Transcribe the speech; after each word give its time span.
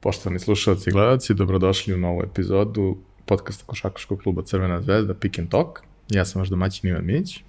Poštovani 0.00 0.38
slušalci 0.38 0.90
i 0.90 0.92
gledalci, 0.92 1.34
dobrodošli 1.34 1.94
u 1.94 1.98
novu 1.98 2.22
epizodu 2.22 2.96
podcasta 3.26 3.64
Košakaškog 3.66 4.18
kluba 4.22 4.42
Crvena 4.42 4.82
zvezda 4.82 5.14
Pick 5.14 5.38
and 5.38 5.48
Talk. 5.48 5.80
Ja 6.10 6.24
sam 6.24 6.40
vaš 6.40 6.48
domaćin 6.48 6.90
Ivan 6.90 7.04
Mić. 7.04 7.40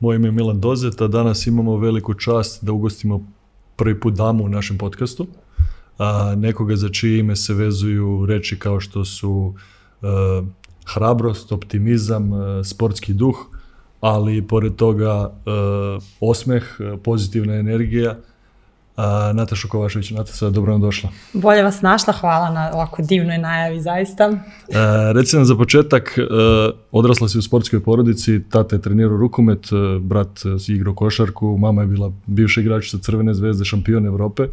Moje 0.00 0.16
ime 0.16 0.28
je 0.28 0.32
Milan 0.32 0.60
Dozet, 0.60 1.00
a 1.00 1.06
danas 1.08 1.46
imamo 1.46 1.76
veliku 1.76 2.14
čast 2.14 2.64
da 2.64 2.72
ugostimo 2.72 3.26
prvi 3.76 4.00
put 4.00 4.14
damu 4.14 4.44
u 4.44 4.48
našem 4.48 4.78
podcastu. 4.78 5.26
A, 5.98 6.34
nekoga 6.36 6.76
za 6.76 6.88
čije 6.88 7.18
ime 7.18 7.36
se 7.36 7.54
vezuju 7.54 8.26
reči 8.26 8.58
kao 8.58 8.80
što 8.80 9.04
su 9.04 9.54
a, 10.02 10.42
hrabrost, 10.94 11.52
optimizam, 11.52 12.32
a, 12.32 12.64
sportski 12.64 13.12
duh, 13.12 13.36
ali 14.00 14.42
pored 14.42 14.76
toga 14.76 15.12
a, 15.12 15.98
osmeh, 16.20 16.62
pozitivna 17.04 17.54
energija, 17.54 18.16
a, 18.96 19.32
Nataša 19.34 19.68
Kovašević. 19.68 20.10
Nataša, 20.10 20.50
dobro 20.50 20.72
nam 20.72 20.80
došla. 20.80 21.10
Bolje 21.32 21.62
vas 21.62 21.82
našla, 21.82 22.12
hvala 22.12 22.50
na 22.50 22.70
ovako 22.72 23.02
divnoj 23.02 23.38
najavi, 23.38 23.80
zaista. 23.80 24.24
E, 24.24 24.32
reci 25.12 25.36
nam 25.36 25.44
za 25.44 25.56
početak, 25.56 26.18
e, 26.18 26.22
odrasla 26.92 27.28
si 27.28 27.38
u 27.38 27.42
sportskoj 27.42 27.82
porodici, 27.82 28.42
tata 28.50 28.76
je 28.76 28.82
trenirao 28.82 29.16
rukomet, 29.16 29.66
e, 29.72 29.98
brat 30.00 30.38
si 30.58 30.72
igrao 30.72 30.94
košarku, 30.94 31.56
mama 31.58 31.82
je 31.82 31.86
bila 31.86 32.12
bivša 32.26 32.60
igračica 32.60 32.98
Crvene 32.98 33.34
zvezde, 33.34 33.64
šampion 33.64 34.06
Evrope. 34.06 34.48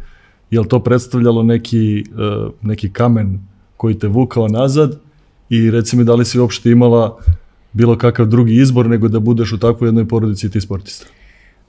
Je 0.50 0.60
li 0.60 0.68
to 0.68 0.80
predstavljalo 0.80 1.42
neki, 1.42 1.98
e, 1.98 2.02
neki 2.62 2.92
kamen 2.92 3.40
koji 3.76 3.98
te 3.98 4.08
vukao 4.08 4.48
nazad 4.48 4.98
i 5.50 5.70
reci 5.70 5.96
mi 5.96 6.04
da 6.04 6.14
li 6.14 6.24
si 6.24 6.38
uopšte 6.38 6.70
imala 6.70 7.18
bilo 7.76 7.98
kakav 7.98 8.26
drugi 8.26 8.54
izbor 8.54 8.88
nego 8.88 9.08
da 9.08 9.20
budeš 9.20 9.52
u 9.52 9.58
takvoj 9.58 9.88
jednoj 9.88 10.08
porodici 10.08 10.50
ti 10.50 10.60
sportista? 10.60 11.06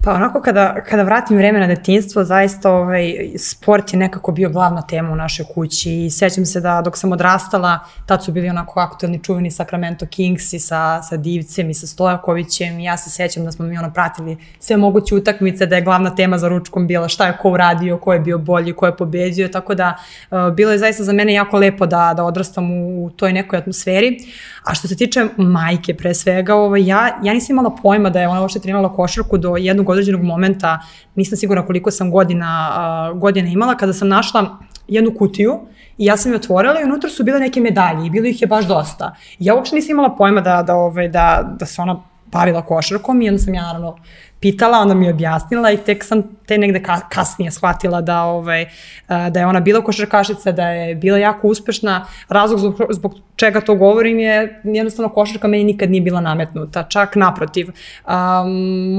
Pa 0.02 0.14
onako 0.14 0.42
kada, 0.42 0.76
kada 0.90 1.04
vratim 1.04 1.38
vreme 1.38 1.60
na 1.60 1.68
detinstvo, 1.68 2.24
zaista 2.24 2.72
ovaj, 2.72 3.16
sport 3.38 3.94
je 3.94 4.00
nekako 4.00 4.32
bio 4.32 4.50
glavna 4.50 4.82
tema 4.82 5.12
u 5.12 5.16
našoj 5.16 5.46
kući 5.54 6.06
i 6.06 6.10
sećam 6.10 6.46
se 6.46 6.62
da 6.62 6.82
dok 6.82 6.98
sam 6.98 7.12
odrastala, 7.12 7.80
tad 8.06 8.24
su 8.24 8.32
bili 8.32 8.50
onako 8.50 8.80
aktualni 8.80 9.24
čuveni 9.24 9.52
Sacramento 9.52 10.06
Kings 10.06 10.54
i 10.54 10.60
sa, 10.60 11.02
sa 11.02 11.18
Divcem 11.18 11.70
i 11.70 11.74
sa 11.74 11.88
Stojakovićem 11.88 12.80
i 12.80 12.84
ja 12.84 12.98
se 12.98 13.10
sećam 13.10 13.46
da 13.46 13.52
smo 13.52 13.66
mi 13.66 13.78
ono 13.78 13.94
pratili 13.94 14.38
sve 14.60 14.78
moguće 14.78 15.16
utakmice, 15.16 15.66
da 15.66 15.76
je 15.76 15.82
glavna 15.82 16.16
tema 16.16 16.38
za 16.38 16.48
ručkom 16.48 16.88
bila 16.88 17.08
šta 17.08 17.28
je 17.28 17.38
ko 17.42 17.52
uradio, 17.52 17.98
ko 17.98 18.14
je 18.14 18.20
bio 18.20 18.38
bolji, 18.38 18.74
ko 18.74 18.86
je 18.86 18.98
pobeđio, 18.98 19.48
tako 19.48 19.76
da 19.76 19.98
uh, 20.32 20.54
bilo 20.54 20.72
je 20.72 20.78
zaista 20.78 21.04
za 21.04 21.14
mene 21.14 21.34
jako 21.34 21.58
lepo 21.58 21.86
da, 21.86 22.14
da 22.18 22.24
odrastam 22.24 22.72
u, 22.72 23.06
u 23.06 23.10
toj 23.10 23.34
nekoj 23.34 23.60
atmosferi. 23.60 24.18
A 24.64 24.74
što 24.74 24.88
se 24.88 24.98
tiče 24.98 25.28
majke 25.38 25.94
pre 25.94 26.14
svega, 26.14 26.56
ovaj, 26.56 26.86
ja, 26.86 27.20
ja 27.24 27.34
nisam 27.34 27.54
imala 27.54 27.76
pojma 27.82 28.10
da 28.10 28.22
je 28.22 28.28
ona 28.28 28.42
uopšte 28.42 28.60
trenirala 28.60 28.94
košarku 28.94 29.38
do 29.38 29.56
jednog 29.58 29.87
određenog 29.92 30.24
momenta, 30.24 30.80
nisam 31.16 31.38
sigurna 31.38 31.66
koliko 31.66 31.92
sam 31.92 32.12
godina, 32.12 32.70
uh, 33.14 33.20
godina 33.20 33.50
imala, 33.50 33.76
kada 33.76 33.94
sam 33.94 34.08
našla 34.08 34.58
jednu 34.88 35.12
kutiju 35.18 35.60
i 35.98 36.06
ja 36.06 36.18
sam 36.18 36.32
je 36.32 36.36
otvorila 36.36 36.82
i 36.82 36.84
unutra 36.84 37.10
su 37.10 37.24
bile 37.24 37.40
neke 37.40 37.62
medalje 37.62 38.06
i 38.06 38.10
bilo 38.10 38.28
ih 38.28 38.42
je 38.42 38.48
baš 38.48 38.66
dosta. 38.66 39.16
I 39.40 39.46
ja 39.46 39.56
uopšte 39.56 39.76
nisam 39.76 39.92
imala 39.92 40.16
pojma 40.16 40.42
da, 40.42 40.64
da, 40.64 40.76
ovaj, 40.76 41.10
da, 41.10 41.56
da 41.60 41.66
se 41.66 41.82
ona 41.82 42.04
bavila 42.32 42.62
košarkom 42.62 43.22
i 43.22 43.30
onda 43.30 43.40
sam 43.40 43.54
ja 43.54 43.62
naravno 43.62 43.98
pitala, 44.40 44.80
ona 44.80 44.94
mi 44.94 45.06
je 45.06 45.14
objasnila 45.14 45.72
i 45.72 45.78
tek 45.78 46.04
sam 46.04 46.24
te 46.46 46.58
negde 46.58 46.84
kasnije 47.10 47.52
shvatila 47.52 48.02
da, 48.02 48.24
ovaj, 48.24 48.66
da 49.08 49.40
je 49.40 49.46
ona 49.46 49.60
bila 49.60 49.84
košarkašica, 49.84 50.52
da 50.52 50.70
je 50.70 50.96
bila 50.96 51.18
jako 51.18 51.48
uspešna. 51.48 52.06
Razlog 52.30 52.60
zbog, 52.60 52.76
zbog 52.90 53.16
čega 53.36 53.62
to 53.62 53.76
govorim 53.76 54.20
je 54.20 54.62
jednostavno 54.64 55.10
košarka 55.10 55.48
meni 55.48 55.64
nikad 55.64 55.92
nije 55.92 56.02
bila 56.02 56.22
nametnuta, 56.22 56.84
čak 56.84 57.16
naprotiv. 57.16 57.68
Um, 57.68 58.14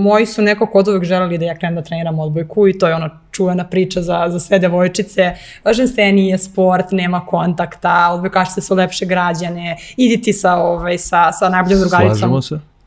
moji 0.03 0.27
su 0.27 0.43
neko 0.43 0.67
kod 0.67 0.89
uvek 0.89 1.05
želeli 1.05 1.39
da 1.39 1.45
ja 1.45 1.59
krenem 1.59 1.75
da 1.75 1.83
treniram 1.83 2.19
odbojku 2.19 2.69
i 2.69 2.79
to 2.79 2.89
je 2.89 2.95
ono 2.95 3.11
čuvena 3.31 3.65
priča 3.65 4.03
za, 4.03 4.25
za 4.29 4.41
sve 4.41 4.59
devojčice. 4.59 5.33
Važan 5.65 5.89
se 5.89 6.13
nije 6.13 6.39
sport, 6.39 6.93
nema 6.93 7.27
kontakta, 7.27 8.11
odbojkašice 8.13 8.61
su 8.61 8.75
lepše 8.75 9.07
građane, 9.07 9.77
idi 9.97 10.23
ti 10.23 10.33
sa, 10.33 10.55
ovaj, 10.55 10.99
sa, 10.99 11.33
sa 11.33 11.49
najboljom 11.49 11.81
drugaricom. 11.81 12.19
Slažemo 12.19 12.43
se 12.43 12.78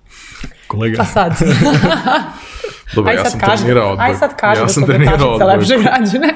kolega. 0.71 0.97
Pa 0.97 1.05
sad. 1.05 1.33
Dobro, 2.95 3.11
aj 3.11 3.15
ja 3.15 3.29
sam 3.29 3.39
kaži, 3.39 3.63
trenirao 3.63 3.91
odboj. 3.91 4.05
Aj 4.05 4.15
sad 4.15 4.35
kaži 4.35 4.59
ja 4.59 4.63
da 4.63 4.69
sam 4.69 4.85
trenirao 4.85 5.29
odboj. 5.29 5.47
lepše 5.47 5.77
građane. 5.77 6.33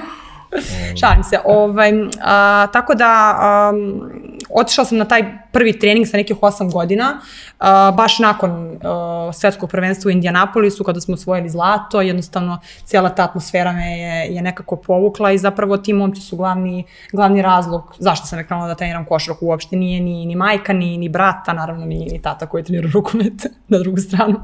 Šalim 0.99 1.23
se. 1.23 1.39
Ovaj, 1.45 1.91
a, 2.23 2.67
tako 2.73 2.93
da 2.95 3.39
um, 3.73 4.01
otišla 4.49 4.85
sam 4.85 4.97
na 4.97 5.05
taj 5.05 5.23
prvi 5.51 5.79
trening 5.79 6.07
sa 6.07 6.17
nekih 6.17 6.37
8 6.37 6.71
godina, 6.71 7.19
a, 7.59 7.91
baš 7.91 8.19
nakon 8.19 8.79
a, 8.83 9.29
svetskog 9.33 9.69
prvenstva 9.69 10.09
u 10.09 10.11
Indianapolisu 10.11 10.83
kada 10.83 11.01
smo 11.01 11.13
osvojili 11.13 11.49
zlato, 11.49 12.01
jednostavno 12.01 12.59
cijela 12.83 13.09
ta 13.09 13.23
atmosfera 13.23 13.71
me 13.71 13.99
je, 13.99 14.35
je 14.35 14.41
nekako 14.41 14.75
povukla 14.75 15.31
i 15.31 15.37
zapravo 15.37 15.77
ti 15.77 15.93
momci 15.93 16.21
su 16.21 16.37
glavni, 16.37 16.83
glavni 17.11 17.41
razlog 17.41 17.95
zašto 17.99 18.27
sam 18.27 18.39
rekla 18.39 18.67
da 18.67 18.75
treniram 18.75 19.05
košarku 19.05 19.45
uopšte 19.45 19.75
nije 19.75 20.01
ni, 20.01 20.25
ni 20.25 20.35
majka, 20.35 20.73
ni, 20.73 20.97
ni 20.97 21.09
brata, 21.09 21.53
naravno 21.53 21.85
ni, 21.85 22.07
ni 22.11 22.21
tata 22.21 22.45
koji 22.45 22.63
trenira 22.63 22.89
rukomet 22.93 23.45
na 23.67 23.79
drugu 23.79 23.97
stranu. 23.97 24.41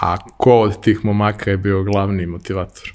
A 0.00 0.16
ko 0.36 0.60
od 0.60 0.80
tih 0.80 1.04
momaka 1.04 1.50
je 1.50 1.56
bio 1.56 1.82
glavni 1.82 2.26
motivator? 2.26 2.92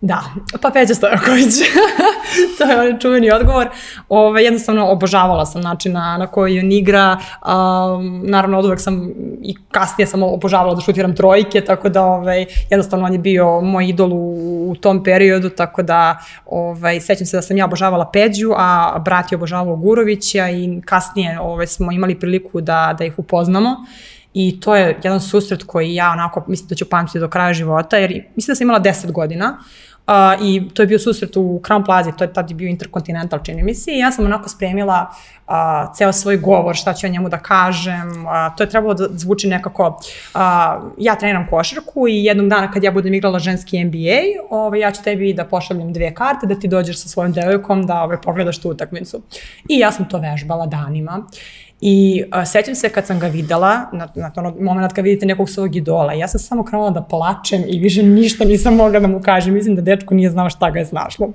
Da, 0.00 0.22
pa 0.62 0.70
Peđa 0.70 0.94
Stojaković. 0.94 1.54
to 2.58 2.64
je 2.64 2.80
onaj 2.80 2.98
čuveni 2.98 3.30
odgovor. 3.30 3.68
Ove, 4.08 4.44
jednostavno 4.44 4.88
obožavala 4.88 5.46
sam 5.46 5.60
način 5.60 5.92
na, 5.92 6.16
na 6.18 6.26
koji 6.26 6.58
on 6.58 6.72
igra. 6.72 7.16
Um, 7.16 8.22
naravno, 8.24 8.58
od 8.58 8.64
uvek 8.64 8.80
sam 8.80 9.10
i 9.42 9.56
kasnije 9.70 10.06
sam 10.06 10.22
obožavala 10.22 10.74
da 10.74 10.80
šutiram 10.80 11.16
trojke, 11.16 11.60
tako 11.60 11.88
da 11.88 12.02
ove, 12.02 12.46
jednostavno 12.70 13.06
on 13.06 13.12
je 13.12 13.18
bio 13.18 13.60
moj 13.60 13.88
idol 13.88 14.12
u, 14.12 14.70
u 14.70 14.76
tom 14.76 15.04
periodu, 15.04 15.50
tako 15.50 15.82
da 15.82 16.18
ove, 16.46 17.00
sećam 17.00 17.26
se 17.26 17.36
da 17.36 17.42
sam 17.42 17.56
ja 17.56 17.64
obožavala 17.64 18.10
Peđu, 18.12 18.52
a 18.56 18.98
brat 19.04 19.32
je 19.32 19.36
obožavao 19.36 19.76
Gurovića 19.76 20.48
i 20.48 20.80
kasnije 20.84 21.40
ove, 21.40 21.66
smo 21.66 21.92
imali 21.92 22.20
priliku 22.20 22.60
da, 22.60 22.94
da 22.98 23.04
ih 23.04 23.18
upoznamo. 23.18 23.76
I 24.34 24.60
to 24.60 24.76
je 24.76 25.00
jedan 25.02 25.20
susret 25.20 25.62
koji 25.62 25.94
ja 25.94 26.10
onako 26.10 26.44
mislim 26.46 26.68
da 26.68 26.74
ću 26.74 26.88
pamtiti 26.88 27.18
do 27.18 27.28
kraja 27.28 27.52
života, 27.52 27.96
jer 27.96 28.10
mislim 28.36 28.52
da 28.52 28.56
sam 28.56 28.64
imala 28.64 28.80
10 28.80 29.12
godina. 29.12 29.58
Uh, 29.58 29.91
I 30.40 30.68
to 30.74 30.82
je 30.82 30.86
bio 30.86 30.98
susret 30.98 31.36
u 31.36 31.60
Crown 31.68 31.84
Plaza, 31.84 32.12
to 32.12 32.24
je 32.24 32.32
tad 32.32 32.52
bio 32.52 32.68
Intercontinental, 32.68 33.38
čini 33.44 33.62
mi 33.62 33.74
se, 33.74 33.90
i 33.92 33.98
ja 33.98 34.12
sam 34.12 34.24
onako 34.24 34.48
spremila 34.48 35.10
uh, 35.48 35.54
ceo 35.96 36.12
svoj 36.12 36.36
govor, 36.36 36.76
šta 36.76 36.94
ću 36.94 37.06
o 37.06 37.10
njemu 37.10 37.28
da 37.28 37.38
kažem, 37.38 38.08
uh, 38.26 38.56
to 38.56 38.62
je 38.62 38.68
trebalo 38.68 38.94
da 38.94 39.08
zvuči 39.10 39.48
nekako, 39.48 39.86
uh, 39.86 40.40
ja 40.98 41.14
treniram 41.14 41.46
košarku 41.50 42.08
i 42.08 42.24
jednog 42.24 42.48
dana 42.48 42.70
kad 42.70 42.84
ja 42.84 42.90
budem 42.90 43.14
igrala 43.14 43.38
ženski 43.38 43.84
NBA, 43.84 44.20
ovaj, 44.50 44.80
ja 44.80 44.90
ću 44.90 45.02
tebi 45.02 45.34
da 45.34 45.44
pošaljem 45.44 45.92
dve 45.92 46.14
karte, 46.14 46.46
da 46.46 46.54
ti 46.54 46.68
dođeš 46.68 47.02
sa 47.02 47.08
svojim 47.08 47.32
devojkom 47.32 47.86
da 47.86 48.02
ovaj, 48.02 48.20
pogledaš 48.20 48.58
tu 48.58 48.70
utakmicu. 48.70 49.22
I 49.68 49.78
ja 49.78 49.92
sam 49.92 50.08
to 50.08 50.18
vežbala 50.18 50.66
danima. 50.66 51.26
I 51.84 52.24
uh, 52.26 52.48
sećam 52.48 52.74
se 52.74 52.88
kad 52.88 53.06
sam 53.06 53.18
ga 53.18 53.26
videla, 53.26 53.88
na, 53.92 54.08
na 54.14 54.32
ono 54.36 54.54
moment 54.60 54.92
kad 54.92 55.04
vidite 55.04 55.26
nekog 55.26 55.50
svog 55.50 55.76
idola, 55.76 56.12
ja 56.12 56.28
sam 56.28 56.40
samo 56.40 56.64
krenula 56.64 56.90
da 56.90 57.02
plačem 57.02 57.64
i 57.66 57.78
više 57.78 58.02
ništa 58.02 58.44
nisam 58.44 58.76
mogla 58.76 59.00
da 59.00 59.06
mu 59.06 59.22
kažem. 59.22 59.54
Mislim 59.54 59.76
da 59.76 59.82
dečko 59.82 60.14
nije 60.14 60.30
znao 60.30 60.50
šta 60.50 60.70
ga 60.70 60.78
je 60.78 60.86
snašlo. 60.86 61.32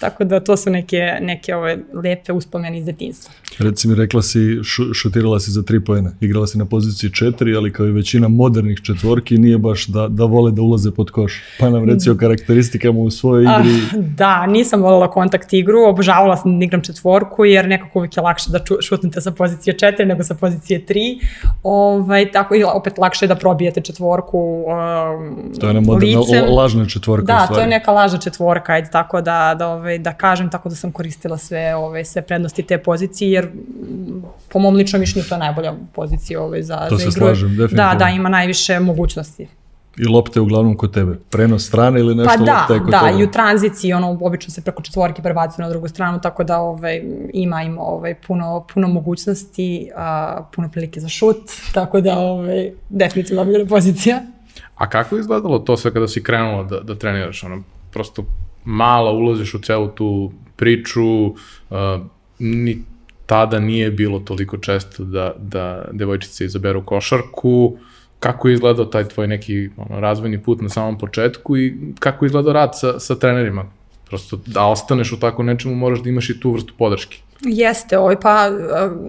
Tako 0.00 0.24
da 0.24 0.40
to 0.40 0.56
su 0.56 0.70
neke, 0.70 1.18
neke 1.20 1.54
ove 1.54 1.78
lepe 2.04 2.32
uspomene 2.32 2.78
iz 2.78 2.84
detinstva. 2.84 3.34
Reci 3.58 3.88
mi, 3.88 3.94
rekla 3.94 4.22
si, 4.22 4.58
šu, 4.62 4.94
šutirala 4.94 5.40
si 5.40 5.50
za 5.50 5.62
tri 5.62 5.84
pojene. 5.84 6.10
Igrala 6.20 6.46
si 6.46 6.58
na 6.58 6.64
poziciji 6.64 7.10
četiri, 7.10 7.56
ali 7.56 7.72
kao 7.72 7.86
i 7.86 7.92
većina 7.92 8.28
modernih 8.28 8.80
četvorki 8.82 9.38
nije 9.38 9.58
baš 9.58 9.86
da, 9.86 10.08
da 10.08 10.24
vole 10.24 10.50
da 10.52 10.62
ulaze 10.62 10.90
pod 10.90 11.10
koš. 11.10 11.42
Pa 11.58 11.70
nam 11.70 11.88
reci 11.88 12.10
o 12.10 12.16
karakteristikama 12.16 13.00
u 13.00 13.10
svojoj 13.10 13.42
igri. 13.42 13.74
Ah, 13.74 13.96
da, 13.96 14.46
nisam 14.46 14.82
voljela 14.82 15.10
kontakt 15.10 15.52
igru, 15.52 15.78
obožavala 15.88 16.36
sam 16.36 16.58
da 16.58 16.64
igram 16.64 16.82
četvorku, 16.82 17.44
jer 17.44 17.68
nekako 17.68 17.98
uvijek 17.98 18.16
je 18.16 18.22
lakše 18.22 18.50
da 18.50 18.58
ču, 18.58 18.74
šutnete 18.82 19.20
sa 19.20 19.30
pozicije 19.30 19.78
četiri 19.78 20.06
nego 20.06 20.22
sa 20.22 20.34
pozicije 20.34 20.86
tri. 20.86 21.18
Ovaj, 21.62 22.30
tako 22.32 22.54
i 22.54 22.64
opet 22.64 22.98
lakše 22.98 23.24
je 23.24 23.28
da 23.28 23.34
probijete 23.34 23.80
četvorku 23.80 24.38
um, 24.38 25.52
To 25.60 25.66
je 25.66 25.74
jedna 25.74 25.80
moderna, 25.80 26.54
lažna 26.56 26.86
četvorka. 26.86 27.26
Da, 27.26 27.46
to 27.54 27.60
je 27.60 27.66
neka 27.66 27.92
lažna 27.92 28.18
četvorka, 28.18 28.72
ajde 28.72 28.90
tako 28.90 29.20
da, 29.20 29.56
da 29.58 29.68
ovaj, 29.68 29.89
ovaj, 29.90 29.98
da 29.98 30.12
kažem, 30.12 30.50
tako 30.50 30.68
da 30.68 30.74
sam 30.74 30.92
koristila 30.92 31.38
sve, 31.38 31.74
ovaj, 31.74 32.04
sve 32.04 32.22
prednosti 32.22 32.62
te 32.62 32.78
pozicije, 32.78 33.30
jer 33.30 33.48
po 34.48 34.58
mom 34.58 34.74
ličnom 34.74 35.00
mišljenju 35.00 35.28
to 35.28 35.34
je 35.34 35.38
najbolja 35.38 35.74
pozicija 35.92 36.42
ovaj, 36.42 36.62
za, 36.62 36.76
to 36.88 36.96
za 36.96 37.02
igru. 37.02 37.04
To 37.04 37.10
se 37.10 37.18
slažem, 37.18 37.48
definitivno. 37.48 37.82
Da, 37.82 37.94
da, 37.98 38.08
ima 38.08 38.28
najviše 38.28 38.80
mogućnosti. 38.80 39.48
I 39.98 40.04
lopte 40.04 40.40
uglavnom 40.40 40.76
kod 40.76 40.94
tebe? 40.94 41.18
Prenos 41.30 41.66
strane 41.66 42.00
ili 42.00 42.14
nešto 42.14 42.38
pa 42.38 42.44
da, 42.44 42.58
lopte 42.58 42.78
kod 42.78 42.90
da, 42.90 43.00
tebe? 43.00 43.20
i 43.20 43.24
u 43.24 43.30
tranziciji, 43.30 43.92
ono, 43.92 44.18
obično 44.20 44.50
se 44.50 44.62
preko 44.62 44.82
četvorke 44.82 45.22
prebacuje 45.22 45.64
na 45.64 45.70
drugu 45.70 45.88
stranu, 45.88 46.20
tako 46.20 46.44
da 46.44 46.58
ovaj, 46.58 47.02
ima, 47.32 47.62
ima 47.62 47.82
ovaj, 47.82 48.14
puno, 48.26 48.66
puno 48.74 48.88
mogućnosti, 48.88 49.90
a, 49.96 50.42
puno 50.54 50.68
prilike 50.68 51.00
za 51.00 51.08
šut, 51.08 51.50
tako 51.74 52.00
da 52.00 52.18
ovaj, 52.18 52.70
definitivno 52.88 53.44
bila 53.44 53.66
pozicija. 53.66 54.20
A 54.74 54.88
kako 54.88 55.16
je 55.16 55.20
izgledalo 55.20 55.58
to 55.58 55.76
sve 55.76 55.92
kada 55.92 56.08
si 56.08 56.22
krenula 56.22 56.64
da, 56.64 56.80
da 56.80 56.94
treniraš? 56.94 57.44
Ono, 57.44 57.62
prosto 57.92 58.24
malo 58.64 59.12
ulaziš 59.12 59.54
u 59.54 59.58
celu 59.58 59.88
tu 59.88 60.32
priču, 60.56 61.26
uh, 61.26 61.36
ni 62.38 62.82
tada 63.26 63.58
nije 63.58 63.90
bilo 63.90 64.18
toliko 64.18 64.58
često 64.58 65.04
da, 65.04 65.34
da 65.38 65.84
devojčice 65.92 66.44
izaberu 66.44 66.84
košarku, 66.84 67.78
kako 68.20 68.48
je 68.48 68.54
izgledao 68.54 68.84
taj 68.84 69.04
tvoj 69.08 69.26
neki 69.26 69.70
ono, 69.76 70.00
razvojni 70.00 70.42
put 70.42 70.60
na 70.60 70.68
samom 70.68 70.98
početku 70.98 71.56
i 71.56 71.74
kako 71.98 72.24
je 72.24 72.26
izgledao 72.26 72.52
rad 72.52 72.70
sa, 72.74 73.00
sa 73.00 73.14
trenerima? 73.14 73.64
Prosto 74.06 74.40
da 74.46 74.66
ostaneš 74.66 75.12
u 75.12 75.20
tako 75.20 75.42
nečemu 75.42 75.74
moraš 75.74 76.02
da 76.02 76.08
imaš 76.08 76.30
i 76.30 76.40
tu 76.40 76.52
vrstu 76.52 76.74
podrške. 76.78 77.18
Jeste, 77.42 77.98
ovaj, 77.98 78.20
pa 78.20 78.50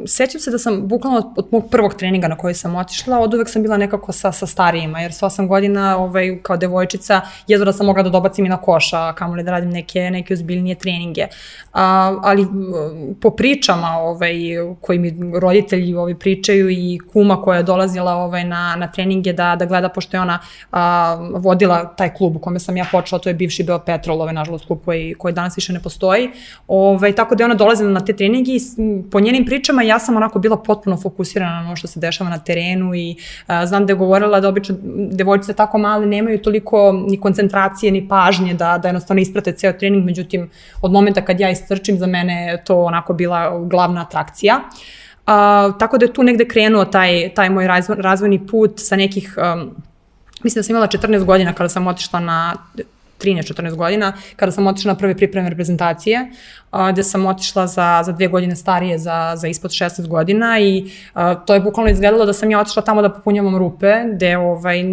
sećam 0.08 0.42
se 0.42 0.52
da 0.52 0.58
sam 0.58 0.88
bukvalno 0.88 1.34
od 1.38 1.48
mog 1.52 1.70
prvog 1.72 1.94
treninga 1.94 2.28
na 2.28 2.38
koji 2.38 2.54
sam 2.54 2.76
otišla, 2.76 3.20
od 3.20 3.34
uvek 3.34 3.50
sam 3.50 3.62
bila 3.62 3.78
nekako 3.78 4.12
sa, 4.12 4.32
sa 4.32 4.48
starijima, 4.48 5.02
jer 5.02 5.14
sa 5.14 5.26
8 5.26 5.48
godina 5.48 5.98
ovaj, 5.98 6.40
kao 6.42 6.58
devojčica 6.58 7.22
jedva 7.48 7.66
da 7.66 7.74
sam 7.74 7.86
mogla 7.86 8.04
da 8.04 8.10
dobacim 8.10 8.46
i 8.46 8.50
na 8.50 8.58
koša, 8.58 9.14
kamo 9.14 9.36
li 9.36 9.44
da 9.44 9.52
radim 9.52 9.70
neke, 9.70 10.00
neke 10.12 10.34
ozbiljnije 10.34 10.76
treninge. 10.76 11.28
A, 11.74 12.16
ali 12.24 12.48
po 13.22 13.30
pričama 13.30 13.88
ovaj, 14.00 14.36
koji 14.82 15.00
mi 15.00 15.40
roditelji 15.40 15.96
ovaj, 15.96 16.16
pričaju 16.16 16.70
i 16.70 17.00
kuma 17.14 17.42
koja 17.42 17.58
je 17.58 17.64
dolazila 17.64 18.16
ovaj, 18.16 18.44
na, 18.44 18.76
na 18.76 18.92
treninge 18.92 19.34
da, 19.34 19.56
da 19.56 19.66
gleda, 19.66 19.90
pošto 19.90 20.18
je 20.18 20.22
ona 20.22 20.40
a, 20.72 21.16
vodila 21.34 21.96
taj 21.96 22.14
klub 22.14 22.36
u 22.36 22.40
kome 22.40 22.60
sam 22.60 22.78
ja 22.78 22.86
počela, 22.92 23.20
to 23.20 23.30
je 23.30 23.34
bivši 23.34 23.64
Beo 23.64 23.80
Petrol, 23.80 24.22
ovaj, 24.22 24.34
nažalost 24.34 24.66
klub 24.68 24.80
koji, 24.86 25.16
koji 25.18 25.34
danas 25.34 25.58
više 25.58 25.74
ne 25.74 25.80
postoji, 25.80 26.30
ovaj, 26.68 27.16
tako 27.16 27.36
da 27.36 27.44
je 27.44 27.46
ona 27.46 27.56
dolazila 27.56 27.92
na 27.92 28.06
te 28.06 28.21
trening 28.22 28.48
i 28.50 28.60
po 29.12 29.20
njenim 29.20 29.46
pričama 29.46 29.84
ja 29.84 30.00
sam 30.00 30.16
onako 30.16 30.40
bila 30.40 30.58
potpuno 30.58 30.98
fokusirana 30.98 31.62
na 31.62 31.68
ono 31.68 31.76
što 31.76 31.88
se 31.88 32.00
dešava 32.00 32.30
na 32.30 32.38
terenu 32.38 32.96
i 32.96 33.16
a, 33.48 33.66
znam 33.66 33.86
da 33.86 33.94
je 33.94 33.98
govorila 33.98 34.40
da 34.40 34.50
obično 34.50 34.76
devojčice 35.12 35.54
tako 35.54 35.78
male 35.78 36.06
nemaju 36.06 36.42
toliko 36.42 36.92
ni 37.08 37.20
koncentracije 37.20 37.92
ni 37.92 38.08
pažnje 38.08 38.54
da, 38.54 38.78
da 38.78 38.88
jednostavno 38.88 39.22
isprate 39.22 39.52
ceo 39.52 39.74
trening, 39.74 40.06
međutim 40.06 40.50
od 40.82 40.92
momenta 40.92 41.22
kad 41.26 41.40
ja 41.40 41.50
istrčim 41.50 41.98
za 41.98 42.08
mene 42.08 42.48
je 42.48 42.64
to 42.64 42.78
onako 42.84 43.14
bila 43.14 43.60
glavna 43.60 44.02
atrakcija. 44.02 44.60
A, 45.28 45.72
tako 45.80 45.98
da 45.98 46.06
je 46.06 46.14
tu 46.14 46.24
negde 46.24 46.46
krenuo 46.46 46.86
taj, 46.86 47.34
taj 47.34 47.50
moj 47.50 47.68
razvoj, 47.68 47.98
razvojni 48.00 48.48
put 48.48 48.72
sa 48.76 48.96
nekih 48.96 49.38
um, 49.38 49.72
Mislim 50.44 50.60
da 50.60 50.64
sam 50.64 50.74
imala 50.74 50.88
14 50.88 51.26
godina 51.26 51.54
kada 51.54 51.70
sam 51.70 51.88
otišla 51.88 52.20
na 52.20 52.56
13-14 53.24 53.76
godina, 53.76 54.14
kada 54.36 54.52
sam 54.52 54.68
otišla 54.68 54.94
na 54.94 54.98
prve 54.98 55.18
pripreme 55.18 55.50
reprezentacije, 55.50 56.30
a, 56.72 56.92
gde 56.92 57.04
sam 57.04 57.26
otišla 57.26 57.68
za, 57.68 58.02
za 58.06 58.12
dve 58.12 58.28
godine 58.28 58.56
starije, 58.56 58.98
za, 59.00 59.34
za 59.36 59.48
ispod 59.48 59.72
16 59.72 60.08
godina 60.08 60.60
i 60.60 60.92
to 61.46 61.54
je 61.54 61.60
bukvalno 61.60 61.92
izgledalo 61.92 62.26
da 62.26 62.34
sam 62.34 62.52
ja 62.52 62.60
otišla 62.60 62.82
tamo 62.82 63.02
da 63.02 63.10
popunjavam 63.10 63.58
rupe, 63.58 63.94
gde 64.14 64.38
ovaj, 64.38 64.84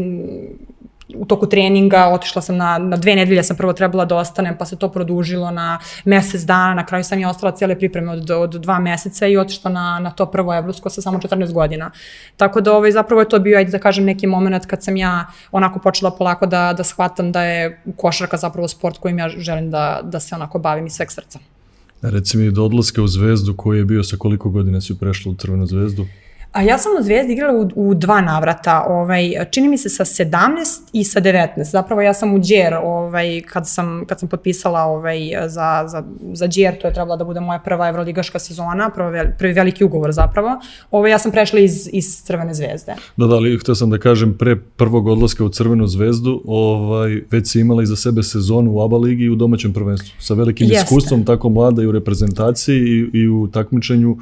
u 1.15 1.25
toku 1.25 1.47
treninga, 1.47 2.07
otišla 2.07 2.43
sam 2.43 2.57
na, 2.57 2.79
na 2.79 2.97
dve 2.97 3.17
nedelje, 3.17 3.43
sam 3.43 3.57
prvo 3.57 3.73
trebala 3.73 4.05
da 4.05 4.17
ostanem, 4.17 4.57
pa 4.59 4.65
se 4.65 4.77
to 4.77 4.89
produžilo 4.89 5.51
na 5.51 5.79
mesec 6.05 6.43
dana, 6.43 6.75
na 6.75 6.87
kraju 6.87 7.05
sam 7.05 7.19
je 7.19 7.29
ostala 7.29 7.53
cijele 7.53 7.79
pripreme 7.79 8.13
od, 8.13 8.31
od 8.31 8.51
dva 8.51 8.79
meseca 8.79 9.27
i 9.27 9.37
otišla 9.37 9.71
na, 9.71 9.99
na 9.99 10.11
to 10.11 10.27
prvo 10.27 10.55
evropsko 10.55 10.91
sa 10.91 11.03
samo 11.03 11.19
14 11.19 11.53
godina. 11.53 11.91
Tako 12.37 12.61
da 12.61 12.73
ovaj, 12.73 12.93
zapravo 12.93 13.23
je 13.23 13.29
to 13.29 13.39
bio, 13.39 13.59
ajde 13.59 13.71
da 13.71 13.79
kažem, 13.79 14.05
neki 14.05 14.27
moment 14.27 14.67
kad 14.67 14.85
sam 14.85 14.97
ja 14.97 15.27
onako 15.53 15.79
počela 15.79 16.11
polako 16.11 16.47
da, 16.47 16.73
da 16.77 16.85
shvatam 16.85 17.33
da 17.33 17.43
je 17.43 17.83
košarka 17.97 18.37
zapravo 18.37 18.69
sport 18.69 18.99
kojim 18.99 19.19
ja 19.19 19.29
želim 19.29 19.71
da, 19.71 20.01
da 20.03 20.21
se 20.21 20.35
onako 20.35 20.59
bavim 20.59 20.87
iz 20.87 20.93
sveg 20.93 21.13
srca. 21.13 21.39
Reci 22.03 22.37
mi 22.37 22.51
do 22.51 22.65
odlaska 22.65 23.03
u 23.03 23.09
Zvezdu 23.09 23.55
koji 23.57 23.79
je 23.79 23.85
bio 23.85 24.05
sa 24.05 24.17
koliko 24.17 24.51
godina 24.51 24.81
si 24.81 24.99
prešla 24.99 25.33
u 25.33 25.35
Crvenu 25.35 25.67
zvezdu? 25.67 26.07
A 26.53 26.63
ja 26.63 26.79
sam 26.79 26.93
u 27.01 27.03
Zvezdi 27.03 27.33
igrala 27.33 27.55
u, 27.61 27.69
u 27.75 27.95
dva 27.95 28.21
navrata, 28.21 28.85
ovaj, 28.89 29.33
čini 29.51 29.69
mi 29.69 29.79
se 29.79 29.89
sa 29.89 30.05
17 30.05 30.35
i 30.93 31.05
sa 31.05 31.21
19. 31.21 31.71
Zapravo 31.71 32.03
ja 32.03 32.15
sam 32.15 32.35
u 32.35 32.39
Djer, 32.39 32.75
ovaj, 32.75 33.41
kad, 33.41 33.69
sam, 33.69 34.05
kad 34.07 34.21
sam 34.21 34.29
potpisala 34.29 34.83
ovaj, 34.83 35.19
za, 35.49 35.85
za, 35.89 36.05
za 36.33 36.47
Djer, 36.47 36.79
to 36.81 36.87
je 36.87 36.95
trebala 36.95 37.17
da 37.17 37.25
bude 37.25 37.41
moja 37.41 37.59
prva 37.59 37.89
evroligaška 37.89 38.39
sezona, 38.39 38.91
prvi, 38.95 39.19
prvi 39.39 39.53
veliki 39.53 39.85
ugovor 39.85 40.13
zapravo, 40.13 40.61
ovaj, 40.91 41.11
ja 41.11 41.19
sam 41.19 41.33
prešla 41.33 41.59
iz, 41.59 41.89
iz 41.93 42.23
Crvene 42.23 42.55
zvezde. 42.55 42.95
Da, 43.17 43.27
da, 43.27 43.35
ali 43.35 43.59
htio 43.59 43.75
sam 43.75 43.91
da 43.91 43.99
kažem, 43.99 44.37
pre 44.39 44.57
prvog 44.57 45.07
odlaska 45.07 45.45
u 45.45 45.49
Crvenu 45.49 45.87
zvezdu, 45.87 46.43
ovaj, 46.47 47.23
već 47.31 47.51
si 47.51 47.61
imala 47.61 47.83
iza 47.83 47.97
sebe 47.97 48.23
sezonu 48.23 48.73
u 48.73 48.81
ABA 48.83 48.97
ligi 48.97 49.25
i 49.25 49.31
u 49.31 49.37
domaćem 49.37 49.73
prvenstvu, 49.73 50.21
sa 50.21 50.35
velikim 50.35 50.67
Jeste. 50.67 50.85
iskustvom, 50.85 51.25
tako 51.25 51.49
mlada 51.49 51.83
i 51.83 51.87
u 51.87 51.93
reprezentaciji 51.93 52.79
i, 52.79 53.19
i 53.19 53.29
u 53.29 53.49
takmičenju 53.53 54.17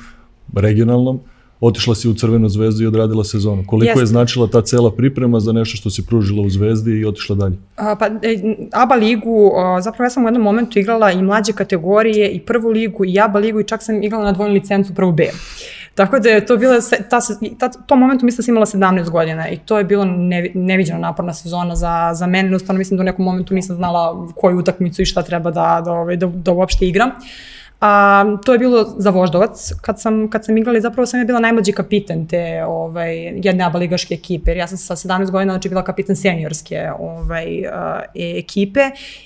regionalnom 0.54 1.20
otišla 1.60 1.94
si 1.94 2.08
u 2.08 2.14
Crvenu 2.14 2.48
zvezdu 2.48 2.84
i 2.84 2.86
odradila 2.86 3.24
sezonu. 3.24 3.64
Koliko 3.66 3.90
Jeste. 3.90 4.02
je 4.02 4.06
značila 4.06 4.46
ta 4.46 4.62
cela 4.62 4.92
priprema 4.92 5.40
za 5.40 5.52
nešto 5.52 5.76
što 5.76 5.90
si 5.90 6.06
pružila 6.06 6.42
u 6.42 6.50
zvezdi 6.50 6.90
i 6.90 7.04
otišla 7.04 7.36
dalje? 7.36 7.56
A, 7.76 7.96
pa, 7.96 8.06
e, 8.06 8.56
ABA 8.72 8.94
ligu, 8.94 9.52
zapravo 9.80 10.06
ja 10.06 10.10
sam 10.10 10.24
u 10.24 10.26
jednom 10.26 10.42
momentu 10.42 10.78
igrala 10.78 11.12
i 11.12 11.22
mlađe 11.22 11.52
kategorije 11.52 12.30
i 12.30 12.40
prvu 12.40 12.68
ligu 12.68 13.04
i 13.04 13.20
ABA 13.20 13.38
ligu 13.38 13.60
i 13.60 13.64
čak 13.64 13.82
sam 13.82 14.02
igrala 14.02 14.24
na 14.24 14.32
dvojnu 14.32 14.54
licencu 14.54 14.94
prvu 14.94 15.12
B. 15.12 15.26
Tako 15.94 16.18
da 16.18 16.28
je 16.28 16.46
to 16.46 16.56
bila, 16.56 16.76
ta, 17.10 17.20
ta, 17.58 17.68
to 17.68 17.96
momentu 17.96 18.24
mislim 18.24 18.36
da 18.56 18.66
sam 18.66 18.80
imala 18.82 18.92
17 19.02 19.10
godina 19.10 19.48
i 19.48 19.56
to 19.56 19.78
je 19.78 19.84
bilo 19.84 20.04
ne, 20.04 20.50
neviđeno 20.54 20.98
naporna 20.98 21.34
sezona 21.34 21.76
za, 21.76 22.10
za 22.14 22.26
mene. 22.26 22.48
Jednostavno 22.48 22.78
mislim 22.78 22.96
da 22.96 23.02
u 23.02 23.04
nekom 23.04 23.24
momentu 23.24 23.54
nisam 23.54 23.76
znala 23.76 24.28
koju 24.34 24.58
utakmicu 24.58 25.02
i 25.02 25.04
šta 25.04 25.22
treba 25.22 25.50
da, 25.50 25.82
da, 25.84 26.04
da, 26.04 26.16
da, 26.16 26.26
da 26.26 26.52
uopšte 26.52 26.86
igram. 26.86 27.08
Uh, 27.08 27.16
A, 27.80 28.24
to 28.44 28.52
je 28.52 28.58
bilo 28.58 28.84
za 28.96 29.10
Voždovac, 29.10 29.72
kad 29.82 30.00
sam, 30.00 30.30
kad 30.30 30.44
sam 30.44 30.58
igrala 30.58 30.78
i 30.78 30.80
zapravo 30.80 31.06
sam 31.06 31.20
je 31.20 31.26
bila 31.26 31.40
najmlađi 31.40 31.72
kapiten 31.72 32.26
te 32.26 32.64
ovaj, 32.66 33.16
jedne 33.18 33.64
aba 33.64 33.78
ligaške 33.78 34.14
ekipe, 34.14 34.50
jer 34.50 34.56
ja 34.56 34.66
sam 34.66 34.78
sa 34.78 34.96
17 34.96 35.30
godina 35.30 35.52
znači 35.52 35.68
bila 35.68 35.84
kapiten 35.84 36.16
seniorske 36.16 36.90
ovaj, 36.98 37.60
uh, 37.60 38.00
ekipe 38.14 38.80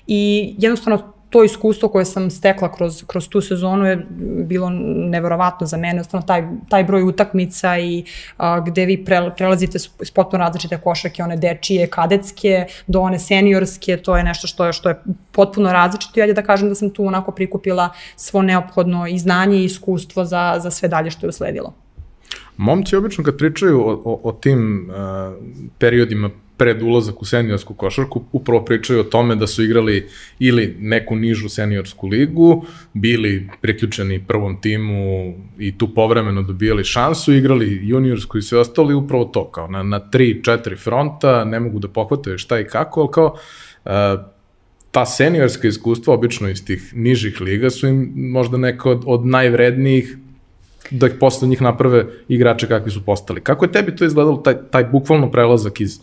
i 0.07 0.55
jednostavno 0.59 1.13
to 1.31 1.45
iskustvo 1.45 1.89
koje 1.89 2.05
sam 2.05 2.31
stekla 2.31 2.73
kroz, 2.73 3.05
kroz 3.07 3.29
tu 3.29 3.41
sezonu 3.41 3.87
je 3.87 4.07
bilo 4.47 4.71
neverovatno 5.11 5.67
za 5.67 5.77
mene, 5.77 6.01
ostano 6.01 6.23
taj, 6.23 6.43
taj 6.69 6.85
broj 6.85 7.03
utakmica 7.03 7.79
i 7.79 8.05
a, 8.37 8.61
gde 8.61 8.87
vi 8.87 9.05
pre, 9.05 9.31
prelazite 9.37 9.79
s 9.79 10.11
potpuno 10.15 10.45
različite 10.45 10.81
košarke, 10.81 11.23
one 11.23 11.37
dečije, 11.37 11.87
kadetske, 11.87 12.67
do 12.87 13.01
one 13.01 13.19
seniorske, 13.19 13.97
to 13.97 14.17
je 14.17 14.25
nešto 14.25 14.47
što 14.47 14.67
je, 14.67 14.73
što 14.73 14.89
je 14.89 15.03
potpuno 15.33 15.73
različito 15.73 16.21
i 16.21 16.29
ja 16.29 16.33
da 16.33 16.43
kažem 16.43 16.69
da 16.69 16.75
sam 16.75 16.91
tu 16.91 17.07
onako 17.07 17.33
prikupila 17.33 17.91
svo 18.17 18.43
neophodno 18.43 19.07
i 19.07 19.19
znanje 19.19 19.59
i 19.59 19.65
iskustvo 19.65 20.25
za, 20.25 20.57
za 20.59 20.71
sve 20.71 20.89
dalje 20.89 21.11
što 21.11 21.27
je 21.27 21.29
usledilo. 21.29 21.75
Momci 22.57 22.97
obično 22.97 23.25
kad 23.25 23.37
pričaju 23.37 23.81
o, 23.81 24.03
o, 24.05 24.21
o 24.23 24.33
tim 24.33 24.91
uh, 24.91 24.97
periodima 25.79 26.31
pred 26.61 26.83
ulazak 26.83 27.23
u 27.23 27.25
seniorsku 27.25 27.75
košarku 27.75 28.25
upravo 28.33 28.65
pričaju 28.65 29.01
o 29.01 29.05
tome 29.05 29.37
da 29.37 29.47
su 29.47 29.63
igrali 29.65 30.09
ili 30.39 30.77
neku 30.81 31.17
nižu 31.17 31.49
seniorsku 31.49 32.07
ligu, 32.07 32.65
bili 32.93 33.49
priključeni 33.61 34.25
prvom 34.27 34.61
timu 34.61 35.35
i 35.59 35.79
tu 35.79 35.89
povremeno 35.95 36.43
dobijali 36.43 36.85
šansu, 36.85 37.33
igrali 37.33 37.81
juniorsku 37.83 38.39
i 38.39 38.43
sve 38.43 38.59
ostalo 38.59 38.91
i 38.91 38.95
upravo 38.95 39.25
to, 39.25 39.51
kao 39.51 39.69
na, 39.69 39.83
na 39.83 39.99
tri, 40.11 40.43
četiri 40.45 40.77
fronta, 40.77 41.45
ne 41.45 41.61
mogu 41.61 41.79
da 41.79 41.89
pohvataju 41.89 42.39
šta 42.39 42.61
i 42.61 42.67
kako, 42.67 43.01
ali 43.01 43.11
kao 43.13 43.35
uh, 43.85 43.91
ta 44.91 45.07
seniorska 45.07 45.69
iskustva, 45.69 46.15
obično 46.15 46.49
iz 46.49 46.65
tih 46.65 46.93
nižih 46.95 47.41
liga, 47.41 47.71
su 47.71 47.89
im 47.89 48.13
možda 48.15 48.57
neka 48.57 48.91
od, 48.91 49.03
od 49.07 49.27
najvrednijih 49.27 50.17
da 50.91 51.07
ih 51.07 51.13
posle 51.21 51.49
njih 51.49 51.63
naprave 51.63 52.07
igrače 52.29 52.69
kakvi 52.69 52.91
su 52.91 53.05
postali. 53.05 53.41
Kako 53.41 53.65
je 53.65 53.73
tebi 53.73 53.97
to 53.97 54.05
izgledalo, 54.05 54.37
taj, 54.37 54.55
taj 54.71 54.85
bukvalno 54.85 55.31
prelazak 55.31 55.81
iz 55.81 56.01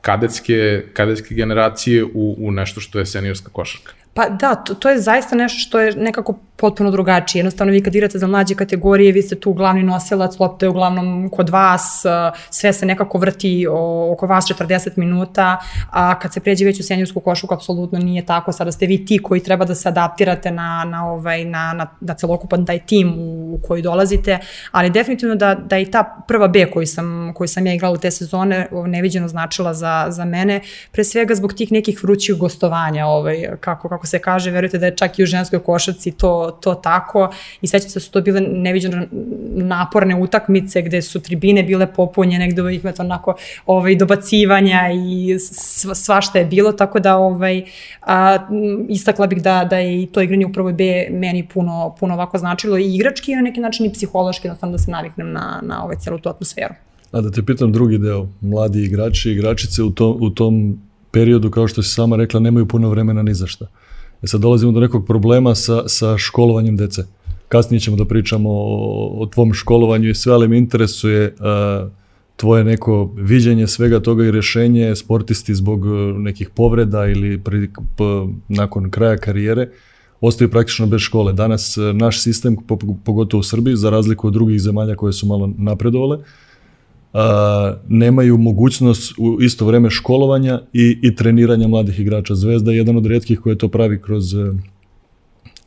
kadetske, 0.00 0.84
kadetske 0.92 1.34
generacije 1.34 2.04
u, 2.04 2.36
u 2.38 2.50
nešto 2.50 2.80
što 2.80 2.98
je 2.98 3.06
seniorska 3.06 3.50
košarka. 3.52 3.92
Pa 4.18 4.28
da, 4.28 4.54
to, 4.54 4.74
to 4.74 4.90
je 4.90 5.00
zaista 5.00 5.36
nešto 5.36 5.58
što 5.58 5.80
je 5.80 5.92
nekako 5.96 6.34
potpuno 6.58 6.90
drugačije. 6.90 7.40
Jednostavno 7.40 7.72
vi 7.72 7.82
kad 7.82 7.94
igrate 7.94 8.18
za 8.18 8.26
mlađe 8.26 8.54
kategorije, 8.54 9.12
vi 9.12 9.22
ste 9.22 9.36
tu 9.36 9.52
glavni 9.52 9.82
nosilac, 9.82 10.38
lopta 10.38 10.66
je 10.66 10.70
uglavnom 10.70 11.28
kod 11.32 11.48
vas, 11.48 12.02
sve 12.50 12.72
se 12.72 12.86
nekako 12.86 13.18
vrti 13.18 13.66
oko 14.12 14.26
vas 14.26 14.44
40 14.44 14.90
minuta, 14.96 15.58
a 15.90 16.18
kad 16.18 16.32
se 16.32 16.40
pređe 16.40 16.64
već 16.64 16.80
u 16.80 16.82
seniorsku 16.82 17.20
košuku, 17.20 17.54
apsolutno 17.54 17.98
nije 17.98 18.26
tako. 18.26 18.52
Sada 18.52 18.72
ste 18.72 18.86
vi 18.86 19.04
ti 19.04 19.18
koji 19.18 19.42
treba 19.42 19.64
da 19.64 19.74
se 19.74 19.88
adaptirate 19.88 20.50
na, 20.50 20.84
na, 20.84 21.10
ovaj, 21.10 21.44
na, 21.44 21.72
na, 21.72 21.86
na 22.00 22.14
celokupan 22.14 22.66
taj 22.66 22.78
tim 22.78 23.14
u 23.18 23.58
koji 23.68 23.82
dolazite, 23.82 24.38
ali 24.70 24.90
definitivno 24.90 25.34
da, 25.34 25.54
da 25.54 25.78
i 25.78 25.86
ta 25.86 26.24
prva 26.28 26.48
B 26.48 26.70
koju 26.70 26.86
sam, 26.86 27.32
koju 27.34 27.48
sam 27.48 27.66
ja 27.66 27.74
igrala 27.74 27.96
te 27.96 28.10
sezone 28.10 28.68
neviđeno 28.86 29.28
značila 29.28 29.74
za, 29.74 30.06
za 30.08 30.24
mene, 30.24 30.60
pre 30.92 31.04
svega 31.04 31.34
zbog 31.34 31.52
tih 31.52 31.72
nekih 31.72 32.02
vrućih 32.02 32.34
gostovanja, 32.34 33.06
ovaj, 33.06 33.48
kako, 33.60 33.88
kako 33.88 34.06
se 34.08 34.18
kaže, 34.18 34.50
verujte 34.50 34.78
da 34.78 34.86
je 34.86 34.96
čak 34.96 35.18
i 35.18 35.22
u 35.22 35.26
ženskoj 35.26 35.58
košarci 35.58 36.12
to, 36.12 36.58
to 36.60 36.74
tako 36.74 37.30
i 37.62 37.66
sećam 37.66 37.90
se 37.90 37.98
da 37.98 38.00
su 38.00 38.10
to 38.10 38.20
bile 38.20 38.40
neviđeno 38.40 39.06
naporne 39.54 40.16
utakmice 40.20 40.82
gde 40.82 41.02
su 41.02 41.20
tribine 41.20 41.62
bile 41.62 41.86
popunjene, 41.92 42.48
gde 42.48 42.74
ih 42.74 42.84
imate 42.84 43.02
onako 43.02 43.34
ovaj, 43.66 43.96
dobacivanja 43.96 44.80
i 44.92 45.38
svašta 45.94 46.38
je 46.38 46.44
bilo, 46.44 46.72
tako 46.72 47.00
da 47.00 47.16
ovaj, 47.16 47.64
a, 48.02 48.38
istakla 48.88 49.26
bih 49.26 49.42
da, 49.42 49.64
da 49.70 49.78
je 49.78 50.02
i 50.02 50.06
to 50.06 50.22
igranje 50.22 50.46
u 50.46 50.52
prvoj 50.52 50.72
B 50.72 51.06
meni 51.10 51.48
puno, 51.48 51.94
puno 52.00 52.14
ovako 52.14 52.38
značilo 52.38 52.78
i 52.78 52.94
igrački 52.94 53.32
i 53.32 53.36
na 53.36 53.42
neki 53.42 53.60
način 53.60 53.86
i 53.86 53.92
psihološki, 53.92 54.46
jednostavno 54.46 54.72
da 54.72 54.78
se 54.78 54.90
naviknem 54.90 55.32
na, 55.32 55.60
na 55.62 55.84
ovaj, 55.84 55.96
celu 55.96 56.18
tu 56.18 56.28
atmosferu. 56.28 56.74
A 57.12 57.20
da 57.20 57.30
te 57.30 57.42
pitam 57.42 57.72
drugi 57.72 57.98
deo, 57.98 58.26
mladi 58.40 58.84
igrači 58.84 59.30
igračice 59.30 59.82
u 59.82 59.90
tom, 59.90 60.16
u 60.20 60.30
tom 60.30 60.78
periodu, 61.10 61.50
kao 61.50 61.68
što 61.68 61.82
si 61.82 61.94
sama 61.94 62.16
rekla, 62.16 62.40
nemaju 62.40 62.66
puno 62.66 62.90
vremena 62.90 63.22
ni 63.22 63.34
za 63.34 63.46
šta. 63.46 63.66
E 64.22 64.26
sad 64.26 64.40
dolazimo 64.40 64.72
do 64.72 64.80
nekog 64.80 65.06
problema 65.06 65.54
sa, 65.54 65.88
sa 65.88 66.18
školovanjem 66.18 66.76
dece. 66.76 67.04
Kasnije 67.48 67.80
ćemo 67.80 67.96
da 67.96 68.04
pričamo 68.04 68.50
o, 68.50 69.22
o 69.22 69.26
tvom 69.26 69.54
školovanju 69.54 70.08
i 70.08 70.14
sve, 70.14 70.32
ali 70.32 70.48
me 70.48 70.58
interesuje 70.58 71.34
uh, 71.40 71.90
tvoje 72.38 72.64
neko 72.64 73.10
viđenje 73.16 73.66
svega 73.66 74.00
toga 74.00 74.24
i 74.24 74.30
rešenje 74.30 74.96
sportisti 74.96 75.54
zbog 75.54 75.86
e, 75.86 75.88
nekih 76.18 76.50
povreda 76.50 77.06
ili 77.06 77.38
pri, 77.38 77.68
p, 77.96 78.04
nakon 78.48 78.90
kraja 78.90 79.16
karijere 79.16 79.70
ostaju 80.20 80.50
praktično 80.50 80.86
bez 80.86 81.00
škole. 81.00 81.32
Danas 81.32 81.76
e, 81.76 81.80
naš 81.92 82.22
sistem, 82.22 82.56
pogotovo 83.04 83.40
u 83.40 83.42
Srbiji, 83.42 83.76
za 83.76 83.90
razliku 83.90 84.26
od 84.26 84.32
drugih 84.32 84.60
zemalja 84.60 84.96
koje 84.96 85.12
su 85.12 85.26
malo 85.26 85.50
napredovale, 85.58 86.18
a, 86.18 86.22
nemaju 87.88 88.38
mogućnost 88.38 89.12
u 89.18 89.42
isto 89.42 89.66
vreme 89.66 89.90
školovanja 89.90 90.60
i, 90.72 90.98
i 91.02 91.14
treniranja 91.14 91.68
mladih 91.68 92.00
igrača. 92.00 92.34
Zvezda 92.34 92.70
je 92.70 92.76
jedan 92.76 92.96
od 92.96 93.06
redkih 93.06 93.40
koje 93.40 93.58
to 93.58 93.68
pravi 93.68 94.02
kroz 94.02 94.34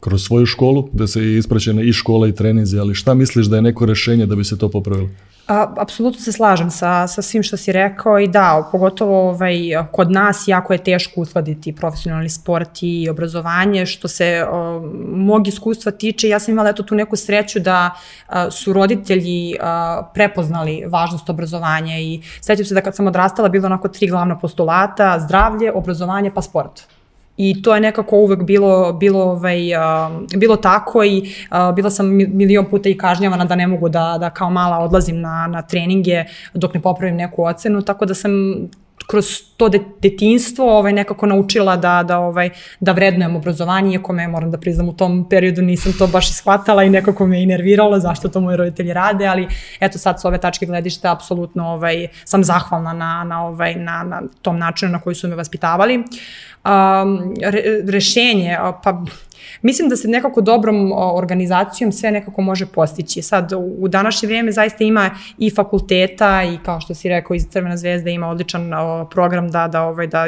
kroz 0.01 0.23
svoju 0.23 0.45
školu, 0.45 0.89
da 0.93 1.07
se 1.07 1.37
ispraćene 1.37 1.85
i 1.85 1.93
škola 1.93 2.27
i 2.27 2.35
treninzi, 2.35 2.79
ali 2.79 2.95
šta 2.95 3.13
misliš 3.13 3.45
da 3.45 3.55
je 3.55 3.61
neko 3.61 3.85
rešenje 3.85 4.25
da 4.25 4.35
bi 4.35 4.43
se 4.43 4.57
to 4.57 4.69
popravilo? 4.69 5.09
A, 5.47 5.73
apsolutno 5.77 6.19
se 6.19 6.31
slažem 6.31 6.71
sa, 6.71 7.07
sa 7.07 7.21
svim 7.21 7.43
što 7.43 7.57
si 7.57 7.71
rekao 7.71 8.19
i 8.19 8.27
da, 8.27 8.69
pogotovo 8.71 9.29
ovaj, 9.29 9.57
kod 9.91 10.11
nas 10.11 10.47
jako 10.47 10.73
je 10.73 10.83
teško 10.83 11.21
uskladiti 11.21 11.75
profesionalni 11.75 12.29
sport 12.29 12.69
i 12.81 13.09
obrazovanje, 13.09 13.85
što 13.85 14.07
se 14.07 14.45
o, 14.51 14.79
mog 15.07 15.47
iskustva 15.47 15.91
tiče, 15.91 16.29
ja 16.29 16.39
sam 16.39 16.51
imala 16.51 16.69
eto 16.69 16.83
tu 16.83 16.95
neku 16.95 17.15
sreću 17.15 17.59
da 17.59 17.91
a, 18.27 18.51
su 18.51 18.73
roditelji 18.73 19.57
a, 19.59 20.09
prepoznali 20.13 20.83
važnost 20.87 21.29
obrazovanja 21.29 21.99
i 21.99 22.21
sećam 22.41 22.65
se 22.65 22.73
da 22.73 22.81
kad 22.81 22.95
sam 22.95 23.07
odrastala 23.07 23.49
bilo 23.49 23.65
onako 23.65 23.87
tri 23.87 24.07
glavna 24.07 24.39
postulata, 24.39 25.19
zdravlje, 25.19 25.71
obrazovanje 25.73 26.31
pa 26.31 26.41
sport. 26.41 26.81
I 27.43 27.61
to 27.61 27.75
je 27.75 27.81
nekako 27.81 28.17
uvek 28.17 28.43
bilo, 28.43 28.93
bilo, 28.93 29.23
ovaj, 29.23 29.75
uh, 29.75 30.11
bilo 30.37 30.55
tako 30.55 31.03
i 31.03 31.33
uh, 31.51 31.75
bila 31.75 31.89
sam 31.89 32.07
milion 32.15 32.65
puta 32.65 32.89
i 32.89 32.97
kažnjavana 32.97 33.45
da 33.45 33.55
ne 33.55 33.67
mogu 33.67 33.89
da, 33.89 34.17
da 34.19 34.29
kao 34.29 34.49
mala 34.49 34.77
odlazim 34.77 35.21
na, 35.21 35.47
na 35.47 35.61
treninge 35.61 36.23
dok 36.53 36.73
ne 36.73 36.81
popravim 36.81 37.15
neku 37.15 37.43
ocenu, 37.43 37.81
tako 37.81 38.05
da 38.05 38.13
sam 38.13 38.31
kroz 39.07 39.41
to 39.57 39.69
de, 39.69 39.79
detinstvo 40.01 40.77
ovaj, 40.77 40.93
nekako 40.93 41.25
naučila 41.25 41.75
da, 41.77 42.03
da, 42.03 42.19
ovaj, 42.19 42.49
da 42.79 42.91
vrednujem 42.91 43.35
obrazovanje, 43.35 43.93
iako 43.93 44.13
me, 44.13 44.27
moram 44.27 44.51
da 44.51 44.57
priznam, 44.57 44.89
u 44.89 44.93
tom 44.93 45.29
periodu 45.29 45.61
nisam 45.61 45.93
to 45.99 46.07
baš 46.07 46.29
ishvatala 46.29 46.83
i 46.83 46.89
nekako 46.89 47.27
me 47.27 47.43
inerviralo 47.43 47.99
zašto 47.99 48.29
to 48.29 48.41
moji 48.41 48.57
roditelji 48.57 48.93
rade, 48.93 49.27
ali 49.27 49.47
eto 49.79 49.97
sad 49.97 50.21
s 50.21 50.25
ove 50.25 50.37
tačke 50.37 50.65
gledišta 50.65 51.11
apsolutno 51.11 51.67
ovaj, 51.67 52.07
sam 52.25 52.43
zahvalna 52.43 52.93
na, 52.93 53.23
na, 53.23 53.45
ovaj, 53.45 53.75
na, 53.75 54.03
na 54.03 54.21
tom 54.41 54.57
načinu 54.57 54.91
na 54.91 54.99
koji 54.99 55.15
su 55.15 55.27
me 55.27 55.35
vaspitavali. 55.35 55.97
Um, 55.97 57.33
re, 57.41 57.63
rešenje, 57.87 58.57
pa 58.83 59.03
mislim 59.61 59.89
da 59.89 59.95
se 59.95 60.07
nekako 60.07 60.41
dobrom 60.41 60.91
organizacijom 60.95 61.91
sve 61.91 62.11
nekako 62.11 62.41
može 62.41 62.65
postići. 62.65 63.21
Sad, 63.21 63.51
u 63.77 63.87
današnje 63.87 64.27
vrijeme 64.27 64.51
zaista 64.51 64.83
ima 64.83 65.09
i 65.37 65.49
fakulteta 65.49 66.43
i 66.43 66.57
kao 66.65 66.81
što 66.81 66.93
si 66.93 67.09
rekao 67.09 67.35
iz 67.35 67.47
Crvena 67.49 67.77
zvezda 67.77 68.09
ima 68.09 68.29
odličan 68.29 68.71
program 69.11 69.51
da, 69.51 69.67
da, 69.67 69.83
ovaj, 69.83 70.07
da 70.07 70.27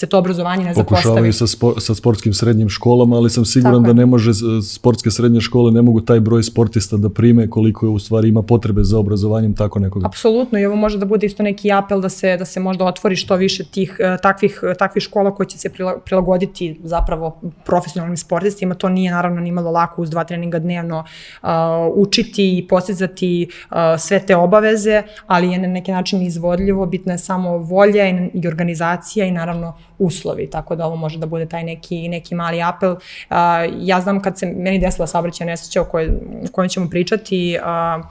se 0.00 0.06
to 0.06 0.18
obrazovanje 0.18 0.64
ne 0.64 0.74
zapostavi. 0.74 1.02
Pokušavaju 1.02 1.32
sa, 1.32 1.46
spo, 1.46 1.80
sa 1.80 1.94
sportskim 1.94 2.34
srednjim 2.34 2.68
školama, 2.68 3.16
ali 3.16 3.30
sam 3.30 3.44
siguran 3.44 3.82
da 3.82 3.92
ne 3.92 4.06
može, 4.06 4.30
sportske 4.64 5.10
srednje 5.10 5.40
škole 5.40 5.72
ne 5.72 5.82
mogu 5.82 6.00
taj 6.00 6.20
broj 6.20 6.42
sportista 6.42 6.96
da 6.96 7.10
prime 7.10 7.48
koliko 7.50 7.86
je 7.86 7.90
u 7.90 7.98
stvari 7.98 8.28
ima 8.28 8.42
potrebe 8.42 8.84
za 8.84 8.98
obrazovanjem 8.98 9.54
tako 9.54 9.78
nekoga. 9.78 10.06
Apsolutno 10.06 10.58
i 10.58 10.64
ovo 10.66 10.76
može 10.76 10.98
da 10.98 11.06
bude 11.06 11.26
isto 11.26 11.42
neki 11.42 11.72
apel 11.72 12.00
da 12.00 12.08
se, 12.08 12.36
da 12.36 12.44
se 12.44 12.60
možda 12.60 12.84
otvori 12.84 13.16
što 13.16 13.36
više 13.36 13.64
tih 13.64 13.96
e, 13.98 14.16
takvih, 14.22 14.60
takvih 14.78 15.02
škola 15.02 15.34
koje 15.34 15.46
će 15.46 15.58
se 15.58 15.70
prilagoditi 16.04 16.80
zapravo 16.84 17.40
profesionalnim 17.64 18.16
sportistima. 18.16 18.74
To 18.74 18.88
nije 18.88 19.12
naravno 19.12 19.40
nimalo 19.40 19.70
lako 19.70 20.02
uz 20.02 20.10
dva 20.10 20.24
treninga 20.24 20.58
dnevno 20.58 21.04
uh, 21.42 21.48
učiti 21.94 22.58
i 22.58 22.66
postizati 22.68 23.48
uh, 23.50 23.76
sve 23.98 24.26
te 24.26 24.36
obaveze, 24.36 25.02
ali 25.26 25.52
je 25.52 25.58
na 25.58 25.68
neki 25.68 25.92
način 25.92 26.22
izvodljivo, 26.22 26.86
bitna 26.86 27.12
je 27.12 27.18
samo 27.18 27.58
volja 27.58 28.08
i, 28.08 28.30
i 28.34 28.48
organizacija 28.48 29.26
i 29.26 29.30
naravno 29.30 29.74
uslovi, 30.00 30.50
tako 30.50 30.76
da 30.76 30.86
ovo 30.86 30.96
može 30.96 31.18
da 31.18 31.26
bude 31.26 31.46
taj 31.46 31.64
neki, 31.64 32.08
neki 32.08 32.34
mali 32.34 32.62
apel. 32.62 32.92
Uh, 32.92 33.36
ja 33.78 34.00
znam 34.00 34.22
kad 34.22 34.38
se 34.38 34.46
meni 34.46 34.78
desila 34.78 35.06
saobraćaj 35.06 35.46
nesreća 35.46 35.82
o 35.82 35.84
kojoj, 35.84 36.08
o 36.08 36.52
kojoj 36.52 36.68
ćemo 36.68 36.90
pričati, 36.90 37.58
uh, 37.58 38.04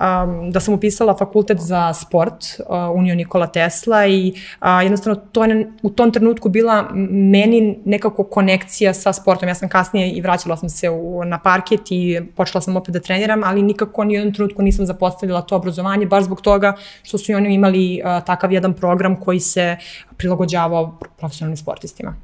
um, 0.00 0.50
da 0.50 0.60
sam 0.60 0.74
upisala 0.74 1.16
fakultet 1.18 1.58
za 1.58 1.92
sport, 1.94 2.44
uh, 2.58 2.76
Unio 2.96 3.14
Nikola 3.14 3.46
Tesla 3.46 4.06
i 4.06 4.32
uh, 4.60 4.66
jednostavno 4.82 5.20
to 5.32 5.44
je 5.44 5.72
u 5.82 5.90
tom 5.90 6.12
trenutku 6.12 6.48
bila 6.48 6.88
meni 7.10 7.78
nekako 7.84 8.24
konekcija 8.24 8.94
sa 8.94 9.12
sportom. 9.12 9.48
Ja 9.48 9.54
sam 9.54 9.68
kasnije 9.68 10.10
i 10.10 10.20
vraćala 10.20 10.56
sam 10.56 10.68
se 10.68 10.90
u, 10.90 11.24
na 11.24 11.38
parket 11.38 11.80
i 11.90 12.20
počela 12.36 12.60
sam 12.60 12.76
opet 12.76 12.94
da 12.94 13.00
treniram, 13.00 13.44
ali 13.44 13.62
nikako 13.62 14.04
ni 14.04 14.14
u 14.14 14.16
jednom 14.16 14.34
trenutku 14.34 14.62
nisam 14.62 14.86
zapostavila 14.86 15.42
to 15.42 15.56
obrazovanje, 15.56 16.06
baš 16.06 16.24
zbog 16.24 16.40
toga 16.40 16.74
što 17.02 17.18
su 17.18 17.32
i 17.32 17.34
oni 17.34 17.54
imali 17.54 18.02
uh, 18.04 18.24
takav 18.24 18.52
jedan 18.52 18.72
program 18.74 19.20
koji 19.20 19.40
se 19.40 19.76
prilagođavao 20.22 20.98
profesionalnim 21.18 21.56
sportistima. 21.56 22.14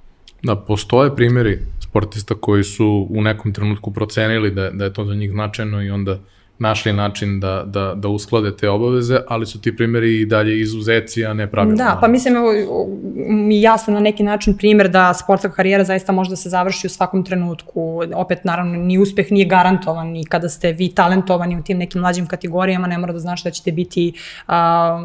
Da, 0.42 0.56
postoje 0.56 1.16
primjeri 1.16 1.58
sportista 1.80 2.34
koji 2.34 2.64
su 2.64 3.06
u 3.10 3.22
nekom 3.22 3.52
trenutku 3.52 3.90
procenili 3.90 4.50
da, 4.50 4.70
da 4.70 4.84
je 4.84 4.92
to 4.92 5.04
za 5.04 5.14
njih 5.14 5.30
značajno 5.30 5.82
i 5.82 5.90
onda 5.90 6.18
našli 6.58 6.92
način 6.92 7.40
da, 7.40 7.64
da, 7.66 7.94
da 7.94 8.08
usklade 8.08 8.56
te 8.56 8.68
obaveze, 8.68 9.20
ali 9.28 9.46
su 9.46 9.60
ti 9.60 9.76
primjeri 9.76 10.20
i 10.20 10.26
dalje 10.26 10.60
izuzeci, 10.60 11.26
a 11.26 11.32
ne 11.34 11.50
pravilno. 11.50 11.76
Da, 11.76 11.98
pa 12.00 12.08
mislim, 12.08 12.36
evo, 12.36 12.50
mi 13.28 13.60
jasno 13.62 13.94
na 13.94 14.00
neki 14.00 14.22
način 14.22 14.56
primjer 14.56 14.88
da 14.88 15.14
sportska 15.14 15.50
karijera 15.50 15.84
zaista 15.84 16.12
može 16.12 16.30
da 16.30 16.36
se 16.36 16.48
završi 16.48 16.86
u 16.86 16.90
svakom 16.90 17.24
trenutku. 17.24 18.02
Opet, 18.14 18.44
naravno, 18.44 18.76
ni 18.76 18.98
uspeh 18.98 19.32
nije 19.32 19.46
garantovan 19.46 20.16
i 20.16 20.24
kada 20.24 20.48
ste 20.48 20.72
vi 20.72 20.88
talentovani 20.88 21.58
u 21.58 21.62
tim 21.62 21.78
nekim 21.78 22.00
mlađim 22.00 22.26
kategorijama, 22.26 22.86
ne 22.86 22.98
mora 22.98 23.12
da 23.12 23.18
znači 23.18 23.44
da 23.44 23.50
ćete 23.50 23.72
biti 23.72 24.12
a, 24.46 25.02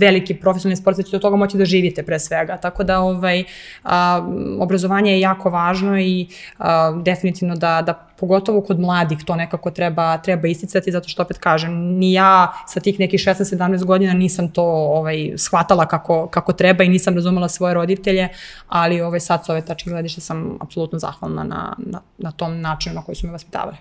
veliki 0.00 0.34
profesionalni 0.34 0.76
sport, 0.76 0.96
da 0.96 1.02
ćete 1.02 1.16
od 1.16 1.22
toga 1.22 1.36
moći 1.36 1.56
da 1.56 1.64
živite 1.64 2.02
pre 2.02 2.18
svega. 2.18 2.56
Tako 2.56 2.84
da, 2.84 3.00
ovaj, 3.00 3.44
a, 3.84 4.28
obrazovanje 4.58 5.12
je 5.12 5.20
jako 5.20 5.50
važno 5.50 6.00
i 6.00 6.26
a, 6.58 7.00
definitivno 7.04 7.56
da, 7.56 7.82
da 7.86 8.06
pogotovo 8.20 8.60
kod 8.60 8.80
mladih 8.80 9.18
to 9.24 9.36
nekako 9.36 9.70
treba, 9.70 10.18
treba 10.18 10.48
isticati, 10.48 10.85
zato 10.92 11.08
što 11.08 11.22
opet 11.22 11.38
kažem, 11.38 11.72
ni 11.72 12.12
ja 12.12 12.52
sa 12.66 12.80
tih 12.80 13.00
nekih 13.00 13.20
16-17 13.20 13.84
godina 13.84 14.12
nisam 14.12 14.48
to 14.48 14.62
ovaj, 14.64 15.32
shvatala 15.36 15.86
kako, 15.86 16.26
kako 16.26 16.52
treba 16.52 16.84
i 16.84 16.88
nisam 16.88 17.14
razumela 17.14 17.48
svoje 17.48 17.74
roditelje, 17.74 18.28
ali 18.68 19.00
ovaj, 19.00 19.20
sad 19.20 19.46
s 19.46 19.48
ove 19.48 19.60
tačke 19.60 19.90
gledište 19.90 20.20
sam 20.20 20.58
apsolutno 20.60 20.98
zahvalna 20.98 21.44
na, 21.44 21.74
na, 21.78 22.00
na 22.18 22.30
tom 22.30 22.60
načinu 22.60 22.94
na 22.94 23.02
koji 23.02 23.16
su 23.16 23.26
me 23.26 23.32
vaspitavali. 23.32 23.76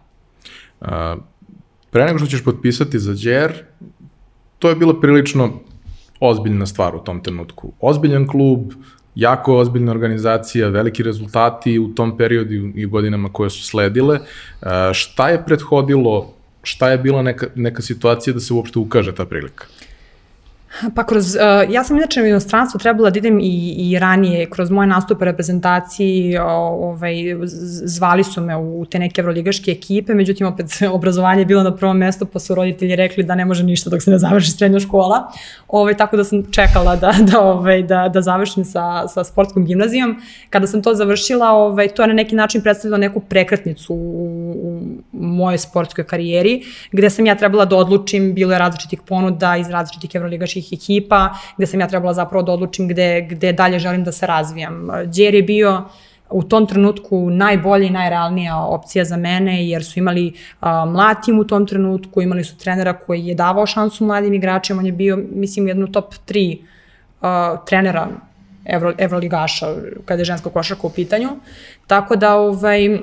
A, 0.81 1.15
pre 1.91 2.05
nego 2.05 2.19
što 2.19 2.27
ćeš 2.27 2.43
potpisati 2.43 2.99
za 2.99 3.13
Đer, 3.13 3.63
to 4.59 4.69
je 4.69 4.75
bila 4.75 4.99
prilično 5.01 5.59
ozbiljna 6.19 6.65
stvar 6.65 6.95
u 6.95 6.99
tom 6.99 7.23
trenutku. 7.23 7.71
Ozbiljan 7.79 8.27
klub, 8.27 8.71
jako 9.15 9.57
ozbiljna 9.57 9.91
organizacija, 9.91 10.69
veliki 10.69 11.03
rezultati 11.03 11.79
u 11.79 11.95
tom 11.95 12.17
periodu 12.17 12.53
i 12.53 12.85
godinama 12.85 13.29
koje 13.29 13.49
su 13.49 13.63
sledile. 13.63 14.19
Šta 14.93 15.29
je 15.29 15.45
prethodilo, 15.45 16.33
šta 16.65 16.91
je 16.91 16.97
bila 16.97 17.21
neka, 17.21 17.47
neka 17.55 17.81
situacija 17.81 18.33
da 18.33 18.39
se 18.39 18.53
uopšte 18.53 18.79
ukaže 18.79 19.15
ta 19.15 19.25
prilika? 19.25 19.65
Pa 20.95 21.03
kroz, 21.03 21.35
uh, 21.35 21.73
ja 21.73 21.83
sam 21.83 21.97
inače 21.97 22.21
u 22.21 22.25
inostranstvu 22.25 22.79
trebala 22.79 23.09
da 23.09 23.19
idem 23.19 23.39
i, 23.39 23.75
i 23.77 23.99
ranije, 23.99 24.49
kroz 24.49 24.71
moje 24.71 24.87
nastupe 24.87 25.25
reprezentaciji, 25.25 26.37
ovaj, 26.37 27.15
zvali 27.85 28.23
su 28.23 28.41
me 28.41 28.57
u 28.57 28.85
te 28.85 28.99
neke 28.99 29.21
evroligaške 29.21 29.71
ekipe, 29.71 30.13
međutim 30.13 30.47
opet 30.47 30.65
obrazovanje 30.97 31.41
je 31.41 31.45
bilo 31.45 31.63
na 31.63 31.75
prvom 31.75 31.97
mestu, 31.97 32.25
pa 32.25 32.39
su 32.39 32.55
roditelji 32.55 32.95
rekli 32.95 33.23
da 33.23 33.35
ne 33.35 33.45
može 33.45 33.63
ništa 33.63 33.89
dok 33.89 34.01
se 34.01 34.11
ne 34.11 34.17
završi 34.17 34.51
srednja 34.51 34.79
škola, 34.79 35.31
ovaj, 35.67 35.97
tako 35.97 36.17
da 36.17 36.23
sam 36.23 36.43
čekala 36.51 36.95
da, 36.95 37.13
da, 37.31 37.41
ovaj, 37.41 37.83
da, 37.83 38.09
da 38.13 38.21
završim 38.21 38.65
sa, 38.65 39.07
sa 39.07 39.23
sportskom 39.23 39.65
gimnazijom. 39.65 40.21
Kada 40.49 40.67
sam 40.67 40.81
to 40.81 40.93
završila, 40.93 41.49
ovaj, 41.51 41.87
to 41.87 42.03
je 42.03 42.07
na 42.07 42.13
neki 42.13 42.35
način 42.35 42.61
predstavljalo 42.61 42.99
neku 42.99 43.19
prekretnicu 43.19 43.93
u, 43.93 43.99
u 44.63 44.81
mojoj 45.11 45.57
sportskoj 45.57 46.03
karijeri, 46.03 46.61
gde 46.91 47.09
sam 47.09 47.25
ja 47.25 47.35
trebala 47.35 47.65
da 47.65 47.75
odlučim, 47.75 48.33
bilo 48.33 48.51
je 48.53 48.59
različitih 48.59 49.01
ponuda 49.07 49.57
iz 49.57 49.69
različitih 49.69 50.15
evroligaških 50.15 50.64
različitih 50.65 50.79
ekipa, 50.79 51.33
gde 51.57 51.67
sam 51.67 51.79
ja 51.79 51.87
trebala 51.87 52.13
zapravo 52.13 52.43
da 52.43 52.51
odlučim 52.51 52.87
gde, 52.87 53.27
gde 53.29 53.53
dalje 53.53 53.79
želim 53.79 54.03
da 54.03 54.11
se 54.11 54.27
razvijam. 54.27 54.87
Đer 55.05 55.35
je 55.35 55.43
bio 55.43 55.89
u 56.29 56.43
tom 56.43 56.67
trenutku 56.67 57.29
najbolja 57.29 57.85
i 57.85 57.89
najrealnija 57.89 58.57
opcija 58.57 59.05
za 59.05 59.17
mene, 59.17 59.67
jer 59.67 59.83
su 59.83 59.99
imali 59.99 60.27
uh, 60.27 60.67
mlad 60.91 61.23
tim 61.25 61.39
u 61.39 61.43
tom 61.43 61.67
trenutku, 61.67 62.21
imali 62.21 62.43
su 62.43 62.57
trenera 62.57 62.93
koji 62.93 63.27
je 63.27 63.35
davao 63.35 63.65
šansu 63.65 64.05
mladim 64.05 64.33
igračima, 64.33 64.79
on 64.79 64.85
je 64.85 64.91
bio, 64.91 65.17
mislim, 65.17 65.67
jednu 65.67 65.87
top 65.87 66.13
3 66.27 66.57
uh, 67.21 67.27
trenera 67.65 68.07
Evro, 68.65 68.93
Evroligaša 68.97 69.67
kada 70.05 70.21
je 70.21 70.25
ženska 70.25 70.49
košarka 70.49 70.87
u 70.87 70.89
pitanju. 70.89 71.29
Tako 71.87 72.15
da, 72.15 72.35
ovaj, 72.35 72.99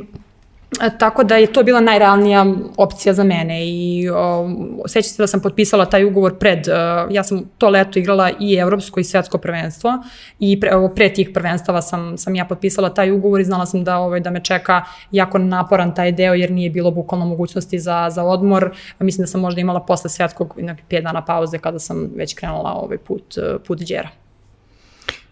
Tako 0.98 1.24
da 1.24 1.36
je 1.36 1.52
to 1.52 1.62
bila 1.62 1.80
najrealnija 1.80 2.46
opcija 2.76 3.14
za 3.14 3.24
mene 3.24 3.66
i 3.66 4.08
o, 4.14 4.50
sećam 4.86 5.10
se 5.10 5.22
da 5.22 5.26
sam 5.26 5.40
potpisala 5.40 5.84
taj 5.84 6.04
ugovor 6.04 6.38
pred, 6.38 6.58
uh, 6.58 7.14
ja 7.14 7.24
sam 7.24 7.42
to 7.58 7.68
leto 7.68 7.98
igrala 7.98 8.30
i 8.40 8.54
evropsko 8.54 9.00
i 9.00 9.04
svetsko 9.04 9.38
prvenstvo 9.38 9.92
i 10.38 10.60
pre, 10.60 10.76
ovo, 10.76 10.88
pre 10.88 11.14
tih 11.14 11.30
prvenstava 11.34 11.82
sam, 11.82 12.18
sam 12.18 12.34
ja 12.34 12.44
potpisala 12.44 12.94
taj 12.94 13.10
ugovor 13.10 13.40
i 13.40 13.44
znala 13.44 13.66
sam 13.66 13.84
da, 13.84 13.98
ovaj, 13.98 14.20
da 14.20 14.30
me 14.30 14.44
čeka 14.44 14.84
jako 15.10 15.38
naporan 15.38 15.94
taj 15.94 16.12
deo 16.12 16.34
jer 16.34 16.50
nije 16.50 16.70
bilo 16.70 16.90
bukvalno 16.90 17.26
mogućnosti 17.26 17.78
za, 17.78 18.08
za 18.10 18.24
odmor. 18.24 18.70
Mislim 18.98 19.22
da 19.22 19.26
sam 19.26 19.40
možda 19.40 19.60
imala 19.60 19.80
posle 19.80 20.10
svetskog 20.10 20.54
neki 20.56 20.82
5 20.90 21.02
dana 21.02 21.24
pauze 21.24 21.58
kada 21.58 21.78
sam 21.78 22.10
već 22.16 22.34
krenula 22.34 22.72
ovaj 22.72 22.98
put, 22.98 23.34
put 23.66 23.78
džera. 23.78 24.08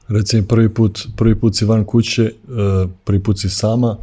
Recimo 0.09 0.47
prvi 0.49 0.75
put, 0.75 0.99
prvi 1.17 1.35
put 1.35 1.57
si 1.57 1.65
van 1.65 1.85
kuće, 1.85 2.23
e, 2.23 2.33
prvi 3.05 3.23
put 3.23 3.39
si 3.41 3.49
sama, 3.49 3.97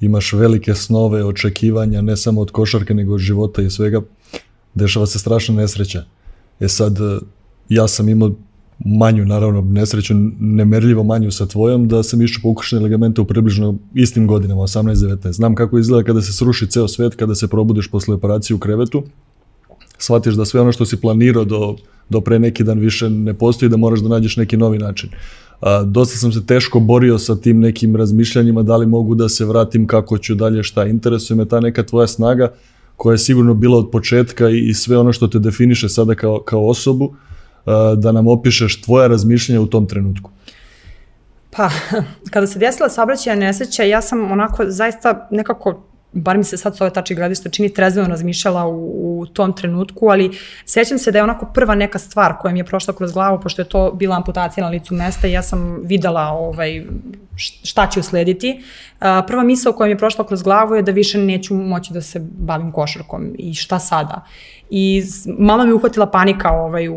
imaš 0.00 0.32
velike 0.32 0.74
snove, 0.74 1.24
očekivanja, 1.24 2.02
ne 2.02 2.16
samo 2.16 2.40
od 2.40 2.50
košarke, 2.50 2.94
nego 2.94 3.14
od 3.14 3.20
života 3.20 3.62
i 3.62 3.70
svega, 3.70 4.00
dešava 4.74 5.06
se 5.06 5.18
strašna 5.18 5.54
nesreća. 5.54 6.04
E 6.60 6.68
sad, 6.68 6.98
e, 7.00 7.18
ja 7.68 7.88
sam 7.88 8.08
imao 8.08 8.30
manju, 8.78 9.24
naravno, 9.24 9.60
nesreću, 9.60 10.14
nemerljivo 10.40 11.02
manju 11.02 11.30
sa 11.30 11.46
tvojom, 11.46 11.88
da 11.88 12.02
sam 12.02 12.22
išao 12.22 12.42
po 12.42 12.48
ukršene 12.48 12.82
ligamente 12.82 13.20
u 13.20 13.24
približno 13.24 13.74
istim 13.94 14.26
godinama, 14.26 14.62
18-19. 14.62 15.32
Znam 15.32 15.54
kako 15.54 15.78
izgleda 15.78 16.04
kada 16.04 16.22
se 16.22 16.32
sruši 16.32 16.66
ceo 16.66 16.88
svet, 16.88 17.14
kada 17.14 17.34
se 17.34 17.48
probudiš 17.48 17.88
posle 17.88 18.14
operacije 18.14 18.54
u 18.56 18.58
krevetu, 18.58 19.02
shvatiš 19.98 20.34
da 20.34 20.44
sve 20.44 20.60
ono 20.60 20.72
što 20.72 20.86
si 20.86 21.00
planirao 21.00 21.44
do, 21.44 21.76
do 22.08 22.20
pre 22.20 22.38
neki 22.38 22.64
dan 22.64 22.78
više 22.78 23.10
ne 23.10 23.34
postoji, 23.34 23.70
da 23.70 23.76
moraš 23.76 24.00
da 24.00 24.08
nađeš 24.08 24.36
neki 24.36 24.56
novi 24.56 24.78
način. 24.78 25.10
A, 25.10 25.43
dosta 25.86 26.18
sam 26.18 26.32
se 26.32 26.46
teško 26.46 26.80
borio 26.80 27.18
sa 27.18 27.36
tim 27.36 27.60
nekim 27.60 27.96
razmišljanjima, 27.96 28.62
da 28.62 28.76
li 28.76 28.86
mogu 28.86 29.14
da 29.14 29.28
se 29.28 29.44
vratim, 29.44 29.86
kako 29.86 30.18
ću 30.18 30.34
dalje, 30.34 30.62
šta 30.62 30.84
interesuje 30.84 31.36
me 31.36 31.48
ta 31.48 31.60
neka 31.60 31.82
tvoja 31.82 32.06
snaga, 32.06 32.52
koja 32.96 33.14
je 33.14 33.18
sigurno 33.18 33.54
bila 33.54 33.78
od 33.78 33.90
početka 33.90 34.48
i, 34.48 34.68
i 34.68 34.74
sve 34.74 34.98
ono 34.98 35.12
što 35.12 35.28
te 35.28 35.38
definiše 35.38 35.88
sada 35.88 36.14
kao, 36.14 36.42
kao 36.44 36.68
osobu, 36.68 37.14
da 37.96 38.12
nam 38.12 38.28
opišeš 38.28 38.80
tvoja 38.80 39.06
razmišljanja 39.06 39.60
u 39.60 39.66
tom 39.66 39.86
trenutku. 39.86 40.30
Pa, 41.56 41.70
kada 42.32 42.46
se 42.46 42.58
desila 42.58 42.88
saobraćaja 42.88 43.36
nesreća, 43.36 43.82
ja 43.82 44.02
sam 44.02 44.32
onako 44.32 44.64
zaista 44.66 45.28
nekako 45.30 45.82
bar 46.14 46.38
mi 46.38 46.44
se 46.44 46.56
sad 46.56 46.76
s 46.76 46.80
ove 46.80 46.90
tačke 46.90 47.14
gledišta 47.14 47.48
čini 47.48 47.72
trezveno 47.74 48.08
razmišljala 48.08 48.66
u, 48.66 49.20
u 49.20 49.26
tom 49.26 49.52
trenutku, 49.52 50.08
ali 50.08 50.38
sećam 50.64 50.98
se 50.98 51.12
da 51.12 51.18
je 51.18 51.22
onako 51.22 51.46
prva 51.54 51.74
neka 51.74 51.98
stvar 51.98 52.34
koja 52.40 52.52
mi 52.52 52.58
je 52.58 52.64
prošla 52.64 52.94
kroz 52.94 53.12
glavu, 53.12 53.40
pošto 53.40 53.62
je 53.62 53.68
to 53.68 53.92
bila 53.92 54.16
amputacija 54.16 54.64
na 54.64 54.70
licu 54.70 54.94
mesta 54.94 55.26
i 55.28 55.32
ja 55.32 55.42
sam 55.42 55.80
videla 55.82 56.22
ovaj, 56.22 56.84
šta 57.36 57.86
će 57.86 58.00
uslediti. 58.00 58.62
Prva 59.26 59.42
misla 59.42 59.72
koja 59.72 59.86
mi 59.86 59.92
je 59.92 59.98
prošla 59.98 60.26
kroz 60.26 60.42
glavu 60.42 60.74
je 60.74 60.82
da 60.82 60.92
više 60.92 61.18
neću 61.18 61.54
moći 61.54 61.92
da 61.92 62.00
se 62.00 62.20
bavim 62.38 62.72
košarkom 62.72 63.34
i 63.38 63.54
šta 63.54 63.78
sada. 63.78 64.24
I 64.70 65.02
mama 65.38 65.64
mi 65.64 65.72
uhvatila 65.72 66.06
panika 66.06 66.50
ovaj, 66.50 66.88
u 66.88 66.94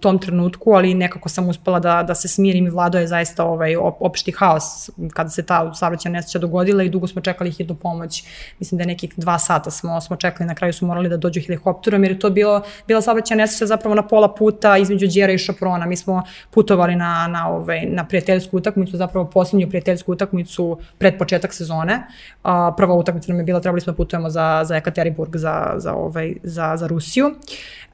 tom 0.00 0.18
trenutku, 0.18 0.72
ali 0.72 0.94
nekako 0.94 1.28
sam 1.28 1.48
uspela 1.48 1.80
da, 1.80 2.02
da 2.02 2.14
se 2.14 2.28
smirim 2.28 2.66
i 2.66 2.70
vlado 2.70 2.98
je 2.98 3.06
zaista 3.06 3.44
ovaj, 3.44 3.76
opšti 3.76 4.32
haos 4.32 4.90
kada 5.14 5.30
se 5.30 5.42
ta 5.46 5.74
saobraćajna 5.74 6.18
nesreća 6.18 6.38
dogodila 6.38 6.82
i 6.82 6.88
dugo 6.88 7.06
smo 7.06 7.22
čekali 7.22 7.50
hitnu 7.50 7.74
pomoć. 7.74 8.24
Mislim 8.58 8.78
da 8.78 8.82
je 8.82 8.86
nekih 8.86 9.12
dva 9.16 9.38
sata 9.38 9.70
smo, 9.70 10.00
smo 10.00 10.16
čekali, 10.16 10.48
na 10.48 10.54
kraju 10.54 10.72
su 10.72 10.86
morali 10.86 11.08
da 11.08 11.16
dođu 11.16 11.40
helikopterom 11.40 12.04
jer 12.04 12.12
je 12.12 12.18
to 12.18 12.30
bilo, 12.30 12.62
bila 12.86 13.02
saobraćajna 13.02 13.42
nesreća 13.42 13.66
zapravo 13.66 13.94
na 13.94 14.02
pola 14.02 14.34
puta 14.34 14.76
između 14.78 15.06
Đera 15.06 15.32
i 15.32 15.38
Šaprona. 15.38 15.86
Mi 15.86 15.96
smo 15.96 16.22
putovali 16.50 16.96
na, 16.96 17.28
na, 17.30 17.48
ovaj, 17.48 17.86
na 17.86 18.04
prijateljsku 18.04 18.56
utakmicu, 18.56 18.96
zapravo 18.96 19.30
poslednju 19.30 19.68
prijateljsku 19.68 20.12
utakmicu 20.12 20.78
pred 20.98 21.18
početak 21.18 21.54
sezone. 21.54 22.02
A, 22.42 22.74
prva 22.76 22.94
utakmica 22.94 23.32
nam 23.32 23.38
je 23.38 23.44
bila, 23.44 23.60
trebali 23.60 23.80
smo 23.80 23.92
da 23.92 23.96
putujemo 23.96 24.30
za, 24.30 24.62
za 24.64 24.76
Ekaterinburg, 24.76 25.36
za, 25.36 25.74
za, 25.76 25.94
ovaj, 25.94 26.34
za, 26.42 26.76
za 26.76 26.86
Rusiju. 26.86 27.26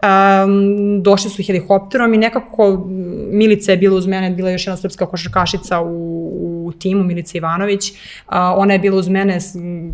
Um, 0.04 1.02
došli 1.02 1.30
su 1.30 1.42
helikopterom 1.94 2.14
i 2.14 2.18
nekako 2.18 2.86
Milica 3.30 3.72
je 3.72 3.76
bila 3.76 3.96
uz 3.96 4.06
mene, 4.06 4.30
bila 4.30 4.48
je 4.48 4.54
još 4.54 4.66
jedna 4.66 4.76
srpska 4.76 5.06
košarkašica 5.06 5.80
u, 5.80 6.66
u 6.66 6.72
timu, 6.72 7.04
Milica 7.04 7.38
Ivanović. 7.38 7.90
Uh, 7.90 8.34
ona 8.56 8.72
je 8.72 8.78
bila 8.78 8.98
uz 8.98 9.08
mene 9.08 9.38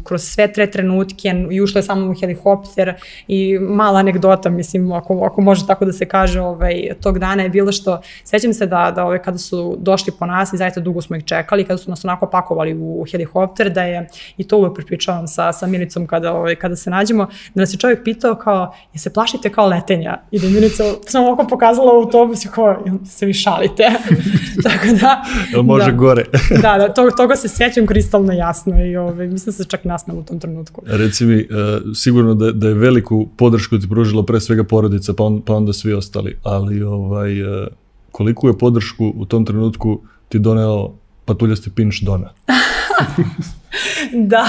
kroz 0.05 0.23
sve 0.23 0.53
tre 0.53 0.71
trenutke 0.71 1.35
i 1.51 1.61
ušla 1.61 1.79
je 1.79 1.83
samo 1.83 2.11
u 2.11 2.15
helikopter 2.15 2.95
i 3.29 3.59
mala 3.59 3.99
anegdota, 3.99 4.51
mislim, 4.51 4.93
ako, 4.93 5.25
ako 5.25 5.41
može 5.41 5.67
tako 5.67 5.85
da 5.85 5.93
se 5.93 6.07
kaže, 6.07 6.41
ovaj, 6.41 6.91
tog 7.03 7.19
dana 7.19 7.43
je 7.43 7.49
bilo 7.49 7.73
što, 7.73 8.01
sećam 8.25 8.53
se 8.53 8.67
da, 8.67 8.93
da 8.95 9.05
ovaj, 9.05 9.23
kada 9.23 9.39
su 9.39 9.77
došli 9.79 10.13
po 10.19 10.27
nas 10.27 10.53
i 10.53 10.57
zaista 10.57 10.81
dugo 10.81 11.03
smo 11.03 11.17
ih 11.17 11.25
čekali, 11.25 11.65
kada 11.65 11.79
su 11.79 11.91
nas 11.91 12.05
onako 12.05 12.27
pakovali 12.27 12.75
u 12.75 13.05
helikopter, 13.11 13.71
da 13.71 13.83
je, 13.83 14.07
i 14.37 14.45
to 14.49 14.59
uvek 14.59 14.75
pripričavam 14.75 15.29
sa, 15.29 15.53
sa 15.53 15.67
Milicom 15.67 16.07
kada, 16.07 16.33
ovaj, 16.33 16.57
kada 16.57 16.77
se 16.77 16.91
nađemo, 16.91 17.27
da 17.55 17.63
nas 17.63 17.75
je 17.75 17.79
čovjek 17.79 18.05
pitao 18.05 18.35
kao, 18.35 18.75
je 18.93 18.99
se 18.99 19.13
plašite 19.13 19.51
kao 19.51 19.67
letenja? 19.67 20.19
I 20.31 20.39
da 20.39 20.49
Milica 20.49 20.85
sam 21.07 21.25
ovako 21.25 21.47
pokazala 21.47 21.80
u 21.85 21.89
autobusu 21.89 22.49
kao, 22.55 22.85
se 23.05 23.27
vi 23.27 23.33
šalite. 23.33 23.83
Tako 24.65 24.87
da... 25.01 25.25
Jel 25.53 25.63
može 25.63 25.91
da, 25.91 25.97
gore? 25.97 26.25
da, 26.63 26.79
da, 26.79 26.95
to, 26.95 27.11
toga 27.11 27.37
se 27.37 27.49
sjećam 27.49 27.87
kristalno 27.87 28.33
jasno 28.33 28.85
i 28.85 28.97
ovaj, 28.97 29.27
mislim 29.27 29.53
da 29.53 29.53
se 29.53 29.65
čak 29.65 29.85
nasmela 29.85 30.21
u 30.21 30.23
tom 30.23 30.41
trenutku. 30.41 30.83
Reci 30.87 31.25
mi, 31.25 31.37
uh, 31.37 31.47
sigurno 31.95 32.35
da, 32.35 32.53
da 32.53 32.69
je 32.69 32.75
veliku 32.75 33.29
podršku 33.37 33.79
ti 33.79 33.89
pružila 33.89 34.25
pre 34.25 34.41
svega 34.41 34.65
porodica, 34.65 35.13
pa, 35.15 35.25
on, 35.25 35.43
pa 35.43 35.55
onda 35.55 35.73
svi 35.73 35.93
ostali, 35.93 36.39
ali 36.43 36.83
ovaj, 36.83 37.43
uh, 37.43 37.67
koliko 38.11 38.49
je 38.49 38.59
podršku 38.59 39.13
u 39.17 39.25
tom 39.25 39.47
trenutku 39.47 40.01
ti 40.29 40.39
doneo 40.39 40.93
patuljasti 41.25 41.71
pinš 41.71 42.01
Dona? 42.01 42.31
da, 44.33 44.45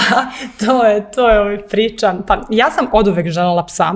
to 0.66 0.84
je, 0.84 1.10
to 1.10 1.30
je 1.30 1.40
ovaj 1.40 1.58
priča. 1.68 2.14
Pa, 2.26 2.40
ja 2.50 2.70
sam 2.70 2.86
od 2.92 3.08
uvek 3.08 3.30
želela 3.30 3.66
psa, 3.66 3.94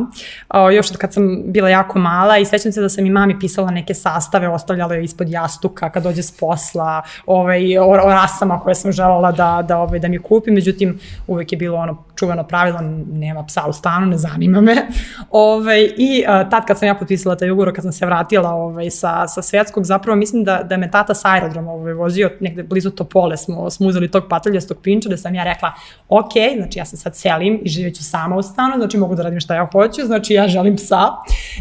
o, 0.48 0.70
još 0.70 0.90
od 0.90 0.96
kad 0.96 1.14
sam 1.14 1.42
bila 1.44 1.68
jako 1.68 1.98
mala 1.98 2.38
i 2.38 2.44
sećam 2.44 2.72
se 2.72 2.80
da 2.80 2.88
sam 2.88 3.06
i 3.06 3.10
mami 3.10 3.38
pisala 3.38 3.70
neke 3.70 3.94
sastave, 3.94 4.48
ostavljala 4.48 4.94
je 4.94 5.04
ispod 5.04 5.28
jastuka 5.28 5.90
kad 5.90 6.02
dođe 6.02 6.22
s 6.22 6.38
posla, 6.38 7.02
ovaj, 7.26 7.78
o, 7.78 7.86
o 7.86 7.96
rasama 7.96 8.60
koje 8.60 8.74
sam 8.74 8.92
želela 8.92 9.32
da, 9.32 9.64
da, 9.68 9.78
ovaj, 9.78 9.98
da 9.98 10.08
mi 10.08 10.18
kupim, 10.18 10.54
međutim 10.54 10.98
uvek 11.26 11.52
je 11.52 11.58
bilo 11.58 11.78
ono 11.78 12.04
čuveno 12.16 12.44
pravilo, 12.44 12.80
nema 13.12 13.44
psa 13.44 13.62
u 13.68 13.72
stanu, 13.72 14.06
ne 14.06 14.18
zanima 14.18 14.60
me. 14.60 14.74
Ovaj, 15.30 15.90
I 15.96 16.24
a, 16.28 16.48
tad 16.48 16.66
kad 16.66 16.78
sam 16.78 16.88
ja 16.88 16.94
potpisala 16.94 17.36
taj 17.36 17.50
ugovor, 17.50 17.74
kad 17.74 17.84
sam 17.84 17.92
se 17.92 18.06
vratila 18.06 18.50
ovaj, 18.50 18.90
sa, 18.90 19.28
sa 19.28 19.42
svetskog, 19.42 19.84
zapravo 19.84 20.16
mislim 20.16 20.44
da, 20.44 20.62
da 20.62 20.76
me 20.76 20.90
tata 20.90 21.14
sa 21.14 21.28
aerodroma 21.28 21.72
ovaj, 21.72 21.92
vozio 21.92 22.30
negde 22.40 22.62
blizu 22.62 22.90
Topole, 22.90 23.36
smo, 23.36 23.70
smo 23.70 23.86
uzeli 23.86 24.10
tog 24.10 24.24
pataljastog 24.28 24.78
pinča, 24.82 25.08
da 25.16 25.22
sam 25.22 25.34
ja 25.34 25.44
rekla, 25.44 25.72
ok, 26.08 26.32
znači 26.56 26.78
ja 26.78 26.84
se 26.84 26.96
sad 26.96 27.16
selim 27.16 27.60
i 27.64 27.68
živjet 27.68 27.96
ću 27.96 28.04
sama 28.04 28.36
u 28.36 28.42
stanu, 28.42 28.74
znači 28.78 28.96
mogu 28.96 29.14
da 29.14 29.22
radim 29.22 29.40
šta 29.40 29.54
ja 29.54 29.68
hoću, 29.72 30.06
znači 30.06 30.34
ja 30.34 30.48
želim 30.48 30.76
psa. 30.76 31.02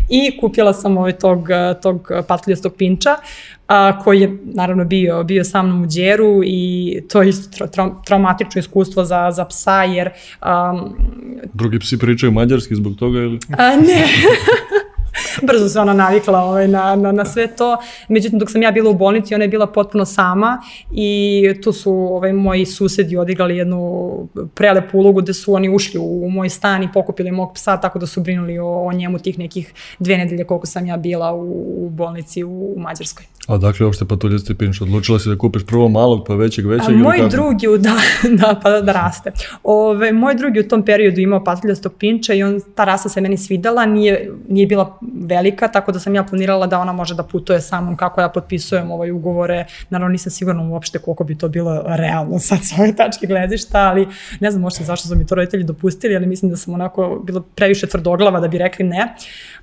I 0.10 0.38
kupila 0.40 0.74
sam 0.74 0.98
ovaj 0.98 1.14
tog, 1.14 1.48
tog 1.82 2.12
pataljastog 2.28 2.74
pinča 2.78 3.16
a, 3.68 4.00
koji 4.00 4.22
je 4.22 4.38
naravno 4.44 4.86
bio, 4.86 5.24
bio 5.24 5.44
sa 5.44 5.62
mnom 5.62 5.84
u 5.84 5.86
djeru 5.86 6.42
i 6.46 7.02
to 7.10 7.22
je 7.22 7.30
isto 7.30 7.58
tra, 7.58 7.68
tra, 7.68 7.90
traumatično 8.06 8.60
iskustvo 8.60 9.06
za, 9.06 9.32
za 9.32 9.46
psa 9.46 9.84
jer... 9.84 10.10
Um, 10.42 10.96
Drugi 11.54 11.80
psi 11.80 12.00
pričaju 12.00 12.32
mađarski 12.32 12.76
zbog 12.76 12.96
toga 12.96 13.20
ili? 13.20 13.40
A, 13.58 13.76
ne. 13.76 14.06
brzo 15.46 15.70
se 15.70 15.80
ona 15.80 15.94
navikla 15.94 16.40
ovaj, 16.40 16.68
na, 16.68 16.96
na, 16.96 17.12
na 17.12 17.26
sve 17.26 17.48
to. 17.48 17.78
Međutim, 18.10 18.40
dok 18.40 18.52
sam 18.52 18.62
ja 18.62 18.72
bila 18.72 18.90
u 18.90 18.94
bolnici, 18.94 19.36
ona 19.36 19.44
je 19.44 19.48
bila 19.48 19.68
potpuno 19.68 20.06
sama 20.06 20.62
i 20.92 21.44
tu 21.64 21.74
su 21.74 21.92
ovaj, 21.92 22.34
moji 22.34 22.66
susedi 22.66 23.18
odigrali 23.18 23.58
jednu 23.58 24.28
prelepu 24.54 24.98
ulogu 24.98 25.22
gde 25.22 25.34
su 25.34 25.54
oni 25.54 25.70
ušli 25.70 26.00
u, 26.00 26.26
u 26.26 26.30
moj 26.30 26.50
stan 26.50 26.84
i 26.84 26.92
pokupili 26.94 27.32
mog 27.32 27.54
psa, 27.54 27.78
tako 27.78 28.00
da 28.00 28.08
su 28.08 28.22
brinuli 28.22 28.60
o, 28.60 28.88
o 28.88 28.94
njemu 28.94 29.20
tih 29.20 29.40
nekih 29.40 29.74
dve 30.00 30.18
nedelje 30.18 30.44
koliko 30.44 30.68
sam 30.68 30.86
ja 30.86 30.98
bila 30.98 31.34
u, 31.34 31.86
u 31.86 31.90
bolnici 31.90 32.44
u, 32.44 32.74
u 32.76 32.80
Mađarskoj. 32.80 33.26
A 33.48 33.58
dakle, 33.58 33.86
uopšte 33.86 34.06
patuljasti 34.06 34.56
pinč, 34.56 34.82
odlučila 34.82 35.20
si 35.20 35.30
da 35.30 35.38
kupiš 35.38 35.66
prvo 35.66 35.90
malog, 35.90 36.26
pa 36.28 36.36
većeg, 36.36 36.66
većeg? 36.66 36.96
A, 36.96 36.98
moj 36.98 37.30
drugi, 37.30 37.68
da, 37.86 37.96
da, 38.24 38.60
pa 38.64 38.82
da 38.82 38.92
raste. 38.92 39.32
Ove, 39.64 40.12
moj 40.12 40.36
drugi 40.36 40.60
u 40.60 40.68
tom 40.68 40.86
periodu 40.86 41.22
imao 41.22 41.44
patuljastog 41.44 41.94
pinča 42.00 42.34
i 42.34 42.44
on, 42.44 42.62
ta 42.76 42.84
rasa 42.84 43.10
se 43.10 43.22
meni 43.22 43.38
svidala, 43.38 43.86
nije, 43.86 44.32
nije 44.50 44.68
bila 44.68 45.00
velika, 45.36 45.68
tako 45.68 45.92
da 45.92 46.00
sam 46.00 46.16
ja 46.16 46.24
planirala 46.24 46.68
da 46.68 46.80
ona 46.80 46.94
može 46.94 47.16
da 47.16 47.24
putuje 47.24 47.62
sa 47.62 47.82
mnom 47.82 47.98
kako 47.98 48.22
ja 48.22 48.30
potpisujem 48.30 48.92
ovaj 48.92 49.12
ugovore. 49.12 49.66
Naravno 49.90 50.12
nisam 50.12 50.32
sigurna 50.32 50.64
uopšte 50.70 51.00
koliko 51.00 51.24
bi 51.24 51.38
to 51.38 51.48
bilo 51.48 51.84
realno 51.86 52.40
sad 52.40 52.60
sa 52.64 52.76
ove 52.80 52.96
tačke 52.96 53.28
gledišta, 53.28 53.80
ali 53.80 54.08
ne 54.40 54.52
znam 54.52 54.62
možda 54.62 54.86
zašto 54.86 55.08
su 55.08 55.16
mi 55.16 55.26
to 55.26 55.36
roditelji 55.36 55.64
dopustili, 55.64 56.16
ali 56.16 56.28
mislim 56.28 56.52
da 56.52 56.58
sam 56.58 56.74
onako 56.74 57.22
bilo 57.24 57.42
previše 57.56 57.88
tvrdoglava 57.88 58.40
da 58.40 58.48
bi 58.48 58.58
rekli 58.58 58.86
ne. 58.86 59.16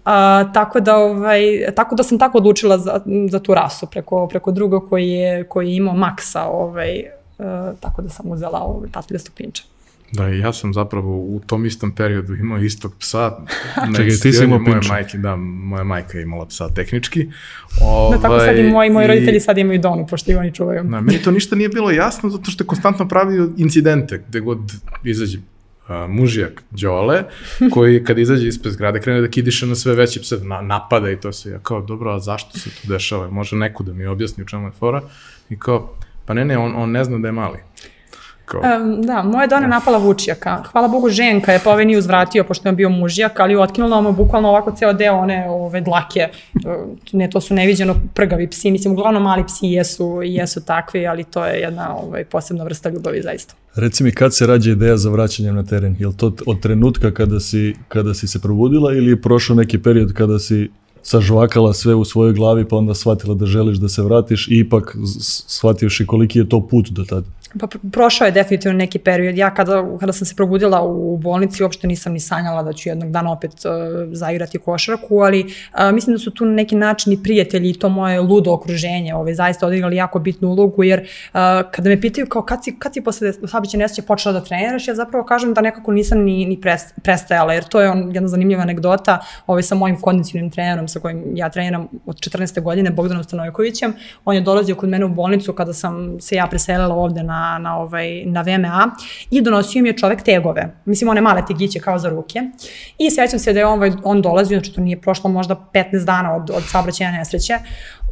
A, 0.04 0.44
tako, 0.54 0.80
da, 0.80 0.96
ovaj, 0.96 1.42
tako 1.76 1.94
da 1.94 2.02
sam 2.02 2.18
tako 2.18 2.38
odlučila 2.38 2.78
za, 2.78 3.00
za 3.30 3.38
tu 3.38 3.54
rasu 3.54 3.87
preko, 3.87 4.26
preko 4.28 4.52
druga 4.52 4.80
koji 4.80 5.08
je, 5.08 5.44
koji 5.44 5.68
je 5.68 5.76
imao 5.76 5.94
maksa, 5.94 6.44
ovaj, 6.44 7.04
a, 7.38 7.72
tako 7.80 8.02
da 8.02 8.08
sam 8.08 8.30
uzela 8.30 8.58
ovaj, 8.58 8.90
tatuljastog 8.90 9.35
pinča. 9.35 9.71
Da, 10.12 10.29
ja 10.29 10.53
sam 10.53 10.75
zapravo 10.75 11.16
u 11.16 11.40
tom 11.46 11.66
istom 11.66 11.94
periodu 11.94 12.35
imao 12.35 12.59
istog 12.59 12.94
psa. 12.98 13.38
Čekaj, 13.96 14.16
ti 14.22 14.33
si 14.33 14.44
imao 14.44 14.59
moje 14.59 14.72
pinča. 14.72 14.92
majke, 14.92 15.18
da, 15.18 15.37
moja 15.37 15.85
majka 15.85 16.18
je 16.18 16.22
imala 16.22 16.46
psa 16.46 16.68
tehnički. 16.68 17.29
Ovaj, 17.83 18.16
da, 18.16 18.22
tako 18.22 18.38
sad 18.38 18.57
i 18.57 18.61
ovaj, 18.61 18.70
moji, 18.70 18.90
moji 18.90 19.07
roditelji 19.07 19.40
sad 19.40 19.59
imaju 19.59 19.81
donu, 19.81 20.07
pošto 20.07 20.33
i 20.33 20.35
oni 20.35 20.55
čuvaju. 20.55 20.83
Da, 20.85 21.01
meni 21.01 21.22
to 21.22 21.31
ništa 21.31 21.57
nije 21.57 21.68
bilo 21.68 21.90
jasno, 21.90 22.31
zato 22.31 22.51
što 22.51 22.64
je 22.64 22.68
konstantno 22.68 23.09
pravio 23.09 23.51
incidente, 23.57 24.25
gde 24.29 24.40
god 24.40 24.59
izađe 25.05 25.38
uh, 25.38 25.94
mužijak 26.09 26.62
Đole, 26.70 27.25
koji 27.70 28.05
kad 28.05 28.18
izađe 28.18 28.48
ispred 28.48 28.72
zgrade 28.72 29.01
krene 29.01 29.20
da 29.20 29.29
kidiše 29.29 29.66
na 29.66 29.75
sve 29.75 29.94
veći 29.94 30.20
pse, 30.20 30.37
na, 30.37 30.61
napada 30.61 31.11
i 31.11 31.20
to 31.20 31.33
se. 31.33 31.51
Ja 31.51 31.59
kao, 31.59 31.81
dobro, 31.81 32.11
a 32.11 32.18
zašto 32.18 32.59
se 32.59 32.70
to 32.70 32.88
dešava? 32.88 33.31
Može 33.31 33.57
neko 33.57 33.85
da 33.85 33.92
mi 33.92 34.07
objasni 34.07 34.42
u 34.42 34.46
čemu 34.46 34.66
je 34.66 34.72
fora? 34.72 35.03
I 35.51 35.59
kao, 35.59 35.96
pa 36.27 36.35
ne, 36.35 36.44
ne, 36.44 36.59
on, 36.59 36.72
on 36.77 36.90
ne 36.90 37.05
zna 37.05 37.18
da 37.18 37.29
je 37.29 37.33
mali. 37.33 37.59
Kao... 38.44 38.61
Um, 38.61 39.02
da, 39.02 39.22
moja 39.22 39.46
Dona 39.46 39.66
napala 39.66 39.98
Vučijaka. 39.98 40.62
Hvala 40.72 40.88
Bogu, 40.88 41.09
ženka 41.09 41.52
je 41.52 41.61
pa 41.64 41.70
ovaj 41.70 41.85
nije 41.85 41.98
uzvratio, 41.98 42.44
pošto 42.44 42.68
je 42.68 42.72
bio 42.72 42.88
mužijak, 42.88 43.40
ali 43.40 43.57
otkinula 43.57 44.00
mu 44.00 44.12
bukvalno 44.12 44.48
ovako 44.48 44.72
ceo 44.76 44.92
deo 44.92 45.14
one 45.14 45.50
ove 45.50 45.81
dlake. 45.81 46.28
Ne, 47.12 47.31
to 47.31 47.40
su 47.40 47.55
neviđeno 47.55 47.94
prgavi 48.14 48.50
psi. 48.50 48.70
Mislim, 48.70 48.92
uglavnom 48.92 49.22
mali 49.22 49.44
psi 49.46 49.66
jesu, 49.66 50.20
jesu 50.24 50.64
takvi, 50.64 51.07
ali 51.07 51.24
to 51.24 51.44
je 51.44 51.61
jedna 51.61 51.96
ovaj, 51.96 52.24
posebna 52.24 52.64
vrsta 52.64 52.88
ljubavi, 52.88 53.22
zaista. 53.22 53.55
Reci 53.74 54.05
mi, 54.05 54.12
kad 54.12 54.35
se 54.35 54.46
rađa 54.46 54.70
ideja 54.70 54.96
za 54.96 55.11
vraćanje 55.11 55.52
na 55.52 55.62
teren? 55.62 55.96
Je 55.98 56.07
li 56.07 56.16
to 56.16 56.33
od 56.46 56.61
trenutka 56.61 57.14
kada 57.14 57.40
si, 57.40 57.74
kada 57.88 58.14
si 58.14 58.28
se 58.28 58.40
probudila 58.40 58.92
ili 58.92 59.11
je 59.11 59.22
prošao 59.22 59.57
neki 59.57 59.78
period 59.78 60.12
kada 60.12 60.38
si 60.38 60.70
sažvakala 61.02 61.72
sve 61.72 61.94
u 61.94 62.05
svojoj 62.05 62.33
glavi 62.33 62.68
pa 62.68 62.76
onda 62.76 62.94
shvatila 62.94 63.35
da 63.35 63.46
želiš 63.46 63.78
da 63.78 63.88
se 63.88 64.02
vratiš 64.02 64.48
i 64.48 64.59
ipak 64.59 64.96
shvativši 65.46 66.07
koliki 66.07 66.38
je 66.38 66.48
to 66.48 66.66
put 66.68 66.90
do 66.90 67.05
tada? 67.05 67.26
Pa 67.60 67.66
prošao 67.92 68.26
je 68.26 68.32
definitivno 68.32 68.78
neki 68.78 68.98
period. 68.98 69.38
Ja 69.38 69.54
kada, 69.54 69.84
kada 70.00 70.12
sam 70.12 70.26
se 70.26 70.34
probudila 70.36 70.82
u 70.82 71.16
bolnici, 71.16 71.62
uopšte 71.62 71.86
nisam 71.86 72.12
ni 72.12 72.20
sanjala 72.20 72.62
da 72.62 72.72
ću 72.72 72.88
jednog 72.88 73.10
dana 73.10 73.32
opet 73.32 73.52
uh, 73.52 73.72
zaigrati 74.12 74.58
košarku, 74.58 75.18
ali 75.18 75.44
uh, 75.44 75.92
mislim 75.92 76.14
da 76.14 76.18
su 76.18 76.30
tu 76.30 76.44
neki 76.44 76.76
način 76.76 77.12
i 77.12 77.22
prijatelji 77.22 77.70
i 77.70 77.78
to 77.78 77.88
moje 77.88 78.20
ludo 78.20 78.52
okruženje 78.52 79.14
ovaj, 79.14 79.34
zaista 79.34 79.66
odigrali 79.66 79.96
jako 79.96 80.18
bitnu 80.18 80.48
ulogu, 80.48 80.84
jer 80.84 81.00
uh, 81.00 81.40
kada 81.70 81.88
me 81.88 82.00
pitaju 82.00 82.26
kao 82.26 82.42
kad 82.42 82.64
si, 82.64 82.78
kad 82.78 82.92
si 82.92 83.00
posle 83.00 83.32
sabiće 83.32 83.78
nesreće 83.78 84.06
počela 84.06 84.32
da 84.32 84.44
treniraš, 84.44 84.88
ja 84.88 84.94
zapravo 84.94 85.24
kažem 85.24 85.54
da 85.54 85.60
nekako 85.60 85.92
nisam 85.92 86.18
ni, 86.18 86.44
ni 86.46 86.60
prestajala, 87.02 87.52
jer 87.52 87.64
to 87.64 87.80
je 87.80 87.90
on, 87.90 88.10
jedna 88.14 88.28
zanimljiva 88.28 88.62
anegdota 88.62 89.18
ovaj, 89.46 89.62
sa 89.62 89.74
mojim 89.74 90.00
kondicionim 90.00 90.50
trenerom 90.50 90.88
sa 90.88 91.00
kojim 91.00 91.36
ja 91.36 91.48
treniram 91.50 91.88
od 92.06 92.16
14. 92.16 92.62
godine, 92.62 92.90
Bogdanom 92.90 93.24
Stanojkovićem. 93.24 93.94
On 94.24 94.34
je 94.34 94.40
dolazio 94.40 94.74
kod 94.74 94.88
mene 94.88 95.04
u 95.04 95.08
bolnicu 95.08 95.52
kada 95.52 95.72
sam 95.72 96.20
se 96.20 96.36
ja 96.36 96.46
preselila 96.46 96.94
ovde 96.94 97.22
na 97.22 97.41
na, 97.59 97.78
ovaj, 97.78 98.24
na 98.24 98.42
VMA 98.42 98.90
i 99.31 99.40
donosio 99.40 99.83
mi 99.83 99.88
je 99.88 99.96
čovek 99.96 100.22
tegove. 100.22 100.74
Mislim, 100.85 101.11
one 101.11 101.20
male 101.20 101.42
tegiće 101.46 101.81
kao 101.81 101.98
za 101.98 102.09
ruke. 102.09 102.40
I 102.98 103.11
sećam 103.11 103.38
se 103.38 103.52
da 103.52 103.59
je 103.59 103.66
on, 103.66 103.72
ovaj, 103.72 103.92
on 104.05 104.22
dolazio, 104.22 104.59
znači 104.59 104.72
to 104.72 104.81
nije 104.81 105.00
prošlo 105.00 105.31
možda 105.31 105.57
15 105.74 106.05
dana 106.05 106.37
od, 106.37 106.50
od 106.50 106.62
saobraćaja 106.62 107.12
nesreće. 107.12 107.59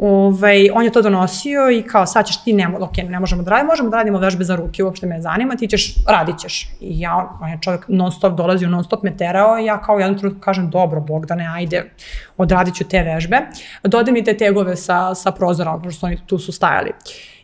Ovaj, 0.01 0.71
on 0.75 0.85
je 0.85 0.93
to 0.93 1.03
donosio 1.03 1.71
i 1.71 1.83
kao 1.83 2.07
sad 2.07 2.27
ćeš 2.27 2.45
ti, 2.45 2.53
ne, 2.53 2.69
ok, 2.81 2.97
ne 3.09 3.21
možemo 3.21 3.43
da 3.43 3.51
radimo, 3.51 3.69
možemo 3.69 3.91
da 3.91 3.97
radimo 3.97 4.19
vežbe 4.19 4.45
za 4.45 4.57
ruke, 4.57 4.85
uopšte 4.85 5.07
me 5.07 5.21
zanima, 5.21 5.57
ti 5.57 5.69
ćeš, 5.69 5.95
radit 6.09 6.39
ćeš. 6.39 6.69
I 6.81 7.01
ja, 7.01 7.39
on 7.41 7.49
je 7.49 7.59
čovjek 7.61 7.85
non 7.89 8.13
stop 8.13 8.37
dolazio, 8.37 8.69
non 8.69 8.85
stop 8.85 9.03
me 9.03 9.17
terao 9.17 9.59
i 9.59 9.65
ja 9.65 9.81
kao 9.81 9.99
jednom 9.99 10.19
trenutku 10.19 10.41
kažem, 10.41 10.71
dobro, 10.71 11.01
Bogdane, 11.01 11.49
ajde, 11.55 11.91
odradit 12.37 12.75
ću 12.75 12.85
te 12.85 13.03
vežbe. 13.03 13.41
Dodaj 13.83 14.13
mi 14.13 14.25
te 14.25 14.37
tegove 14.37 14.77
sa, 14.77 15.15
sa 15.15 15.33
prozora, 15.33 15.79
pošto 15.85 16.07
oni 16.07 16.19
tu 16.27 16.39
su 16.39 16.53
stajali. 16.53 16.93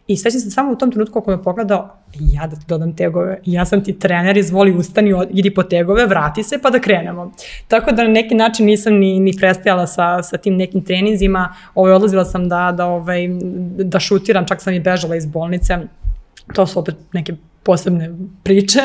I 0.09 0.17
svećam 0.17 0.41
se 0.41 0.51
samo 0.51 0.73
u 0.73 0.77
tom 0.77 0.91
trenutku 0.91 1.19
ako 1.19 1.31
me 1.31 1.43
pogledao, 1.43 1.97
ja 2.21 2.47
da 2.47 2.57
ti 2.57 2.63
dodam 2.69 2.97
tegove, 2.97 3.41
ja 3.45 3.65
sam 3.65 3.85
ti 3.85 3.99
trener, 3.99 4.37
izvoli 4.37 4.77
ustani, 4.77 5.15
idi 5.31 5.55
po 5.55 5.63
tegove, 5.63 6.07
vrati 6.07 6.43
se 6.43 6.59
pa 6.63 6.71
da 6.71 6.81
krenemo. 6.81 7.33
Tako 7.69 7.93
da 7.93 8.03
na 8.03 8.09
neki 8.09 8.35
način 8.35 8.67
nisam 8.67 8.95
ni, 8.95 9.21
ni 9.21 9.33
prestajala 9.41 9.87
sa, 9.87 10.23
sa 10.23 10.37
tim 10.37 10.57
nekim 10.57 10.85
treninzima, 10.85 11.55
ovaj, 11.75 11.93
odlazila 11.93 12.25
sam 12.25 12.49
da, 12.49 12.73
da, 12.77 12.87
ovaj, 12.87 13.29
da 13.79 14.01
šutiram, 14.01 14.47
čak 14.47 14.63
sam 14.63 14.75
i 14.75 14.81
bežala 14.81 15.17
iz 15.17 15.27
bolnice, 15.27 15.79
to 16.55 16.67
su 16.67 16.79
opet 16.79 16.95
neke 17.13 17.35
posebne 17.63 18.11
priče. 18.43 18.81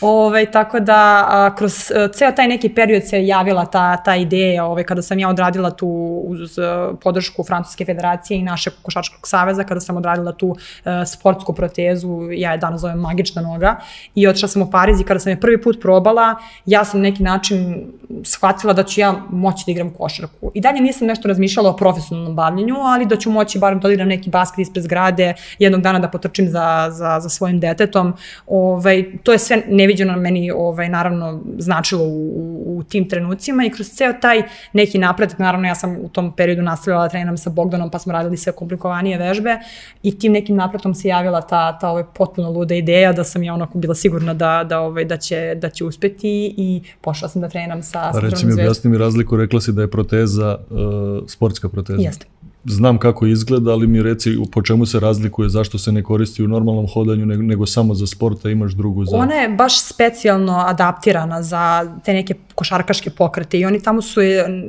Ove, 0.00 0.12
ovaj, 0.12 0.50
tako 0.50 0.80
da 0.80 1.26
a, 1.28 1.54
kroz 1.56 1.90
a, 1.90 2.08
ceo 2.12 2.32
taj 2.32 2.48
neki 2.48 2.68
period 2.68 3.08
se 3.08 3.26
javila 3.26 3.64
ta, 3.66 3.96
ta 3.96 4.16
ideja 4.16 4.64
ove, 4.64 4.70
ovaj, 4.70 4.84
kada 4.84 5.02
sam 5.02 5.18
ja 5.18 5.28
odradila 5.28 5.70
tu 5.70 5.88
uz 6.26 6.58
a, 6.58 6.92
podršku 7.02 7.44
Francuske 7.44 7.84
federacije 7.84 8.38
i 8.38 8.42
našeg 8.42 8.72
košačkog 8.82 9.28
saveza, 9.28 9.64
kada 9.64 9.80
sam 9.80 9.96
odradila 9.96 10.32
tu 10.32 10.56
a, 10.84 11.06
sportsku 11.06 11.52
protezu, 11.52 12.28
ja 12.32 12.52
je 12.52 12.58
danas 12.58 12.80
zovem 12.80 12.98
magična 12.98 13.42
noga 13.42 13.76
i 14.14 14.26
otišla 14.26 14.48
sam 14.48 14.62
u 14.62 14.70
Pariz 14.70 15.00
i 15.00 15.04
kada 15.04 15.20
sam 15.20 15.32
je 15.32 15.40
prvi 15.40 15.62
put 15.62 15.80
probala, 15.82 16.34
ja 16.66 16.84
sam 16.84 17.00
neki 17.00 17.22
način 17.22 17.86
shvatila 18.24 18.72
da 18.72 18.82
ću 18.82 19.00
ja 19.00 19.14
moći 19.30 19.62
da 19.66 19.72
igram 19.72 19.90
košarku. 19.90 20.50
I 20.54 20.60
dalje 20.60 20.80
nisam 20.80 21.06
nešto 21.06 21.28
razmišljala 21.28 21.70
o 21.70 21.76
profesionalnom 21.76 22.36
bavljenju, 22.36 22.76
ali 22.76 23.06
da 23.06 23.16
ću 23.16 23.30
moći 23.30 23.58
barem 23.58 23.80
da 23.80 23.88
odigram 23.88 24.08
neki 24.08 24.30
basket 24.30 24.58
ispred 24.58 24.84
zgrade, 24.84 25.34
jednog 25.58 25.80
dana 25.80 25.98
da 25.98 26.08
potrčim 26.08 26.48
za, 26.48 26.88
za, 26.90 27.20
za 27.20 27.28
svojim 27.28 27.60
detetom. 27.60 28.14
Ovaj, 28.46 29.04
to 29.22 29.32
je 29.32 29.38
sve 29.38 29.62
neviđeno 29.88 30.16
meni 30.16 30.50
ovaj, 30.50 30.88
naravno 30.88 31.40
značilo 31.58 32.04
u, 32.04 32.78
u 32.78 32.82
tim 32.82 33.08
trenucima 33.08 33.64
i 33.64 33.70
kroz 33.70 33.88
ceo 33.88 34.12
taj 34.20 34.42
neki 34.72 34.98
napredak, 34.98 35.38
naravno 35.38 35.68
ja 35.68 35.74
sam 35.74 35.96
u 36.00 36.08
tom 36.08 36.32
periodu 36.36 36.62
nastavljala 36.62 37.04
da 37.04 37.08
treniram 37.08 37.36
sa 37.36 37.50
Bogdanom 37.50 37.90
pa 37.90 37.98
smo 37.98 38.12
radili 38.12 38.36
sve 38.36 38.52
komplikovanije 38.52 39.18
vežbe 39.18 39.58
i 40.02 40.18
tim 40.18 40.32
nekim 40.32 40.56
napredom 40.56 40.94
se 40.94 41.08
javila 41.08 41.40
ta, 41.40 41.78
ta 41.78 41.90
ovaj, 41.90 42.04
potpuno 42.14 42.50
luda 42.50 42.74
ideja 42.74 43.12
da 43.12 43.24
sam 43.24 43.42
ja 43.42 43.54
onako 43.54 43.78
bila 43.78 43.94
sigurna 43.94 44.34
da, 44.34 44.64
da, 44.68 44.80
ovaj, 44.80 45.04
da, 45.04 45.16
će, 45.16 45.54
da 45.56 45.70
će 45.70 45.84
uspeti 45.84 46.54
i 46.56 46.82
pošla 47.00 47.28
sam 47.28 47.42
da 47.42 47.48
treniram 47.48 47.82
sa, 47.82 48.12
sa 48.12 48.20
Reci 48.20 48.46
mi, 48.46 48.52
objasni 48.52 48.90
mi 48.90 48.98
razliku, 48.98 49.36
rekla 49.36 49.60
si 49.60 49.72
da 49.72 49.82
je 49.82 49.90
proteza 49.90 50.58
uh, 50.70 50.78
sportska 51.26 51.68
proteza. 51.68 52.02
Jeste 52.02 52.26
znam 52.68 52.98
kako 52.98 53.26
izgleda, 53.26 53.70
ali 53.70 53.86
mi 53.86 54.02
reci 54.02 54.38
po 54.52 54.62
čemu 54.62 54.86
se 54.86 55.00
razlikuje, 55.00 55.48
zašto 55.48 55.78
se 55.78 55.92
ne 55.92 56.02
koristi 56.02 56.44
u 56.44 56.48
normalnom 56.48 56.86
hodanju, 56.88 57.26
nego, 57.26 57.42
nego 57.42 57.66
samo 57.66 57.94
za 57.94 58.06
sport, 58.06 58.44
a 58.44 58.50
imaš 58.50 58.72
drugu 58.72 59.04
za... 59.04 59.16
Ona 59.16 59.34
je 59.34 59.48
baš 59.48 59.82
specijalno 59.84 60.64
adaptirana 60.66 61.42
za 61.42 61.92
te 62.04 62.12
neke 62.12 62.34
košarkaške 62.54 63.10
pokrete 63.10 63.58
i 63.58 63.64
oni 63.64 63.82
tamo 63.82 64.02
su, 64.02 64.20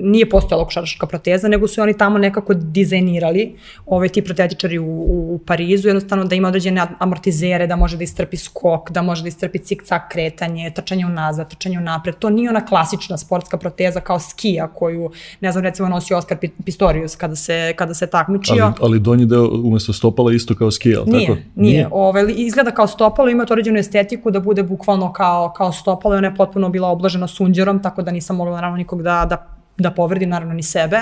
nije 0.01 0.29
postojala 0.29 0.65
košarkaška 0.65 1.07
proteza, 1.07 1.47
nego 1.47 1.67
su 1.67 1.81
oni 1.81 1.97
tamo 1.97 2.17
nekako 2.17 2.53
dizajnirali 2.53 3.55
ove 3.85 4.09
ti 4.09 4.21
protetičari 4.21 4.79
u, 4.79 4.85
u, 4.85 5.35
u 5.35 5.39
Parizu, 5.45 5.88
jednostavno 5.88 6.25
da 6.25 6.35
ima 6.35 6.47
određene 6.47 6.88
amortizere, 6.99 7.67
da 7.67 7.75
može 7.75 7.97
da 7.97 8.03
istrpi 8.03 8.38
skok, 8.38 8.91
da 8.91 9.01
može 9.01 9.21
da 9.21 9.27
istrpi 9.27 9.57
cik-cak 9.57 10.01
kretanje, 10.12 10.71
trčanje 10.75 11.05
unazad, 11.05 11.49
trčanje 11.49 11.77
unapred. 11.77 12.15
To 12.15 12.29
nije 12.29 12.49
ona 12.49 12.65
klasična 12.65 13.17
sportska 13.17 13.57
proteza 13.57 13.99
kao 13.99 14.19
skija 14.19 14.67
koju, 14.67 15.12
ne 15.41 15.51
znam, 15.51 15.63
recimo 15.63 15.89
nosi 15.89 16.13
Oskar 16.13 16.38
Pistorius 16.65 17.15
kada 17.15 17.35
se, 17.35 17.73
kada 17.75 17.88
se 17.93 18.08
takmičio. 18.08 18.63
Ali, 18.63 18.73
ali 18.82 18.99
donji 18.99 19.25
deo 19.25 19.49
umesto 19.63 19.93
stopala 19.93 20.34
isto 20.34 20.56
kao 20.56 20.71
skija, 20.71 20.99
nije, 21.06 21.28
tako? 21.28 21.39
Nije, 21.56 21.73
nije. 21.73 21.88
Ove, 21.91 22.34
izgleda 22.34 22.71
kao 22.71 22.88
stopalo, 22.88 23.30
ima 23.30 23.45
to 23.45 23.54
određenu 23.54 23.80
estetiku 23.80 24.32
da 24.32 24.39
bude 24.39 24.63
bukvalno 24.63 25.13
kao, 25.13 25.54
kao 25.58 25.71
stopalo 25.71 26.15
i 26.15 26.17
ona 26.17 26.28
je 26.28 26.36
potpuno 26.36 26.69
bila 26.69 26.88
oblažena 26.88 27.28
sunđerom, 27.28 27.82
tako 27.82 28.02
da 28.02 28.12
nisam 28.12 28.36
mogla 28.36 28.56
naravno 28.56 28.78
nikog 28.78 29.04
da, 29.04 29.25
da 29.30 29.56
da 29.80 29.91
povredim 29.91 30.30
naravno 30.30 30.54
ni 30.54 30.63
sebe. 30.63 30.97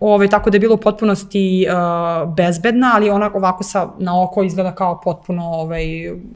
Ove, 0.00 0.28
tako 0.28 0.50
da 0.50 0.56
je 0.56 0.60
bilo 0.60 0.74
u 0.74 0.78
potpunosti 0.78 1.66
uh, 1.68 2.34
bezbedna, 2.34 2.92
ali 2.94 3.10
ona 3.10 3.30
ovako 3.34 3.64
sa, 3.64 3.88
na 3.98 4.22
oko 4.22 4.42
izgleda 4.42 4.74
kao 4.74 5.00
potpuno 5.00 5.44
ovaj, 5.44 5.84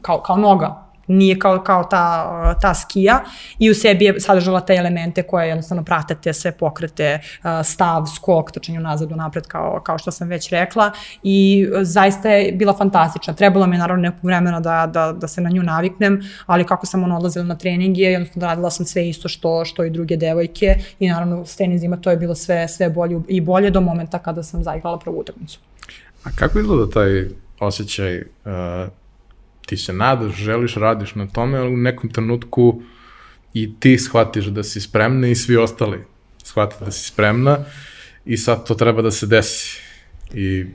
kao, 0.01 0.21
kao 0.21 0.37
noga 0.37 0.86
nije 1.07 1.39
kao, 1.39 1.63
kao 1.63 1.83
ta, 1.83 2.53
ta 2.61 2.73
skija 2.73 3.23
i 3.59 3.69
u 3.69 3.73
sebi 3.73 4.05
je 4.05 4.19
sadržala 4.19 4.59
te 4.61 4.75
elemente 4.75 5.23
koje 5.23 5.47
jednostavno 5.47 5.83
prate 5.83 6.15
te 6.15 6.33
sve 6.33 6.51
pokrete, 6.51 7.19
stav, 7.63 8.05
skok, 8.15 8.51
trčanju 8.51 8.79
nazad 8.79 9.11
u 9.11 9.15
napred 9.15 9.47
kao, 9.47 9.81
kao 9.83 9.97
što 9.97 10.11
sam 10.11 10.27
već 10.27 10.49
rekla 10.49 10.91
i 11.23 11.67
zaista 11.81 12.29
je 12.29 12.51
bila 12.51 12.73
fantastična. 12.73 13.33
Trebalo 13.33 13.67
mi 13.67 13.75
je 13.75 13.79
naravno 13.79 14.01
nekog 14.01 14.25
vremena 14.25 14.59
da, 14.59 14.89
da, 14.93 15.11
da 15.11 15.27
se 15.27 15.41
na 15.41 15.49
nju 15.49 15.63
naviknem, 15.63 16.21
ali 16.45 16.63
kako 16.63 16.85
sam 16.85 17.03
ono 17.03 17.17
odlazila 17.17 17.45
na 17.45 17.55
treninge, 17.55 18.01
jednostavno 18.01 18.47
radila 18.47 18.69
sam 18.71 18.85
sve 18.85 19.09
isto 19.09 19.27
što, 19.27 19.65
što 19.65 19.83
i 19.83 19.89
druge 19.89 20.17
devojke 20.17 20.75
i 20.99 21.09
naravno 21.09 21.45
s 21.45 21.55
tenizima 21.55 21.97
to 21.97 22.11
je 22.11 22.17
bilo 22.17 22.35
sve, 22.35 22.67
sve 22.67 22.89
bolje 22.89 23.19
i 23.27 23.41
bolje 23.41 23.69
do 23.69 23.81
momenta 23.81 24.19
kada 24.19 24.43
sam 24.43 24.63
zaigrala 24.63 24.99
prvu 24.99 25.19
utakmicu. 25.19 25.59
A 26.23 26.29
kako 26.35 26.59
izgleda 26.59 26.91
taj 26.91 27.25
osjećaj 27.59 28.17
uh, 28.17 28.23
ti 29.67 29.77
se 29.77 29.93
nadaš, 29.93 30.33
želiš, 30.33 30.75
radiš 30.75 31.15
na 31.15 31.27
tome, 31.27 31.59
ali 31.59 31.73
u 31.73 31.77
nekom 31.77 32.09
trenutku 32.09 32.81
i 33.53 33.79
ti 33.79 33.97
shvatiš 33.97 34.45
da 34.45 34.63
si 34.63 34.81
spremna 34.81 35.27
i 35.27 35.35
svi 35.35 35.57
ostali 35.57 36.05
shvate 36.43 36.85
da 36.85 36.91
si 36.91 37.07
spremna 37.07 37.57
i 38.25 38.37
sad 38.37 38.67
to 38.67 38.75
treba 38.75 39.01
da 39.01 39.11
se 39.11 39.27
desi. 39.27 39.81
I 40.33 40.65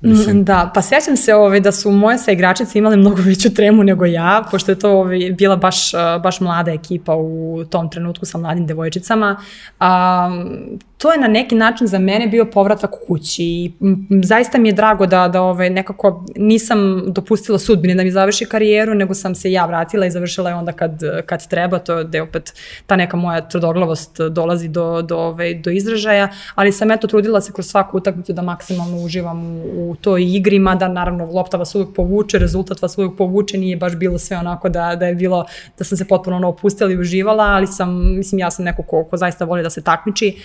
Mislim... 0.00 0.44
Da, 0.44 0.70
pa 0.74 0.82
sjećam 0.82 1.16
se 1.16 1.34
ovaj, 1.34 1.60
da 1.60 1.72
su 1.72 1.90
moje 1.90 2.18
sa 2.18 2.32
igračice 2.32 2.78
imale 2.78 2.96
mnogo 2.96 3.22
veću 3.22 3.54
tremu 3.54 3.84
nego 3.84 4.04
ja, 4.04 4.44
pošto 4.50 4.72
je 4.72 4.78
to 4.78 4.90
ovaj, 4.90 5.18
bila 5.38 5.56
baš, 5.56 5.92
baš 6.22 6.40
mlada 6.40 6.70
ekipa 6.70 7.14
u 7.16 7.64
tom 7.70 7.90
trenutku 7.90 8.26
sa 8.26 8.38
mladim 8.38 8.66
devojčicama. 8.66 9.36
Um, 9.80 10.78
to 11.00 11.12
je 11.12 11.18
na 11.18 11.28
neki 11.28 11.54
način 11.54 11.86
za 11.86 11.98
mene 11.98 12.26
bio 12.26 12.44
povratak 12.44 12.90
kući 13.06 13.44
i 13.44 13.72
zaista 14.22 14.58
mi 14.58 14.68
je 14.68 14.72
drago 14.72 15.06
da, 15.06 15.28
da 15.28 15.42
ove, 15.42 15.70
nekako 15.70 16.24
nisam 16.36 17.02
dopustila 17.06 17.58
sudbine 17.58 17.94
da 17.94 18.02
mi 18.02 18.10
završi 18.10 18.44
karijeru, 18.44 18.94
nego 18.94 19.14
sam 19.14 19.34
se 19.34 19.52
ja 19.52 19.66
vratila 19.66 20.06
i 20.06 20.10
završila 20.10 20.50
je 20.50 20.56
onda 20.56 20.72
kad, 20.72 21.00
kad 21.26 21.48
treba, 21.48 21.78
to 21.78 21.98
je 21.98 22.04
da 22.04 22.22
opet 22.22 22.54
ta 22.86 22.96
neka 22.96 23.16
moja 23.16 23.48
tvrdoglavost 23.48 24.20
dolazi 24.30 24.68
do, 24.68 25.02
do, 25.02 25.16
ove, 25.18 25.54
do 25.54 25.70
izražaja, 25.70 26.28
ali 26.54 26.72
sam 26.72 26.90
eto 26.90 27.06
trudila 27.06 27.40
se 27.40 27.52
kroz 27.52 27.66
svaku 27.66 27.96
utakmicu 27.96 28.32
da 28.32 28.42
maksimalno 28.42 28.96
uživam 28.96 29.46
u, 29.46 29.90
u 29.90 29.96
toj 29.96 30.36
igri, 30.36 30.58
mada 30.58 30.88
naravno 30.88 31.24
lopta 31.24 31.56
vas 31.56 31.74
uvijek 31.74 31.94
povuče, 31.94 32.38
rezultat 32.38 32.82
vas 32.82 32.98
uvijek 32.98 33.16
povuče, 33.18 33.58
nije 33.58 33.76
baš 33.76 33.96
bilo 33.96 34.18
sve 34.18 34.36
onako 34.36 34.68
da, 34.68 34.96
da 34.96 35.06
je 35.06 35.14
bilo, 35.14 35.44
da 35.78 35.84
sam 35.84 35.98
se 35.98 36.08
potpuno 36.08 36.36
ono 36.36 36.48
opustila 36.48 36.92
i 36.92 36.98
uživala, 36.98 37.44
ali 37.44 37.66
sam, 37.66 38.16
mislim 38.16 38.38
ja 38.38 38.50
sam 38.50 38.64
neko 38.64 38.82
ko, 38.82 39.04
ko 39.04 39.16
zaista 39.16 39.44
voli 39.44 39.62
da 39.62 39.70
se 39.70 39.82
takmiči, 39.82 40.36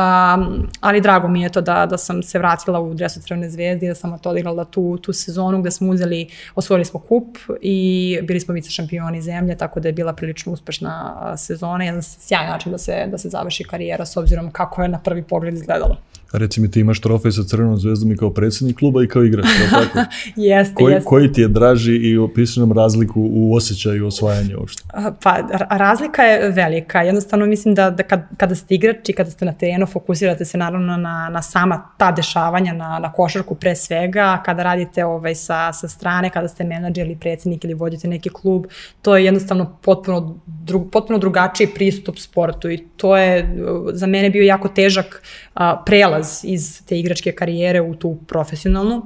um, 0.00 0.68
ali 0.80 1.00
drago 1.00 1.28
mi 1.28 1.42
je 1.42 1.48
to 1.48 1.60
da, 1.60 1.86
da 1.86 1.98
sam 1.98 2.22
se 2.22 2.38
vratila 2.38 2.80
u 2.80 2.94
dresu 2.94 3.20
Crvene 3.20 3.50
zvezde, 3.50 3.88
da 3.88 3.94
sam 3.94 4.18
to 4.18 4.30
odigrala 4.30 4.64
tu, 4.64 4.98
tu 5.02 5.12
sezonu 5.12 5.60
gde 5.60 5.70
smo 5.70 5.90
uzeli, 5.90 6.28
osvojili 6.54 6.84
smo 6.84 7.00
kup 7.00 7.38
i 7.60 8.18
bili 8.22 8.40
smo 8.40 8.54
vice 8.54 8.70
šampioni 8.70 9.22
zemlje, 9.22 9.56
tako 9.56 9.80
da 9.80 9.88
je 9.88 9.92
bila 9.92 10.12
prilično 10.12 10.52
uspešna 10.52 11.34
sezona, 11.36 11.84
jedan 11.84 12.02
sjajan 12.02 12.50
način 12.50 12.72
da 12.72 12.78
se, 12.78 13.06
da 13.06 13.18
se 13.18 13.28
završi 13.28 13.64
karijera 13.64 14.06
s 14.06 14.16
obzirom 14.16 14.50
kako 14.50 14.82
je 14.82 14.88
na 14.88 14.98
prvi 14.98 15.22
pogled 15.22 15.54
izgledalo. 15.54 15.96
A 16.32 16.38
reci 16.38 16.60
mi, 16.60 16.70
ti 16.70 16.80
imaš 16.80 17.00
trofej 17.00 17.32
sa 17.32 17.42
Crvenom 17.42 17.76
zvezdom 17.76 18.12
i 18.12 18.16
kao 18.16 18.30
predsednik 18.30 18.78
kluba 18.78 19.02
i 19.04 19.08
kao 19.08 19.24
igrač, 19.24 19.46
tako? 19.70 19.98
jeste, 20.36 20.74
koji, 20.74 20.92
jeste. 20.92 21.08
Koji 21.08 21.32
ti 21.32 21.40
je 21.40 21.48
draži 21.48 21.96
i 21.96 22.18
opisuj 22.18 22.60
nam 22.60 22.72
razliku 22.72 23.28
u 23.32 23.54
osjećaju 23.54 24.06
osvajanja 24.06 24.58
uopšte? 24.58 24.82
Pa, 25.22 25.36
razlika 25.70 26.22
je 26.22 26.50
velika. 26.50 27.02
Jednostavno 27.02 27.46
mislim 27.46 27.74
da, 27.74 27.90
da 27.90 28.02
kad, 28.02 28.22
kada 28.36 28.54
ste 28.54 28.74
igrač 28.74 29.08
i 29.08 29.12
kada 29.12 29.30
ste 29.30 29.44
na 29.44 29.52
terenu, 29.52 29.86
fokusirate 29.86 30.44
se 30.44 30.58
naravno 30.58 30.96
na, 30.96 31.28
na 31.32 31.42
sama 31.42 31.82
ta 31.96 32.12
dešavanja, 32.12 32.72
na, 32.72 32.98
na 32.98 33.12
košarku 33.12 33.54
pre 33.54 33.74
svega, 33.76 34.42
kada 34.44 34.62
radite 34.62 35.04
ovaj, 35.04 35.34
sa, 35.34 35.72
sa 35.72 35.88
strane, 35.88 36.30
kada 36.30 36.48
ste 36.48 36.64
menadžer 36.64 37.06
ili 37.06 37.16
predsednik 37.16 37.64
ili 37.64 37.74
vodite 37.74 38.08
neki 38.08 38.28
klub, 38.28 38.66
to 39.02 39.16
je 39.16 39.24
jednostavno 39.24 39.76
potpuno, 39.82 40.38
drug, 40.46 40.90
potpuno 40.92 41.18
drugačiji 41.18 41.66
pristup 41.66 42.18
sportu 42.18 42.70
i 42.70 42.78
to 42.96 43.16
je 43.16 43.56
za 43.92 44.06
mene 44.06 44.30
bio 44.30 44.42
jako 44.42 44.68
težak 44.68 45.22
a, 45.54 45.82
prelaz 45.86 46.19
iz 46.44 46.82
te 46.86 46.98
igračke 46.98 47.32
karijere 47.32 47.80
u 47.80 47.94
tu 47.94 48.18
profesionalnu 48.26 49.02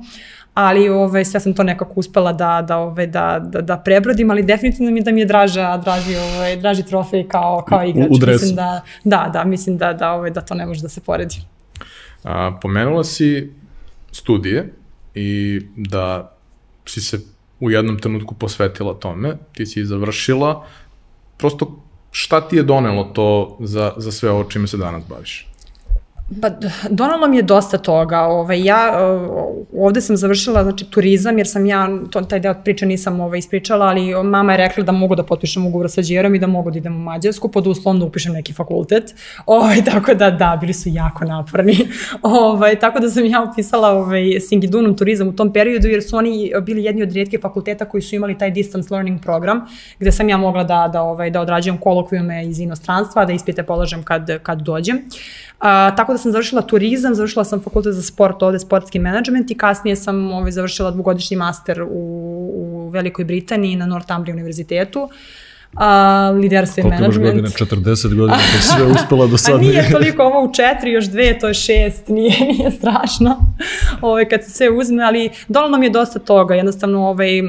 ali 0.54 0.88
ove, 0.88 1.24
sve 1.24 1.40
sam 1.40 1.54
to 1.54 1.62
nekako 1.62 1.92
uspela 1.96 2.32
da, 2.32 2.64
da, 2.68 2.78
ove, 2.78 3.06
da, 3.06 3.40
da, 3.44 3.60
da 3.60 3.76
prebrodim, 3.76 4.30
ali 4.30 4.42
definitivno 4.42 4.90
mi 4.90 5.02
da 5.02 5.12
mi 5.12 5.20
je 5.20 5.26
draža, 5.26 5.76
draži, 5.76 6.16
ove, 6.16 6.56
draži 6.56 6.82
trofej 6.82 7.28
kao, 7.28 7.64
kao 7.68 7.84
igrač. 7.84 8.10
U, 8.10 8.14
u 8.14 8.18
dresu. 8.18 8.44
Mislim 8.44 8.56
da, 8.56 8.80
da, 9.04 9.30
da, 9.32 9.44
mislim 9.44 9.78
da, 9.78 9.92
da, 9.92 10.12
ove, 10.12 10.30
da 10.30 10.40
to 10.40 10.54
ne 10.54 10.66
može 10.66 10.82
da 10.82 10.88
se 10.88 11.00
poredi. 11.00 11.36
A, 12.24 12.58
pomenula 12.62 13.04
si 13.04 13.52
studije 14.12 14.72
i 15.14 15.60
da 15.76 16.36
si 16.86 17.00
se 17.00 17.20
u 17.60 17.70
jednom 17.70 17.98
trenutku 17.98 18.34
posvetila 18.34 18.94
tome, 18.94 19.36
ti 19.52 19.66
si 19.66 19.84
završila, 19.84 20.66
prosto 21.38 21.82
šta 22.10 22.48
ti 22.48 22.56
je 22.56 22.62
donelo 22.62 23.04
to 23.04 23.58
za, 23.60 23.92
za 23.96 24.12
sve 24.12 24.30
ovo 24.30 24.44
čime 24.44 24.66
se 24.66 24.76
danas 24.76 25.02
baviš? 25.08 25.48
Pa 26.42 26.50
donalo 26.90 27.28
mi 27.28 27.36
je 27.36 27.42
dosta 27.42 27.78
toga. 27.78 28.20
Ovaj, 28.20 28.64
ja 28.64 28.92
ovde 29.76 30.00
sam 30.00 30.16
završila 30.16 30.62
znači, 30.62 30.84
turizam 30.90 31.38
jer 31.38 31.48
sam 31.48 31.66
ja, 31.66 31.88
to, 32.10 32.20
taj 32.20 32.40
deo 32.40 32.54
priče 32.64 32.86
nisam 32.86 33.20
ovaj, 33.20 33.38
ispričala, 33.38 33.86
ali 33.86 34.24
mama 34.24 34.52
je 34.52 34.56
rekla 34.56 34.84
da 34.84 34.92
mogu 34.92 35.14
da 35.14 35.22
potpišem 35.22 35.66
ugovor 35.66 35.90
sa 35.90 36.02
Đerom 36.02 36.34
i 36.34 36.38
da 36.38 36.46
mogu 36.46 36.70
da 36.70 36.78
idem 36.78 36.96
u 36.96 36.98
Mađarsku 36.98 37.48
pod 37.48 37.66
uslovom 37.66 38.00
da 38.00 38.06
upišem 38.06 38.32
neki 38.32 38.52
fakultet. 38.52 39.14
Ovaj, 39.46 39.84
tako 39.92 40.14
da 40.14 40.30
da, 40.30 40.58
bili 40.60 40.72
su 40.72 40.88
jako 40.88 41.24
naporni. 41.24 41.76
Ovaj, 42.22 42.78
tako 42.78 43.00
da 43.00 43.10
sam 43.10 43.24
ja 43.24 43.46
upisala 43.52 43.90
ovaj, 43.90 44.40
Singidunum 44.40 44.96
turizam 44.96 45.28
u 45.28 45.36
tom 45.36 45.52
periodu 45.52 45.88
jer 45.88 46.02
su 46.02 46.16
oni 46.16 46.52
bili 46.62 46.84
jedni 46.84 47.02
od 47.02 47.12
rijetkih 47.12 47.40
fakulteta 47.42 47.84
koji 47.84 48.02
su 48.02 48.14
imali 48.14 48.38
taj 48.38 48.50
distance 48.50 48.94
learning 48.94 49.20
program 49.22 49.60
gde 49.98 50.12
sam 50.12 50.28
ja 50.28 50.36
mogla 50.36 50.64
da, 50.64 50.90
da, 50.92 51.02
ovaj, 51.02 51.30
da 51.30 51.40
odrađujem 51.40 51.78
kolokvijume 51.78 52.46
iz 52.46 52.58
inostranstva, 52.60 53.24
da 53.24 53.32
ispite 53.32 53.62
polažem 53.62 54.02
kad, 54.02 54.42
kad 54.42 54.60
dođem. 54.60 54.98
A, 55.58 55.96
tako 55.96 56.12
da 56.12 56.18
sam 56.18 56.32
završila 56.32 56.62
turizam, 56.62 57.14
završila 57.14 57.44
sam 57.44 57.62
fakultet 57.62 57.94
za 57.94 58.02
sport 58.02 58.42
ovde, 58.42 58.58
sportski 58.58 58.98
menadžment 58.98 59.50
i 59.50 59.54
kasnije 59.54 59.96
sam 59.96 60.32
ovaj, 60.32 60.50
završila 60.50 60.90
dvogodišnji 60.90 61.36
master 61.36 61.82
u, 61.82 61.86
u 62.54 62.88
Velikoj 62.88 63.24
Britaniji 63.24 63.76
na 63.76 63.86
Northumbria 63.86 64.34
univerzitetu. 64.34 65.08
A, 65.76 66.30
liderstvo 66.40 66.80
i 66.80 66.84
management. 66.84 67.14
Koliko 67.14 67.32
godina? 67.32 67.48
40 67.48 68.14
godina, 68.14 68.36
to 68.36 68.62
sve 68.76 68.86
uspela 68.86 69.26
do 69.26 69.38
sada. 69.38 69.56
A 69.56 69.60
nije 69.60 69.90
toliko, 69.90 70.22
ovo 70.22 70.44
u 70.44 70.52
četiri, 70.52 70.90
još 70.90 71.04
dve, 71.04 71.38
to 71.38 71.48
je 71.48 71.54
šest, 71.54 72.08
nije, 72.08 72.40
nije 72.52 72.70
strašno 72.70 73.36
ovaj, 74.00 74.28
kad 74.28 74.44
se 74.44 74.50
sve 74.50 74.70
uzme, 74.70 75.04
ali 75.04 75.30
dolo 75.48 75.68
nam 75.68 75.82
je 75.82 75.90
dosta 75.90 76.18
toga, 76.18 76.54
jednostavno 76.54 77.08
ovaj, 77.08 77.42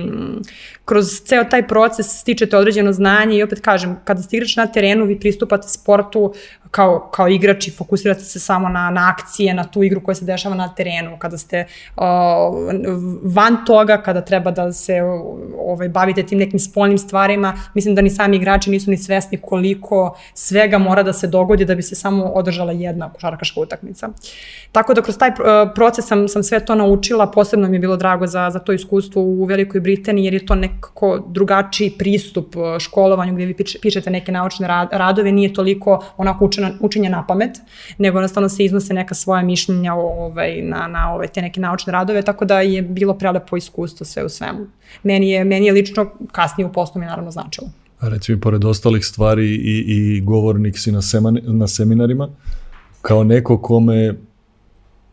kroz 0.85 1.05
ceo 1.25 1.43
taj 1.43 1.67
proces 1.67 2.19
stičete 2.19 2.57
određeno 2.57 2.93
znanje 2.93 3.37
i 3.37 3.43
opet 3.43 3.59
kažem, 3.59 3.97
kada 4.03 4.21
ste 4.21 4.37
igrač 4.37 4.55
na 4.55 4.67
terenu, 4.67 5.05
vi 5.05 5.19
pristupate 5.19 5.67
sportu 5.67 6.33
kao, 6.71 7.09
kao 7.13 7.27
igrač 7.27 7.67
i 7.67 7.71
fokusirate 7.71 8.21
se 8.21 8.39
samo 8.39 8.69
na, 8.69 8.89
na 8.89 9.09
akcije, 9.13 9.53
na 9.53 9.63
tu 9.63 9.83
igru 9.83 10.01
koja 10.03 10.15
se 10.15 10.25
dešava 10.25 10.55
na 10.55 10.73
terenu. 10.75 11.17
Kada 11.19 11.37
ste 11.37 11.65
uh, 11.95 12.03
van 13.23 13.57
toga, 13.65 13.97
kada 14.01 14.21
treba 14.21 14.51
da 14.51 14.71
se 14.73 15.01
ovaj, 15.57 15.89
bavite 15.89 16.23
tim 16.23 16.39
nekim 16.39 16.59
spolnim 16.59 16.97
stvarima, 16.97 17.53
mislim 17.73 17.95
da 17.95 18.01
ni 18.01 18.09
sami 18.09 18.37
igrači 18.37 18.69
nisu 18.69 18.91
ni 18.91 18.97
svesni 18.97 19.37
koliko 19.37 20.17
svega 20.33 20.77
mora 20.77 21.03
da 21.03 21.13
se 21.13 21.27
dogodi 21.27 21.65
da 21.65 21.75
bi 21.75 21.81
se 21.81 21.95
samo 21.95 22.25
održala 22.25 22.71
jedna 22.71 23.13
košarkaška 23.13 23.59
utakmica. 23.59 24.09
Tako 24.71 24.93
da 24.93 25.01
kroz 25.01 25.17
taj 25.17 25.31
proces 25.75 26.07
sam, 26.07 26.27
sam 26.27 26.43
sve 26.43 26.65
to 26.65 26.75
naučila, 26.75 27.31
posebno 27.31 27.67
mi 27.67 27.75
je 27.75 27.79
bilo 27.79 27.97
drago 27.97 28.27
za, 28.27 28.49
za 28.49 28.59
to 28.59 28.73
iskustvo 28.73 29.21
u 29.21 29.45
Velikoj 29.45 29.81
Britaniji, 29.81 30.25
jer 30.25 30.33
je 30.33 30.45
to 30.45 30.55
nekako 30.75 31.23
drugačiji 31.27 31.91
pristup 31.97 32.55
uh, 32.55 32.79
školovanju 32.79 33.35
gde 33.35 33.45
vi 33.45 33.55
pišete 33.81 34.09
neke 34.09 34.31
naučne 34.31 34.67
radove, 34.91 35.31
nije 35.31 35.53
toliko 35.53 36.05
onako 36.17 36.45
učena, 36.45 36.71
učenje 36.81 37.09
na 37.09 37.25
pamet, 37.27 37.57
nego 37.97 38.17
jednostavno 38.17 38.49
se 38.49 38.65
iznose 38.65 38.93
neka 38.93 39.15
svoja 39.15 39.41
mišljenja 39.41 39.93
ovaj, 39.93 40.61
na, 40.61 40.87
na 40.87 41.13
ove, 41.13 41.27
te 41.27 41.41
neke 41.41 41.59
naučne 41.59 41.93
radove, 41.93 42.21
tako 42.21 42.45
da 42.45 42.61
je 42.61 42.81
bilo 42.81 43.13
prelepo 43.13 43.57
iskustvo 43.57 44.05
sve 44.05 44.25
u 44.25 44.29
svemu. 44.29 44.67
Meni 45.03 45.29
je, 45.29 45.43
meni 45.43 45.65
je 45.65 45.73
lično 45.73 46.11
kasnije 46.31 46.67
u 46.67 46.73
poslu 46.73 47.01
mi 47.01 47.07
naravno 47.07 47.31
značilo. 47.31 47.67
A 47.99 48.09
reci 48.09 48.31
mi, 48.31 48.41
pored 48.41 48.65
ostalih 48.65 49.05
stvari 49.05 49.45
i, 49.45 49.83
i 49.87 50.21
govornik 50.21 50.79
si 50.79 50.91
na, 50.91 51.01
seman, 51.01 51.39
na 51.43 51.67
seminarima, 51.67 52.29
kao 53.01 53.23
neko 53.23 53.61
kome 53.61 54.13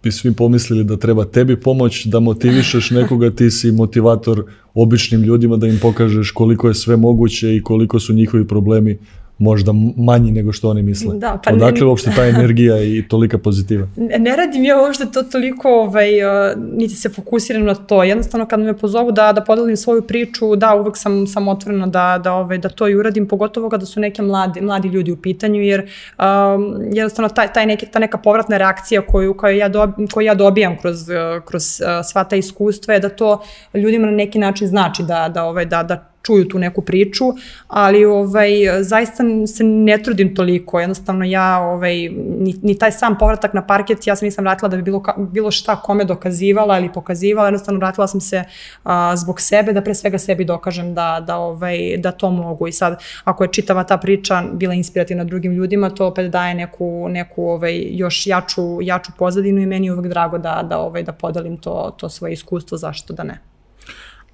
bi 0.02 0.12
svi 0.12 0.32
pomislili 0.32 0.84
da 0.84 0.96
treba 0.96 1.24
tebi 1.24 1.60
pomoć, 1.60 2.06
da 2.06 2.20
motivišeš 2.20 2.90
nekoga, 2.90 3.30
ti 3.30 3.50
si 3.50 3.72
motivator 3.72 4.44
običnim 4.74 5.22
ljudima, 5.22 5.56
da 5.56 5.66
im 5.66 5.78
pokažeš 5.82 6.30
koliko 6.30 6.68
je 6.68 6.74
sve 6.74 6.96
moguće 6.96 7.56
i 7.56 7.62
koliko 7.62 8.00
su 8.00 8.12
njihovi 8.12 8.48
problemi 8.48 8.98
možda 9.38 9.72
manji 9.96 10.32
nego 10.32 10.52
što 10.52 10.68
oni 10.68 10.82
misle. 10.82 11.14
Da, 11.18 11.40
pa 11.44 11.52
Odakle 11.52 11.80
ne, 11.80 11.86
uopšte 11.86 12.10
ta 12.16 12.26
energija 12.26 12.82
i 12.82 13.04
tolika 13.08 13.38
pozitiva? 13.38 13.86
Ne, 13.96 14.18
ne 14.18 14.36
radim 14.36 14.64
ja 14.64 14.80
uopšte 14.80 15.06
to 15.12 15.22
toliko, 15.22 15.68
ovaj, 15.68 16.24
uh, 16.24 16.58
niti 16.72 16.94
se 16.94 17.08
fokusiram 17.08 17.64
na 17.64 17.74
to. 17.74 18.02
Jednostavno 18.02 18.46
kad 18.46 18.60
me 18.60 18.78
pozovu 18.78 19.12
da, 19.12 19.32
da 19.32 19.44
podelim 19.44 19.76
svoju 19.76 20.02
priču, 20.02 20.56
da, 20.56 20.74
uvek 20.74 20.96
sam, 20.96 21.26
sam 21.26 21.48
otvorena 21.48 21.86
da, 21.86 22.20
da, 22.24 22.32
ovaj, 22.32 22.58
da 22.58 22.68
to 22.68 22.88
i 22.88 22.94
uradim, 22.94 23.28
pogotovo 23.28 23.70
kada 23.70 23.86
su 23.86 24.00
neke 24.00 24.22
mladi, 24.22 24.60
mladi 24.60 24.88
ljudi 24.88 25.12
u 25.12 25.16
pitanju, 25.16 25.60
jer 25.60 25.80
um, 25.80 26.82
jednostavno 26.92 27.28
taj, 27.28 27.52
taj 27.52 27.66
neki, 27.66 27.86
ta 27.86 27.98
neka 27.98 28.18
povratna 28.18 28.58
reakcija 28.58 29.02
koju, 29.06 29.34
koju, 29.34 29.56
ja, 29.56 29.68
dob, 29.68 29.90
koju 30.12 30.26
ja 30.26 30.34
dobijam 30.34 30.76
kroz, 30.78 31.08
kroz 31.44 31.80
uh, 31.80 32.06
sva 32.06 32.24
ta 32.24 32.36
iskustva 32.36 32.94
je 32.94 33.00
da 33.00 33.08
to 33.08 33.42
ljudima 33.74 34.06
na 34.06 34.12
neki 34.12 34.38
način 34.38 34.68
znači 34.68 35.02
da, 35.02 35.28
da, 35.28 35.44
ovaj, 35.44 35.64
da, 35.64 35.82
da 35.82 36.11
čuju 36.22 36.48
tu 36.48 36.58
neku 36.58 36.82
priču, 36.82 37.24
ali 37.68 38.04
ovaj, 38.04 38.50
zaista 38.80 39.24
se 39.46 39.64
ne 39.64 40.02
trudim 40.02 40.34
toliko, 40.34 40.80
jednostavno 40.80 41.24
ja, 41.24 41.60
ovaj, 41.60 41.94
ni, 42.38 42.54
ni 42.62 42.78
taj 42.78 42.92
sam 42.92 43.18
povratak 43.18 43.54
na 43.54 43.66
parket, 43.66 44.06
ja 44.06 44.16
se 44.16 44.24
nisam 44.24 44.44
vratila 44.44 44.68
da 44.68 44.76
bi 44.76 44.82
bilo, 44.82 45.02
bilo 45.16 45.50
šta 45.50 45.76
kome 45.76 46.04
dokazivala 46.04 46.78
ili 46.78 46.92
pokazivala, 46.92 47.46
jednostavno 47.46 47.78
vratila 47.78 48.06
sam 48.06 48.20
se 48.20 48.44
a, 48.84 49.16
zbog 49.16 49.40
sebe, 49.40 49.72
da 49.72 49.82
pre 49.82 49.94
svega 49.94 50.18
sebi 50.18 50.44
dokažem 50.44 50.94
da, 50.94 51.24
da, 51.26 51.36
ovaj, 51.36 51.96
da 51.98 52.12
to 52.12 52.30
mogu. 52.30 52.68
I 52.68 52.72
sad, 52.72 53.02
ako 53.24 53.44
je 53.44 53.52
čitava 53.52 53.84
ta 53.84 53.96
priča 53.96 54.42
bila 54.52 54.74
inspirativna 54.74 55.24
drugim 55.24 55.52
ljudima, 55.52 55.90
to 55.90 56.06
opet 56.06 56.30
daje 56.30 56.54
neku, 56.54 57.08
neku 57.08 57.48
ovaj, 57.48 57.82
još 57.90 58.26
jaču, 58.26 58.82
jaču 58.82 59.12
pozadinu 59.18 59.60
i 59.60 59.66
meni 59.66 59.86
je 59.86 59.92
uvek 59.92 60.06
drago 60.06 60.38
da, 60.38 60.62
da, 60.68 60.78
ovaj, 60.78 61.02
da 61.02 61.12
podelim 61.12 61.56
to, 61.56 61.94
to 61.98 62.08
svoje 62.08 62.32
iskustvo, 62.32 62.78
zašto 62.78 63.12
da 63.12 63.22
ne. 63.22 63.40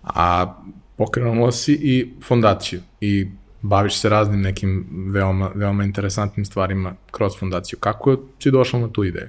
A 0.03 0.55
pokrenula 0.99 1.53
si 1.53 1.73
i 1.73 2.15
fondaciju 2.23 2.81
i 3.01 3.27
baviš 3.63 4.01
se 4.01 4.09
raznim 4.09 4.41
nekim 4.41 4.87
veoma, 5.13 5.51
veoma 5.55 5.85
interesantnim 5.85 6.45
stvarima 6.45 6.95
kroz 7.11 7.39
fondaciju. 7.39 7.79
Kako 7.79 8.17
si 8.39 8.51
došla 8.51 8.81
na 8.81 8.89
tu 8.89 9.05
ideju? 9.05 9.29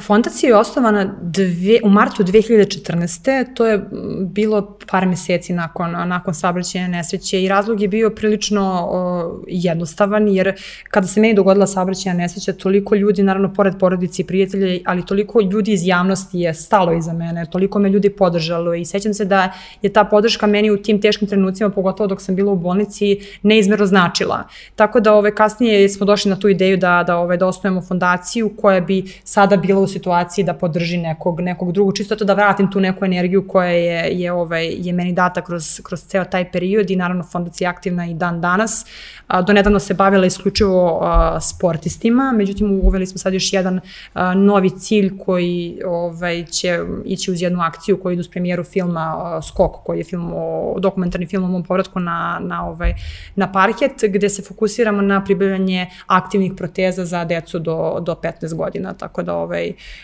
Fondacija 0.00 0.48
je 0.48 0.56
osnovana 0.56 1.14
dve, 1.22 1.78
u 1.84 1.88
martu 1.88 2.24
2014. 2.24 3.54
To 3.54 3.66
je 3.66 3.84
bilo 4.20 4.78
par 4.90 5.06
meseci 5.06 5.52
nakon, 5.52 5.90
nakon 5.90 6.34
saobraćajne 6.34 6.88
nesreće 6.88 7.42
i 7.42 7.48
razlog 7.48 7.80
je 7.80 7.88
bio 7.88 8.10
prilično 8.10 8.88
o, 8.90 9.42
jednostavan 9.46 10.28
jer 10.28 10.54
kada 10.90 11.06
se 11.06 11.20
meni 11.20 11.34
dogodila 11.34 11.66
saobraćajna 11.66 12.18
nesreća, 12.18 12.52
toliko 12.52 12.94
ljudi, 12.94 13.22
naravno 13.22 13.52
pored 13.52 13.74
porodici 13.78 14.22
i 14.22 14.26
prijatelja, 14.26 14.78
ali 14.86 15.06
toliko 15.06 15.40
ljudi 15.40 15.72
iz 15.72 15.86
javnosti 15.86 16.40
je 16.40 16.54
stalo 16.54 16.92
iza 16.92 17.12
mene, 17.12 17.46
toliko 17.50 17.78
me 17.78 17.88
ljudi 17.88 18.10
podržalo 18.10 18.74
i 18.74 18.84
sećam 18.84 19.14
se 19.14 19.24
da 19.24 19.52
je 19.82 19.92
ta 19.92 20.04
podrška 20.04 20.46
meni 20.46 20.70
u 20.70 20.82
tim 20.82 21.00
teškim 21.00 21.28
trenucima, 21.28 21.70
pogotovo 21.70 22.06
dok 22.06 22.22
sam 22.22 22.36
bila 22.36 22.52
u 22.52 22.56
bolnici, 22.56 23.18
neizmerno 23.42 23.86
značila. 23.86 24.44
Tako 24.76 25.00
da 25.00 25.12
ove, 25.12 25.34
kasnije 25.34 25.88
smo 25.88 26.06
došli 26.06 26.30
na 26.30 26.38
tu 26.38 26.48
ideju 26.48 26.76
da, 26.76 27.04
da, 27.06 27.16
ove, 27.16 27.36
da 27.36 27.46
osnovimo 27.46 27.82
fondaciju 27.82 28.50
koja 28.60 28.80
bi 28.80 29.04
sada 29.24 29.56
bila 29.56 29.71
u 29.80 29.86
situaciji 29.86 30.44
da 30.44 30.54
podrži 30.54 30.98
nekog, 30.98 31.40
nekog 31.40 31.72
drugog, 31.72 31.96
čisto 31.96 32.16
to 32.16 32.24
da 32.24 32.34
vratim 32.34 32.70
tu 32.70 32.80
neku 32.80 33.04
energiju 33.04 33.48
koja 33.48 33.68
je, 33.68 34.20
je, 34.20 34.32
ovaj, 34.32 34.68
je 34.78 34.92
meni 34.92 35.12
data 35.12 35.42
kroz, 35.42 35.80
kroz 35.82 36.00
ceo 36.00 36.24
taj 36.24 36.50
period 36.52 36.90
i 36.90 36.96
naravno 36.96 37.24
fondacija 37.24 37.70
aktivna 37.70 38.06
i 38.06 38.14
dan 38.14 38.40
danas. 38.40 38.86
A, 39.26 39.42
donedavno 39.42 39.78
se 39.78 39.94
bavila 39.94 40.26
isključivo 40.26 40.98
a, 41.02 41.40
sportistima, 41.40 42.32
međutim 42.32 42.80
uveli 42.82 43.06
smo 43.06 43.18
sad 43.18 43.34
još 43.34 43.52
jedan 43.52 43.80
a, 44.14 44.34
novi 44.34 44.70
cilj 44.70 45.18
koji 45.18 45.80
ovaj, 45.86 46.44
će 46.44 46.78
ići 47.04 47.30
uz 47.30 47.42
jednu 47.42 47.60
akciju 47.60 48.00
koju 48.02 48.12
idu 48.12 48.22
s 48.22 48.30
premijeru 48.30 48.64
filma 48.64 49.14
a, 49.18 49.42
Skok, 49.42 49.72
koji 49.84 49.98
je 49.98 50.04
film 50.04 50.32
o, 50.34 50.76
dokumentarni 50.78 51.26
film 51.26 51.44
o 51.44 51.48
mom 51.48 51.62
povratku 51.64 52.00
na, 52.00 52.38
na, 52.42 52.68
ovaj, 52.68 52.94
na 53.36 53.52
parket, 53.52 53.92
gde 54.08 54.28
se 54.28 54.42
fokusiramo 54.42 55.02
na 55.02 55.24
pribavljanje 55.24 55.86
aktivnih 56.06 56.52
proteza 56.56 57.04
za 57.04 57.24
decu 57.24 57.58
do, 57.58 57.98
do 58.00 58.14
15 58.14 58.54
godina, 58.54 58.94
tako 58.94 59.22
da 59.22 59.34
ovaj, 59.34 59.61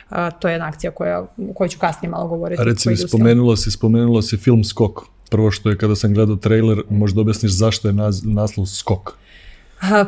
a, 0.09 0.31
to 0.31 0.49
je 0.49 0.55
jedna 0.55 0.66
akcija 0.66 0.90
koja, 0.90 1.21
o 1.21 1.53
kojoj 1.55 1.68
ću 1.68 1.79
kasnije 1.79 2.11
malo 2.11 2.29
govoriti. 2.29 2.62
A 2.62 2.64
recimo, 2.64 2.97
spomenulo 2.97 3.57
se, 3.57 3.71
spomenulo 3.71 4.23
se 4.23 4.37
film 4.37 4.64
Skok. 4.64 5.01
Prvo 5.31 5.51
što 5.51 5.71
je 5.71 5.79
kada 5.79 5.97
sam 5.97 6.14
gledao 6.14 6.37
trailer, 6.37 6.83
možda 6.90 7.21
objasniš 7.21 7.53
zašto 7.53 7.88
je 7.88 7.94
naz, 7.94 8.25
naslov 8.25 8.66
Skok. 8.66 9.12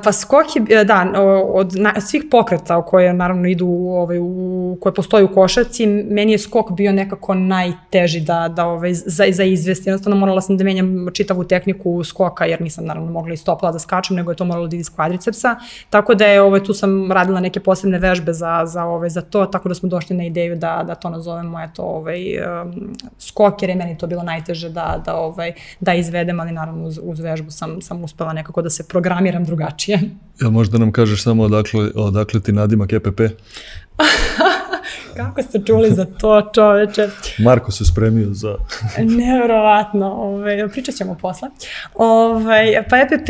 Pa 0.03 0.13
skok 0.13 0.47
je, 0.69 0.85
da, 0.85 1.13
od 1.53 1.75
na, 1.79 2.01
svih 2.01 2.25
pokreta 2.31 2.83
koje 2.83 3.13
naravno 3.13 3.49
idu, 3.49 3.67
ovaj, 3.69 4.19
u, 4.19 4.77
koje 4.81 4.95
postoje 4.95 5.25
u 5.25 5.35
košarci, 5.35 5.87
meni 5.87 6.33
je 6.33 6.39
skok 6.39 6.71
bio 6.71 6.93
nekako 6.93 7.35
najteži 7.35 8.21
da, 8.21 8.49
da 8.49 8.67
ovaj, 8.67 8.95
za, 8.95 9.25
za 9.31 9.45
izvesti. 9.45 9.89
Jednostavno 9.89 10.17
morala 10.17 10.41
sam 10.41 10.57
da 10.57 10.65
menjam 10.65 11.07
čitavu 11.13 11.45
tehniku 11.45 12.05
skoka, 12.05 12.45
jer 12.45 12.61
nisam 12.61 12.85
naravno 12.85 13.11
mogla 13.11 13.33
iz 13.33 13.45
topla 13.45 13.73
da 13.73 13.79
skačem, 13.79 14.17
nego 14.17 14.33
je 14.33 14.37
to 14.37 14.45
moralo 14.45 14.67
da 14.67 14.77
iz 14.77 14.91
kvadricepsa. 14.95 15.57
Tako 15.91 16.15
da 16.15 16.27
je, 16.27 16.43
ovaj, 16.43 16.65
tu 16.65 16.75
sam 16.75 17.13
radila 17.13 17.41
neke 17.41 17.61
posebne 17.61 17.99
vežbe 17.99 18.33
za, 18.33 18.63
za, 18.67 18.85
ovaj, 18.85 19.09
za 19.09 19.21
to, 19.21 19.47
tako 19.47 19.69
da 19.69 19.75
smo 19.75 19.89
došli 19.89 20.17
na 20.17 20.25
ideju 20.25 20.57
da, 20.57 20.85
da 20.87 20.95
to 20.95 21.11
nazovemo 21.11 21.61
eto, 21.61 21.83
ovaj, 21.83 22.21
um, 22.39 22.97
skok, 23.19 23.63
jer 23.63 23.71
je 23.71 23.77
meni 23.77 23.99
to 23.99 24.07
bilo 24.07 24.23
najteže 24.23 24.69
da, 24.69 25.03
da, 25.05 25.17
ovaj, 25.17 25.53
da 25.81 25.95
izvedem, 25.95 26.41
ali 26.41 26.53
naravno 26.53 26.87
uz, 26.87 27.01
uz 27.03 27.21
vežbu 27.21 27.51
sam, 27.51 27.83
sam 27.83 28.05
uspela 28.05 28.33
nekako 28.33 28.63
da 28.63 28.71
se 28.71 28.89
programiram 28.89 29.45
drugačije 29.45 29.60
drugačije. 29.61 30.01
Jel 30.41 30.51
možda 30.51 30.79
nam 30.79 30.93
kažeš 30.93 31.23
samo 31.23 31.43
odakle, 31.43 31.91
odakle 31.95 32.41
ti 32.41 32.53
nadimak 32.53 32.93
EPP? 32.93 33.21
Kako 35.27 35.43
ste 35.43 35.61
čuli 35.67 35.91
za 35.91 36.05
to, 36.05 36.51
čoveče? 36.55 37.09
Marko 37.39 37.73
se 37.73 37.85
spremio 37.85 38.29
za... 38.31 38.55
Nevrovatno, 39.25 40.07
ovaj, 40.07 40.69
pričat 40.69 40.95
ćemo 40.95 41.15
posle. 41.15 41.49
Ovaj, 41.95 42.85
pa 42.91 42.97
EPP, 42.97 43.29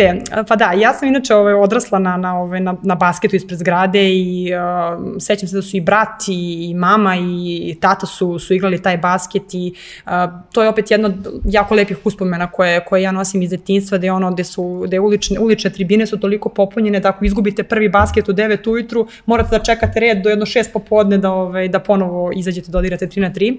pa 0.49 0.57
da, 0.57 0.73
ja 0.73 0.95
sam 0.95 1.09
inače 1.09 1.35
ovaj, 1.35 1.55
odrasla 1.55 1.99
na, 1.99 2.17
na, 2.17 2.41
ovaj, 2.41 2.61
na, 2.61 2.75
na 2.83 2.95
basketu 2.95 3.37
ispred 3.37 3.59
zgrade 3.59 4.11
i 4.11 4.51
uh, 4.55 5.21
sećam 5.21 5.49
se 5.49 5.57
da 5.57 5.63
su 5.63 5.77
i 5.77 5.81
brat 5.81 6.29
i, 6.29 6.69
i 6.71 6.75
mama 6.75 7.17
i 7.17 7.77
tata 7.81 8.07
su, 8.07 8.39
su 8.39 8.55
igrali 8.55 8.83
taj 8.83 8.97
basket 8.97 9.55
i 9.55 9.75
uh, 10.07 10.13
to 10.53 10.63
je 10.63 10.69
opet 10.69 10.91
jedno 10.91 11.11
jako 11.45 11.75
lepih 11.75 11.97
uspomena 12.05 12.51
koje, 12.51 12.85
koje 12.85 13.03
ja 13.03 13.13
nosim 13.13 13.43
iz 13.43 13.51
detinstva, 13.51 13.99
gde, 13.99 14.13
ono, 14.13 14.33
gde, 14.33 14.45
su, 14.45 14.83
gde 14.87 15.01
ulične, 15.01 15.39
ulične 15.39 15.71
tribine 15.71 16.07
su 16.07 16.21
toliko 16.21 16.49
popunjene 16.49 17.01
da 17.01 17.09
ako 17.09 17.25
izgubite 17.25 17.63
prvi 17.63 17.89
basket 17.89 18.29
u 18.29 18.33
9 18.33 18.71
ujutru, 18.71 19.07
morate 19.27 19.59
da 19.59 19.65
čekate 19.65 20.01
red 20.01 20.23
do 20.23 20.31
jedno 20.31 20.47
6 20.47 20.73
popodne 20.73 21.19
da, 21.19 21.31
ovaj, 21.33 21.69
da 21.69 21.80
ponovo 21.81 22.31
izađete 22.35 22.79
odigrate 22.79 23.07
3 23.07 23.21
na 23.21 23.31
3. 23.31 23.57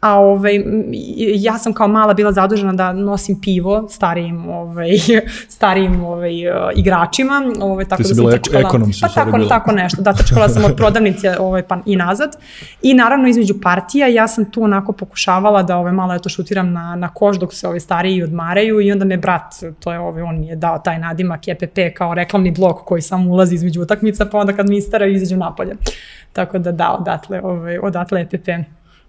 A 0.00 0.18
ovaj, 0.18 0.62
ja 1.34 1.58
sam 1.58 1.72
kao 1.72 1.88
mala 1.88 2.14
bila 2.14 2.32
zadužena 2.32 2.72
da 2.72 2.92
nosim 2.92 3.40
pivo 3.40 3.88
starijim, 3.90 4.48
ovaj, 4.48 4.90
starijim 5.56 6.04
ovaj, 6.04 6.32
igračima. 6.76 7.42
Ovaj, 7.60 7.84
tako 7.84 8.02
Ti 8.02 8.08
da 8.08 8.14
sam 8.14 8.24
bila 8.24 8.32
trčkala, 8.32 8.60
ekonom 8.60 8.90
Pa 9.00 9.08
tako, 9.08 9.36
bila. 9.36 9.48
tako 9.48 9.72
nešto, 9.72 10.02
da 10.02 10.12
trčkala 10.12 10.48
sam 10.48 10.64
od 10.64 10.76
prodavnice 10.76 11.36
ovaj, 11.38 11.62
pa 11.62 11.78
i 11.86 11.96
nazad. 11.96 12.36
I 12.82 12.94
naravno 12.94 13.28
između 13.28 13.54
partija 13.62 14.06
ja 14.06 14.28
sam 14.28 14.50
tu 14.50 14.62
onako 14.62 14.92
pokušavala 14.92 15.62
da 15.62 15.76
ovaj, 15.76 15.92
malo 15.92 16.14
eto 16.14 16.28
šutiram 16.28 16.72
na, 16.72 16.96
na 16.96 17.08
koš 17.08 17.36
dok 17.38 17.54
se 17.54 17.66
ovaj, 17.66 17.80
stariji 17.80 18.22
odmaraju 18.22 18.80
i 18.80 18.92
onda 18.92 19.04
me 19.04 19.16
brat, 19.16 19.54
to 19.80 19.92
je 19.92 19.98
ovaj, 19.98 20.22
on 20.22 20.40
mi 20.40 20.46
je 20.46 20.56
dao 20.56 20.78
taj 20.78 20.98
nadimak 20.98 21.48
EPP 21.48 21.78
kao 21.96 22.14
reklamni 22.14 22.50
blok 22.50 22.84
koji 22.84 23.02
samo 23.02 23.30
ulazi 23.30 23.54
između 23.54 23.82
utakmica 23.82 24.26
pa 24.26 24.38
onda 24.38 24.52
kad 24.52 24.68
mi 24.68 24.76
istaraju 24.76 25.14
izađu 25.14 25.36
napolje. 25.36 25.76
Tako 26.32 26.58
da 26.58 26.72
da, 26.72 26.96
odatle, 27.00 27.40
ovaj, 27.42 27.78
odatle 27.78 28.20
EPP. 28.20 28.48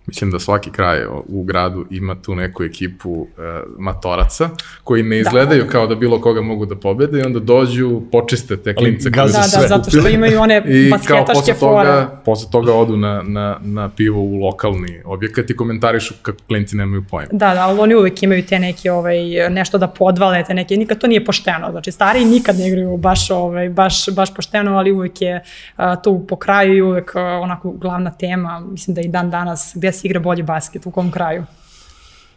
Mislim 0.05 0.31
da 0.31 0.39
svaki 0.39 0.71
kraj 0.71 1.05
u 1.27 1.43
gradu 1.43 1.85
ima 1.89 2.15
tu 2.15 2.35
neku 2.35 2.63
ekipu 2.63 3.27
e, 3.37 3.41
matoraca 3.77 4.49
koji 4.83 5.03
ne 5.03 5.15
da. 5.15 5.21
izgledaju 5.21 5.63
da. 5.63 5.69
kao 5.69 5.87
da 5.87 5.95
bilo 5.95 6.21
koga 6.21 6.41
mogu 6.41 6.65
da 6.65 6.75
pobede 6.75 7.19
i 7.19 7.23
onda 7.23 7.39
dođu, 7.39 8.01
počiste 8.11 8.57
te 8.57 8.75
klince 8.75 9.11
koji 9.11 9.27
da, 9.27 9.27
su 9.27 9.37
da, 9.37 9.43
sve 9.43 9.67
zato 9.67 9.89
što 9.89 10.07
imaju 10.07 10.41
one 10.41 10.63
I 10.67 10.89
basketaške 10.89 11.53
fore. 11.53 11.89
Toga, 11.89 12.21
posle 12.25 12.51
toga 12.51 12.73
odu 12.73 12.97
na, 12.97 13.21
na, 13.25 13.57
na 13.61 13.89
pivo 13.89 14.21
u 14.21 14.39
lokalni 14.39 15.01
objekat 15.05 15.49
i 15.49 15.55
komentarišu 15.55 16.13
kako 16.21 16.37
klinci 16.47 16.75
nemaju 16.75 17.03
pojma. 17.09 17.29
Da, 17.31 17.53
da, 17.53 17.61
ali 17.61 17.79
oni 17.79 17.95
uvek 17.95 18.23
imaju 18.23 18.45
te 18.45 18.59
neke, 18.59 18.91
ovaj, 18.91 19.17
nešto 19.49 19.77
da 19.77 19.87
podvale, 19.87 20.43
te 20.43 20.53
neke, 20.53 20.77
nikad 20.77 20.97
to 20.97 21.07
nije 21.07 21.25
pošteno. 21.25 21.71
Znači, 21.71 21.91
stari 21.91 22.25
nikad 22.25 22.59
ne 22.59 22.67
igraju 22.67 22.97
baš, 22.97 23.31
ovaj, 23.31 23.69
baš, 23.69 24.09
baš 24.09 24.33
pošteno, 24.35 24.77
ali 24.77 24.91
uvek 24.91 25.21
je 25.21 25.43
a, 25.75 25.95
to 25.95 26.25
po 26.27 26.35
kraju 26.35 26.77
i 26.77 26.81
uvek 26.81 27.15
a, 27.15 27.19
onako 27.19 27.71
glavna 27.71 28.11
tema, 28.11 28.59
mislim 28.59 28.95
da 28.95 29.01
i 29.01 29.07
dan 29.07 29.29
danas, 29.29 29.71
gde 29.75 29.92
se 29.93 30.07
igra 30.07 30.19
bolji 30.19 30.43
basket, 30.43 30.85
u 30.85 30.91
kom 30.91 31.11
kraju? 31.11 31.45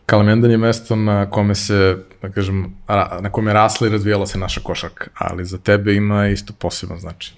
Kalamendan 0.07 0.51
je 0.51 0.57
mesto 0.57 0.97
na 0.97 1.31
kome 1.31 1.55
se, 1.55 1.97
da 2.23 2.29
kažem, 2.29 2.77
na 3.21 3.31
kome 3.31 3.51
je 3.51 3.55
rasla 3.55 3.87
i 3.87 3.91
razvijala 3.91 4.27
se 4.27 4.39
naša 4.39 4.61
košarka, 4.61 5.11
ali 5.19 5.45
za 5.45 5.59
tebe 5.59 5.95
ima 5.95 6.27
isto 6.29 6.53
poseban 6.59 6.99
značaj. 6.99 7.35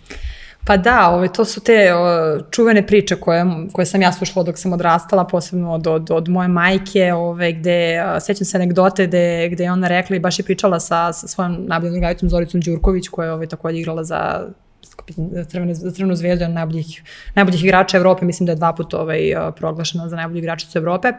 Pa 0.68 0.76
da, 0.76 1.08
ove, 1.08 1.32
to 1.32 1.44
su 1.44 1.60
te 1.60 1.94
o, 1.94 2.38
čuvene 2.50 2.86
priče 2.86 3.16
koje, 3.16 3.44
koje 3.72 3.86
sam 3.86 4.02
ja 4.02 4.12
slušala 4.12 4.44
dok 4.44 4.58
sam 4.58 4.72
odrastala, 4.72 5.24
posebno 5.26 5.72
od, 5.72 5.86
od, 5.86 6.10
od 6.10 6.28
moje 6.28 6.48
majke, 6.48 7.12
ove, 7.12 7.52
gde, 7.52 7.98
a, 8.04 8.20
sećam 8.20 8.44
se 8.44 8.56
anegdote 8.56 9.06
gde, 9.06 9.48
gde 9.52 9.64
je 9.64 9.72
ona 9.72 9.88
rekla 9.88 10.16
i 10.16 10.20
baš 10.20 10.38
je 10.38 10.44
pričala 10.44 10.80
sa, 10.80 11.12
sa 11.12 11.28
svojom 11.28 11.56
najboljom 11.66 11.96
igrajicom 11.96 12.28
Zoricom 12.28 12.60
Đurković, 12.60 13.08
koja 13.08 13.26
je 13.26 13.32
ove, 13.32 13.46
takođe 13.46 13.78
igrala 13.78 14.04
za 14.04 14.48
Crvene, 15.48 15.74
za 15.74 15.90
Crvenu 15.90 16.14
zvezdu, 16.14 16.42
jedan 16.44 16.52
najboljih, 16.52 17.02
najboljih 17.34 17.64
igrača 17.64 17.96
Evrope, 17.96 18.24
mislim 18.24 18.46
da 18.46 18.52
je 18.52 18.56
dva 18.56 18.72
puta 18.72 19.00
ovaj, 19.00 19.20
proglašena 19.56 20.08
za 20.08 20.16
najbolju 20.16 20.38
igračicu 20.38 20.78
Evrope. 20.78 21.12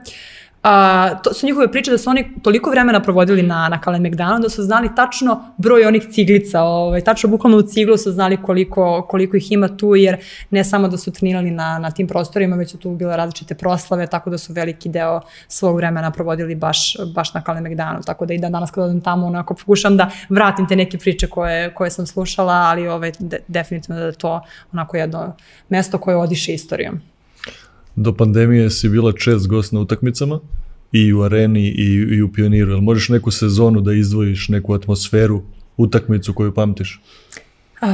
A, 0.64 1.16
to 1.24 1.34
su 1.34 1.46
njihove 1.46 1.72
priče 1.72 1.92
da 1.92 1.98
su 1.98 2.10
oni 2.10 2.34
toliko 2.44 2.70
vremena 2.70 3.00
provodili 3.00 3.44
na, 3.44 3.70
na 3.70 3.82
Kalemegdanu 3.82 4.40
da 4.40 4.50
su 4.50 4.64
znali 4.64 4.90
tačno 4.96 5.44
broj 5.58 5.86
onih 5.86 6.04
ciglica, 6.12 6.62
ovaj, 6.62 7.02
tačno 7.02 7.30
bukvalno 7.30 7.58
u 7.58 7.62
ciglu 7.62 7.98
su 7.98 8.12
znali 8.12 8.38
koliko, 8.42 9.06
koliko 9.10 9.38
ih 9.38 9.52
ima 9.52 9.78
tu, 9.78 9.96
jer 9.96 10.18
ne 10.50 10.64
samo 10.64 10.88
da 10.88 10.98
su 10.98 11.12
trenirali 11.12 11.52
na, 11.52 11.80
na 11.80 11.92
tim 11.92 12.08
prostorima, 12.08 12.56
već 12.56 12.72
su 12.72 12.78
tu 12.78 12.92
bile 12.92 13.18
različite 13.18 13.56
proslave, 13.56 14.08
tako 14.08 14.30
da 14.30 14.38
su 14.38 14.54
veliki 14.54 14.90
deo 14.90 15.22
svog 15.48 15.76
vremena 15.76 16.12
provodili 16.12 16.56
baš, 16.56 16.96
baš 17.16 17.34
na 17.34 17.42
Kalemegdanu, 17.42 18.00
tako 18.06 18.26
da 18.26 18.34
i 18.34 18.38
da 18.38 18.50
danas 18.50 18.72
kada 18.72 18.86
odem 18.86 19.02
tamo 19.02 19.28
onako 19.28 19.54
pokušam 19.54 19.98
da 19.98 20.10
vratim 20.30 20.68
te 20.68 20.76
neke 20.76 20.98
priče 20.98 21.28
koje, 21.28 21.74
koje 21.74 21.92
sam 21.92 22.08
slušala, 22.08 22.54
ali 22.54 22.88
ovaj, 22.88 23.12
de, 23.20 23.40
definitivno 23.48 24.00
da 24.00 24.06
je 24.06 24.14
to 24.14 24.42
onako 24.74 24.98
jedno 24.98 25.36
mesto 25.70 25.98
koje 25.98 26.18
odiše 26.18 26.54
istorijom 26.54 27.02
do 28.00 28.14
pandemije 28.14 28.70
si 28.70 28.90
bila 28.90 29.12
čest 29.12 29.48
gost 29.48 29.72
na 29.72 29.80
utakmicama 29.80 30.40
i 30.92 31.14
u 31.14 31.22
areni 31.22 31.68
i, 31.68 32.16
i 32.18 32.22
u 32.22 32.32
pioniru. 32.34 32.72
Jel 32.72 32.82
možeš 32.82 33.10
neku 33.10 33.32
sezonu 33.32 33.82
da 33.82 33.94
izdvojiš, 33.94 34.50
neku 34.50 34.74
atmosferu, 34.74 35.42
utakmicu 35.78 36.34
koju 36.34 36.54
pamtiš? 36.54 37.02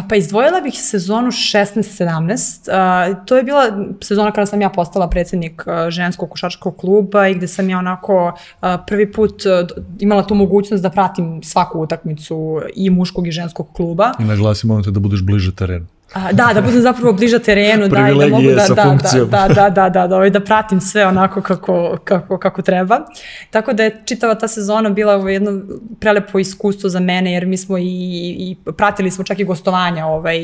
Pa 0.09 0.15
izdvojila 0.15 0.61
bih 0.61 0.73
sezonu 0.77 1.27
16-17. 1.27 3.25
To 3.25 3.37
je 3.37 3.43
bila 3.43 3.85
sezona 4.01 4.31
kada 4.31 4.45
sam 4.45 4.61
ja 4.61 4.69
postala 4.69 5.09
predsednik 5.09 5.63
ženskog 5.89 6.29
košarčkog 6.29 6.77
kluba 6.77 7.27
i 7.27 7.33
gde 7.33 7.47
sam 7.47 7.69
ja 7.69 7.79
onako 7.79 8.33
prvi 8.87 9.11
put 9.11 9.43
imala 9.99 10.23
tu 10.27 10.35
mogućnost 10.35 10.83
da 10.83 10.89
pratim 10.89 11.43
svaku 11.43 11.79
utakmicu 11.79 12.61
i 12.75 12.89
muškog 12.89 13.27
i 13.27 13.31
ženskog 13.31 13.67
kluba. 13.73 14.11
I 14.19 14.23
naglasim 14.23 14.83
te 14.83 14.91
da 14.91 14.99
budeš 14.99 15.21
bliže 15.21 15.55
terenu. 15.55 15.85
A, 16.15 16.31
da, 16.31 16.51
da 16.53 16.61
budem 16.61 16.81
zapravo 16.81 17.13
bliža 17.13 17.39
terenu, 17.39 17.87
da, 17.87 17.97
i 17.97 17.99
da 17.99 18.01
mogu 18.01 18.19
Privilegije 18.19 18.55
da, 18.55 18.61
sa 18.61 18.73
da, 18.73 18.83
funkcijom. 18.83 19.29
da, 19.29 19.47
da, 19.47 19.69
da, 19.69 19.89
da, 19.89 20.07
da, 20.07 20.15
ovaj, 20.15 20.29
da 20.29 20.39
pratim 20.39 20.81
sve 20.81 21.05
onako 21.07 21.41
kako, 21.41 21.97
kako, 22.03 22.37
kako 22.37 22.61
treba. 22.61 22.99
Tako 23.49 23.73
da 23.73 23.83
je 23.83 24.01
čitava 24.05 24.35
ta 24.35 24.47
sezona 24.47 24.89
bila 24.89 25.15
ovaj, 25.15 25.33
jedno 25.33 25.61
prelepo 25.99 26.39
iskustvo 26.39 26.89
za 26.89 26.99
mene, 26.99 27.33
jer 27.33 27.45
mi 27.45 27.57
smo 27.57 27.77
i, 27.77 27.83
i 28.39 28.55
pratili 28.77 29.11
smo 29.11 29.23
čak 29.23 29.39
i 29.39 29.43
gostovanja 29.43 30.05
ovaj, 30.05 30.39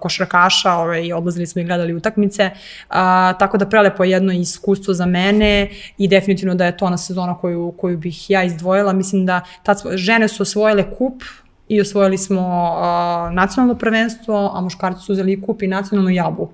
košarkaša, 0.00 0.72
ovaj, 0.72 1.12
odlazili 1.12 1.46
smo 1.46 1.60
i 1.60 1.64
gledali 1.64 1.94
utakmice, 1.94 2.50
a, 2.88 3.32
tako 3.38 3.58
da 3.58 3.66
prelepo 3.66 4.04
je 4.04 4.10
jedno 4.10 4.32
iskustvo 4.32 4.94
za 4.94 5.06
mene 5.06 5.70
i 5.98 6.08
definitivno 6.08 6.54
da 6.54 6.66
je 6.66 6.76
to 6.76 6.84
ona 6.84 6.96
sezona 6.96 7.38
koju, 7.38 7.74
koju 7.80 7.98
bih 7.98 8.30
ja 8.30 8.44
izdvojila. 8.44 8.92
Mislim 8.92 9.26
da 9.26 9.40
tad 9.62 9.82
žene 9.94 10.28
su 10.28 10.42
osvojile 10.42 10.90
kup, 10.98 11.22
i 11.68 11.80
osvojili 11.80 12.18
smo 12.18 12.40
uh, 12.40 13.34
nacionalno 13.34 13.74
prvenstvo, 13.74 14.50
a 14.54 14.60
muškarci 14.60 15.00
su 15.00 15.12
uzeli 15.12 15.32
i 15.32 15.42
kup 15.42 15.62
i 15.62 15.66
nacionalnu 15.66 16.10
jabu. 16.10 16.50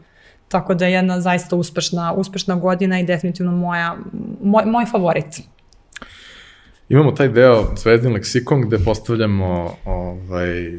Tako 0.49 0.75
da 0.75 0.87
je 0.87 0.93
jedna 0.93 1.21
zaista 1.21 1.57
uspešna, 1.57 2.13
uspešna 2.13 2.55
godina 2.55 3.01
i 3.01 3.05
definitivno 3.05 3.53
moja, 3.53 3.97
moj, 4.43 4.65
moj 4.65 4.87
favorit. 4.87 5.41
Imamo 6.89 7.13
taj 7.13 7.29
deo 7.29 7.65
Zvezdin 7.77 8.13
leksikon 8.13 8.61
gde 8.61 8.79
postavljamo 8.79 9.75
ovaj, 9.85 10.73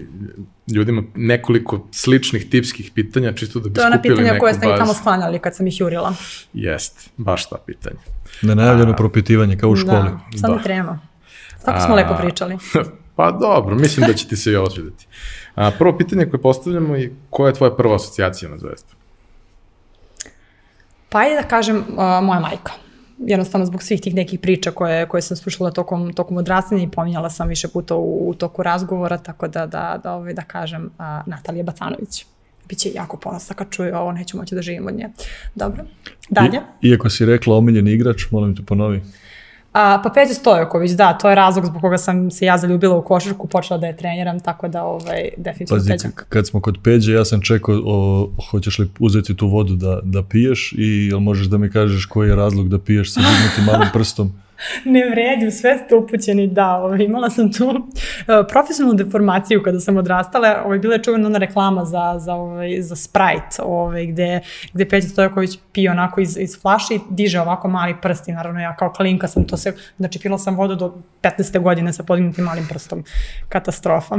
ljudima 0.75 1.03
nekoliko 1.15 1.87
sličnih 1.91 2.49
tipskih 2.49 2.91
pitanja, 2.95 3.33
čisto 3.33 3.59
da 3.59 3.69
bi 3.69 3.75
To 3.75 3.81
je 3.81 3.87
ona 3.87 3.95
skupili 3.95 4.15
pitanja 4.15 4.33
neku 4.33 4.43
koje 4.43 4.53
ste 4.53 4.67
mi 4.67 4.73
tamo 4.73 4.85
bazu. 4.85 4.99
sklanjali 4.99 5.39
kad 5.39 5.55
sam 5.55 5.67
ih 5.67 5.79
jurila. 5.79 6.13
Jest, 6.53 7.09
baš 7.17 7.49
ta 7.49 7.55
pitanja. 7.65 7.99
Nenajavljeno 8.41 8.95
propitivanje, 8.95 9.57
kao 9.57 9.69
u 9.69 9.75
školi. 9.75 10.09
Da, 10.09 10.19
sad 10.37 10.49
Da. 10.49 10.55
mi 10.55 10.63
trema. 10.63 10.99
Tako 11.65 11.79
smo 11.79 11.93
A, 11.93 11.95
lepo 11.95 12.15
pričali. 12.21 12.57
pa 13.15 13.31
dobro, 13.31 13.75
mislim 13.75 14.07
da 14.07 14.13
će 14.13 14.27
ti 14.27 14.35
se 14.35 14.51
i 14.51 14.55
ovo 14.55 14.69
svideti. 14.69 15.07
A, 15.55 15.71
prvo 15.77 15.97
pitanje 15.97 16.25
koje 16.25 16.41
postavljamo 16.41 16.95
je 16.95 17.15
koja 17.29 17.47
je 17.47 17.53
tvoja 17.53 17.75
prva 17.75 17.95
asocijacija 17.95 18.51
na 18.51 18.57
Zvezdu? 18.57 18.93
Pa 21.09 21.19
ajde 21.19 21.35
da 21.35 21.47
kažem 21.47 21.77
uh, 21.77 21.85
moja 22.23 22.39
majka. 22.39 22.71
Jednostavno 23.17 23.65
zbog 23.65 23.83
svih 23.83 24.01
tih 24.01 24.15
nekih 24.15 24.39
priča 24.39 24.71
koje, 24.71 25.05
koje 25.05 25.21
sam 25.21 25.37
slušala 25.37 25.71
tokom, 25.71 26.13
tokom 26.13 26.37
odrastanja 26.37 26.83
i 26.83 26.91
pominjala 26.91 27.29
sam 27.29 27.47
više 27.47 27.67
puta 27.67 27.95
u, 27.95 28.29
u 28.29 28.33
toku 28.33 28.63
razgovora, 28.63 29.17
tako 29.17 29.47
da, 29.47 29.65
da, 29.65 29.99
da, 30.03 30.13
ovaj, 30.13 30.33
da 30.33 30.41
kažem 30.41 30.85
uh, 30.85 31.05
Natalija 31.25 31.63
Bacanović. 31.63 32.25
Biće 32.69 32.89
jako 32.95 33.17
ponosna 33.17 33.55
kad 33.55 33.69
čuje 33.69 33.97
ovo, 33.97 34.11
neću 34.11 34.37
moći 34.37 34.55
da 34.55 34.61
živim 34.61 34.87
od 34.87 34.93
nje. 34.95 35.09
Dobro, 35.55 35.83
dalje. 36.29 36.59
I, 36.81 36.89
iako 36.89 37.09
si 37.09 37.25
rekla 37.25 37.55
omiljeni 37.55 37.91
igrač, 37.91 38.31
molim 38.31 38.55
te 38.55 38.63
ponovi. 38.63 39.01
A, 39.73 40.01
pa 40.03 40.09
Peđa 40.09 40.33
Stojaković, 40.33 40.91
da, 40.91 41.13
to 41.13 41.29
je 41.29 41.35
razlog 41.35 41.65
zbog 41.65 41.81
koga 41.81 41.97
sam 41.97 42.31
se 42.31 42.45
ja 42.45 42.57
zaljubila 42.57 42.97
u 42.97 43.01
košarku, 43.01 43.47
počela 43.47 43.77
da 43.77 43.87
je 43.87 43.97
treniram, 43.97 44.39
tako 44.39 44.67
da 44.67 44.83
ovaj, 44.83 45.29
definitivno 45.37 45.79
Pazi, 45.79 45.89
Peđa. 45.89 46.09
kad 46.29 46.47
smo 46.47 46.61
kod 46.61 46.77
Peđe, 46.83 47.13
ja 47.13 47.25
sam 47.25 47.41
čekao, 47.41 47.81
o, 47.85 48.29
hoćeš 48.49 48.79
li 48.79 48.89
uzeti 48.99 49.35
tu 49.35 49.47
vodu 49.47 49.75
da, 49.75 49.99
da 50.03 50.23
piješ 50.23 50.73
i 50.77 51.07
jel 51.11 51.19
možeš 51.19 51.47
da 51.47 51.57
mi 51.57 51.71
kažeš 51.71 52.05
koji 52.05 52.29
je 52.29 52.35
razlog 52.35 52.69
da 52.69 52.79
piješ 52.79 53.13
sa 53.13 53.19
dignutim 53.19 53.65
malim 53.65 53.89
prstom? 53.93 54.33
Ne 54.85 55.09
vredim, 55.09 55.51
sve 55.51 55.77
ste 55.77 55.95
upućeni, 55.95 56.47
da, 56.47 56.75
ovaj, 56.75 56.99
imala 57.03 57.29
sam 57.29 57.53
tu 57.53 57.67
uh, 57.67 57.85
profesionalnu 58.49 59.03
deformaciju 59.03 59.63
kada 59.63 59.79
sam 59.79 59.97
odrastala, 59.97 60.61
ovaj, 60.65 60.79
bila 60.79 60.93
je 60.93 61.03
čuvena 61.03 61.27
ona 61.27 61.39
reklama 61.39 61.85
za, 61.85 62.15
za, 62.19 62.33
ovaj, 62.33 62.81
za 62.81 62.95
Sprite, 62.95 63.61
ovaj, 63.63 64.05
gde, 64.05 64.39
gde 64.73 64.89
Peđa 64.89 65.07
Stojaković 65.07 65.59
pije 65.71 65.91
onako 65.91 66.21
iz, 66.21 66.37
iz 66.37 66.61
flaše 66.61 66.95
i 66.95 66.99
diže 67.09 67.41
ovako 67.41 67.67
mali 67.67 67.95
prst 68.01 68.27
i 68.27 68.31
naravno 68.31 68.59
ja 68.59 68.75
kao 68.75 68.93
klinka 68.93 69.27
sam 69.27 69.47
to 69.47 69.57
se, 69.57 69.73
znači 69.97 70.19
pila 70.19 70.37
sam 70.37 70.55
vodu 70.55 70.75
do 70.75 70.93
15. 71.21 71.59
godine 71.59 71.93
sa 71.93 72.03
podignutim 72.03 72.45
malim 72.45 72.67
prstom, 72.67 73.03
katastrofa. 73.49 74.17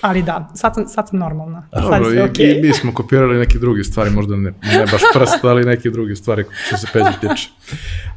Ali 0.00 0.22
da, 0.22 0.48
sad 0.54 0.74
sam, 0.74 0.88
sad 0.88 1.08
sam 1.08 1.18
normalna. 1.18 1.68
Sad 1.72 1.82
Dobro, 1.82 2.04
sve 2.04 2.16
i, 2.16 2.20
okej. 2.20 2.58
i 2.58 2.62
mi 2.62 2.72
smo 2.72 2.94
kopirali 2.94 3.38
neke 3.38 3.58
druge 3.58 3.84
stvari, 3.84 4.10
možda 4.10 4.36
ne, 4.36 4.50
ne 4.62 4.86
baš 4.92 5.02
prst, 5.14 5.44
ali 5.44 5.64
neke 5.64 5.90
druge 5.90 6.16
stvari 6.16 6.44
što 6.66 6.76
se 6.76 6.86
Peđe 6.92 7.12
tiče. 7.20 7.48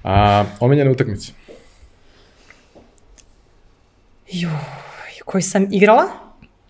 A, 0.04 0.44
omiljene 0.60 0.92
utakmice? 0.92 1.32
Juj, 4.32 4.52
koji 5.26 5.42
sam 5.42 5.68
igrala, 5.72 6.04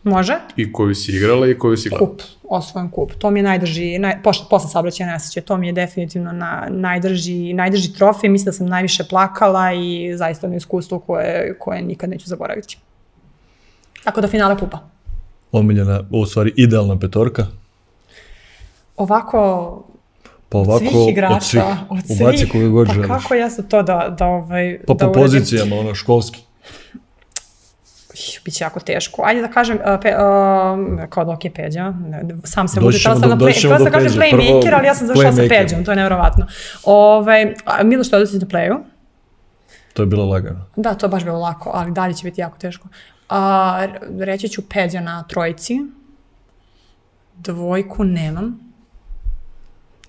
može? 0.03 0.39
I 0.55 0.73
koju 0.73 0.95
si 0.95 1.11
igrala 1.11 1.47
i 1.47 1.57
koju 1.57 1.77
si 1.77 1.89
gledala? 1.89 2.09
Kup, 2.09 2.21
osvojen 2.49 2.89
kup. 2.89 3.13
To 3.13 3.31
mi 3.31 3.39
je 3.39 3.43
najdrži, 3.43 3.99
naj, 3.99 4.21
posle, 4.23 4.45
posle 4.49 4.69
saobraćaja 4.69 5.11
nesreće, 5.11 5.41
to 5.41 5.57
mi 5.57 5.67
je 5.67 5.73
definitivno 5.73 6.31
na, 6.31 6.67
najdrži, 6.69 7.53
najdrži 7.53 7.93
trofej. 7.93 8.29
Mislim 8.29 8.45
da 8.45 8.51
sam 8.51 8.67
najviše 8.67 9.03
plakala 9.03 9.73
i 9.73 10.13
zaista 10.17 10.47
ono 10.47 10.55
iskustvo 10.55 10.99
koje, 10.99 11.55
koje 11.59 11.81
nikad 11.81 12.09
neću 12.09 12.27
zaboraviti. 12.27 12.77
Tako 14.03 14.21
da 14.21 14.27
finale 14.27 14.57
kupa. 14.59 14.79
Omiljena, 15.51 16.03
u 16.11 16.25
stvari 16.25 16.53
idealna 16.55 16.99
petorka, 16.99 17.45
Ovako, 18.97 19.83
pa 20.49 20.57
ovako 20.57 20.79
svih 20.79 21.09
igrača, 21.09 21.77
od 21.89 21.99
svih, 22.05 22.21
od 22.21 22.21
ubaci 22.21 22.37
svih, 22.37 22.51
koga 22.51 22.67
god 22.67 22.87
pa 22.87 22.93
želiš. 22.93 23.07
kako 23.07 23.33
ja 23.33 23.49
sad 23.49 23.67
to 23.67 23.83
da, 23.83 24.15
da, 24.19 24.25
ovaj, 24.25 24.79
Pa 24.87 24.93
da 24.93 25.05
po 25.05 25.11
uradim? 25.11 25.23
pozicijama, 25.23 25.75
ono, 25.75 25.95
školski. 25.95 26.39
Biće 28.45 28.63
jako 28.63 28.79
teško. 28.79 29.21
Ajde 29.25 29.41
da 29.41 29.47
kažem, 29.47 29.77
uh, 29.77 29.99
pe, 30.01 30.09
uh, 30.09 31.09
kao 31.09 31.25
da 31.25 31.31
ok, 31.31 31.39
Peđa, 31.55 31.93
sam 32.43 32.67
se 32.67 32.73
ćemo 32.73 32.89
htjela 32.89 33.15
sam, 33.15 33.21
do- 33.21 33.27
na 33.27 33.35
doći 33.35 33.53
play, 33.53 33.57
htjela 33.57 33.77
sam 33.77 33.85
da 33.85 33.91
kažem 33.91 34.11
playmaker, 34.11 34.61
Prvo 34.61 34.77
ali 34.77 34.87
ja 34.87 34.95
sam 34.95 35.07
zašla 35.07 35.31
sa. 35.31 35.41
Peđom, 35.49 35.85
to 35.85 35.91
je 35.91 35.95
nevjerovatno. 35.95 36.47
Ovaj, 36.83 37.53
a, 37.65 37.83
Miloš 37.83 38.09
Teodosić 38.09 38.41
na 38.41 38.47
playu, 38.47 38.77
To 39.93 40.01
je 40.01 40.05
bilo 40.05 40.25
lagano. 40.25 40.65
da, 40.75 40.93
to 40.93 41.05
je 41.05 41.09
baš 41.09 41.23
bilo 41.23 41.39
lako, 41.39 41.71
ali 41.73 41.91
dalje 41.91 42.13
će 42.13 42.23
biti 42.23 42.41
jako 42.41 42.57
teško. 42.57 42.87
A, 43.29 43.87
reći 44.19 44.49
ću 44.49 44.61
Peđa 44.69 45.01
na 45.01 45.23
trojici, 45.23 45.79
dvojku 47.37 48.03
nemam. 48.03 48.59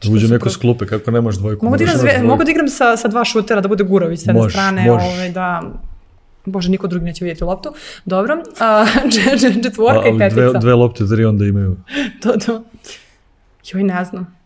Da 0.05 0.11
uđe 0.13 0.29
neko 0.29 0.51
s 0.51 0.57
klupe, 0.57 0.87
kako 0.87 1.11
nemaš 1.11 1.35
dvojku? 1.37 1.65
Mogu 1.65 1.77
da, 1.77 1.85
igram, 1.85 2.27
mogu 2.27 2.45
da 2.45 2.51
igram 2.51 2.69
sa, 2.69 2.97
sa 2.97 3.09
dva 3.09 3.25
šutera, 3.25 3.61
da 3.61 3.69
bude 3.69 3.85
Gurović 3.85 4.21
s 4.21 4.27
jedne 4.27 4.51
strane, 4.51 4.91
može. 4.91 5.07
ovaj, 5.07 5.31
da... 5.31 5.63
Bože, 6.47 6.71
niko 6.71 6.87
drugi 6.87 7.05
neće 7.05 7.25
vidjeti 7.25 7.45
loptu. 7.45 7.73
Dobro. 8.05 8.43
A, 8.61 8.87
čet- 9.15 9.41
čet- 9.41 9.57
A, 9.59 9.63
četvorka 9.63 10.09
i 10.09 10.19
petica. 10.19 10.41
dve, 10.41 10.59
dve 10.61 10.75
lopte, 10.75 11.05
tri 11.07 11.25
onda 11.25 11.45
imaju. 11.45 11.77
To, 12.23 12.33
to. 12.47 12.65
Joj, 13.65 13.83
ne 13.83 14.05
znam. 14.05 14.37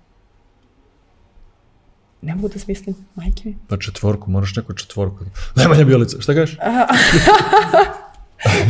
Ne 2.22 2.34
mogu 2.34 2.48
da 2.48 2.58
smislim, 2.58 2.96
majke 3.14 3.42
mi. 3.44 3.56
Pa 3.68 3.76
četvorku, 3.76 4.30
moraš 4.30 4.56
neku 4.56 4.72
četvorku. 4.72 5.24
Nemanja 5.56 5.84
Bjelica, 5.84 6.20
šta 6.20 6.34
kažeš? 6.34 6.58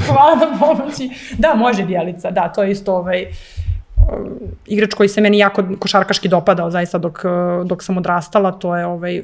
Hvala 0.06 0.34
na 0.36 0.58
pomoći. 0.58 1.10
Da, 1.38 1.54
može 1.54 1.84
Bjelica, 1.84 2.30
da, 2.30 2.48
to 2.48 2.62
je 2.62 2.70
isto 2.70 2.94
ovaj, 2.94 3.26
um, 3.96 4.38
igrač 4.66 4.94
koji 4.94 5.08
se 5.08 5.20
meni 5.20 5.38
jako 5.38 5.64
košarkaški 5.78 6.28
dopadao 6.28 6.70
zaista 6.70 6.98
dok, 6.98 7.22
dok 7.64 7.82
sam 7.82 7.96
odrastala, 7.96 8.52
to 8.52 8.76
je 8.76 8.86
ovaj 8.86 9.22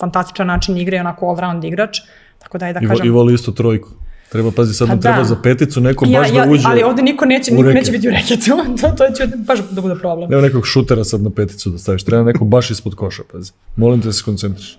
fantastičan 0.00 0.46
način 0.46 0.76
igre, 0.76 1.00
onako 1.00 1.26
all-round 1.26 1.66
igrač, 1.66 1.98
tako 2.42 2.58
da 2.58 2.66
je 2.66 2.72
da 2.72 2.80
I, 2.82 2.86
vo, 2.86 2.90
kažem... 2.90 3.06
I 3.06 3.10
voli 3.10 3.34
isto 3.34 3.52
trojku. 3.52 3.88
Treba, 4.28 4.50
pazi, 4.50 4.74
sad 4.74 4.88
Pa 4.88 4.94
mu 4.94 5.00
treba 5.00 5.18
da. 5.18 5.24
za 5.24 5.36
peticu, 5.42 5.80
neko 5.80 6.06
Ja, 6.08 6.20
baš 6.20 6.28
ja, 6.32 6.44
da 6.46 6.50
uđe. 6.52 6.62
ali 6.66 6.82
ovde 6.82 7.02
niko 7.02 7.24
neće, 7.24 7.54
niko 7.54 7.72
neće 7.72 7.92
biti 7.92 8.08
u 8.08 8.10
reketu, 8.10 8.50
to, 8.80 8.88
to 8.88 9.14
će 9.16 9.26
baš 9.36 9.58
da 9.70 9.80
bude 9.80 9.94
problem. 9.94 10.30
Nema 10.30 10.42
nekog 10.42 10.66
šutera 10.66 11.04
sad 11.04 11.22
na 11.22 11.30
peticu 11.30 11.70
da 11.70 11.78
staviš. 11.78 12.04
Treba 12.04 12.24
neko 12.24 12.44
baš 12.44 12.70
ispod 12.70 12.94
koša, 12.94 13.22
pazi. 13.32 13.52
Molim 13.76 14.00
te 14.00 14.06
da 14.06 14.12
se 14.12 14.22
koncentriš. 14.24 14.78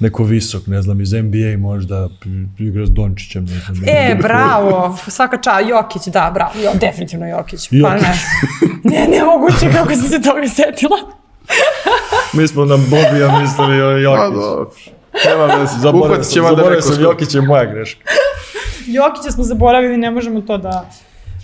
Neko 0.00 0.24
visok, 0.24 0.66
ne 0.66 0.82
znam, 0.82 1.00
iz 1.00 1.12
NBA 1.12 1.58
možda 1.58 2.08
igra 2.58 2.86
s 2.86 2.90
Dončićem, 2.90 3.44
ne 3.44 3.60
znam. 3.60 3.84
E, 3.86 4.18
bravo, 4.22 4.98
svaka 5.08 5.36
ča, 5.36 5.60
Jokić, 5.68 6.06
da, 6.06 6.30
bravo, 6.34 6.52
jo, 6.64 6.70
definitivno 6.80 7.26
Jokić. 7.26 7.68
Pa 7.68 7.76
Jokić. 7.76 8.02
ne, 8.84 9.00
ne, 9.00 9.08
nemoguće 9.08 9.72
kako 9.72 9.94
sam 9.94 10.08
se 10.08 10.22
toga 10.22 10.48
setila. 10.48 10.96
Mi 12.32 12.48
smo 12.48 12.64
na 12.64 12.76
Bobija 12.76 13.40
mislili 13.40 14.06
o 14.06 14.14
Pa. 14.14 14.97
Nema 15.26 15.44
veze. 15.44 15.72
Zaboravio 15.82 16.24
sam, 16.24 16.42
zaboravio 16.42 16.70
neko 16.70 16.82
sam. 16.82 17.02
Jokić 17.02 17.34
je 17.34 17.40
moja 17.40 17.64
greška. 17.64 18.04
Jokića 18.96 19.30
smo 19.30 19.44
zaboravili, 19.44 19.96
ne 19.96 20.10
možemo 20.10 20.40
to 20.40 20.58
da... 20.58 20.90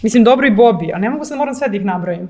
Mislim, 0.03 0.25
dobro 0.25 0.47
i 0.47 0.51
Bobi, 0.51 0.93
a 0.95 0.99
ne 0.99 1.11
mogu 1.11 1.25
sad, 1.25 1.39
moram 1.39 1.55
sve 1.55 1.69
da 1.69 1.77
ih 1.77 1.85
nabrojim. 1.85 2.29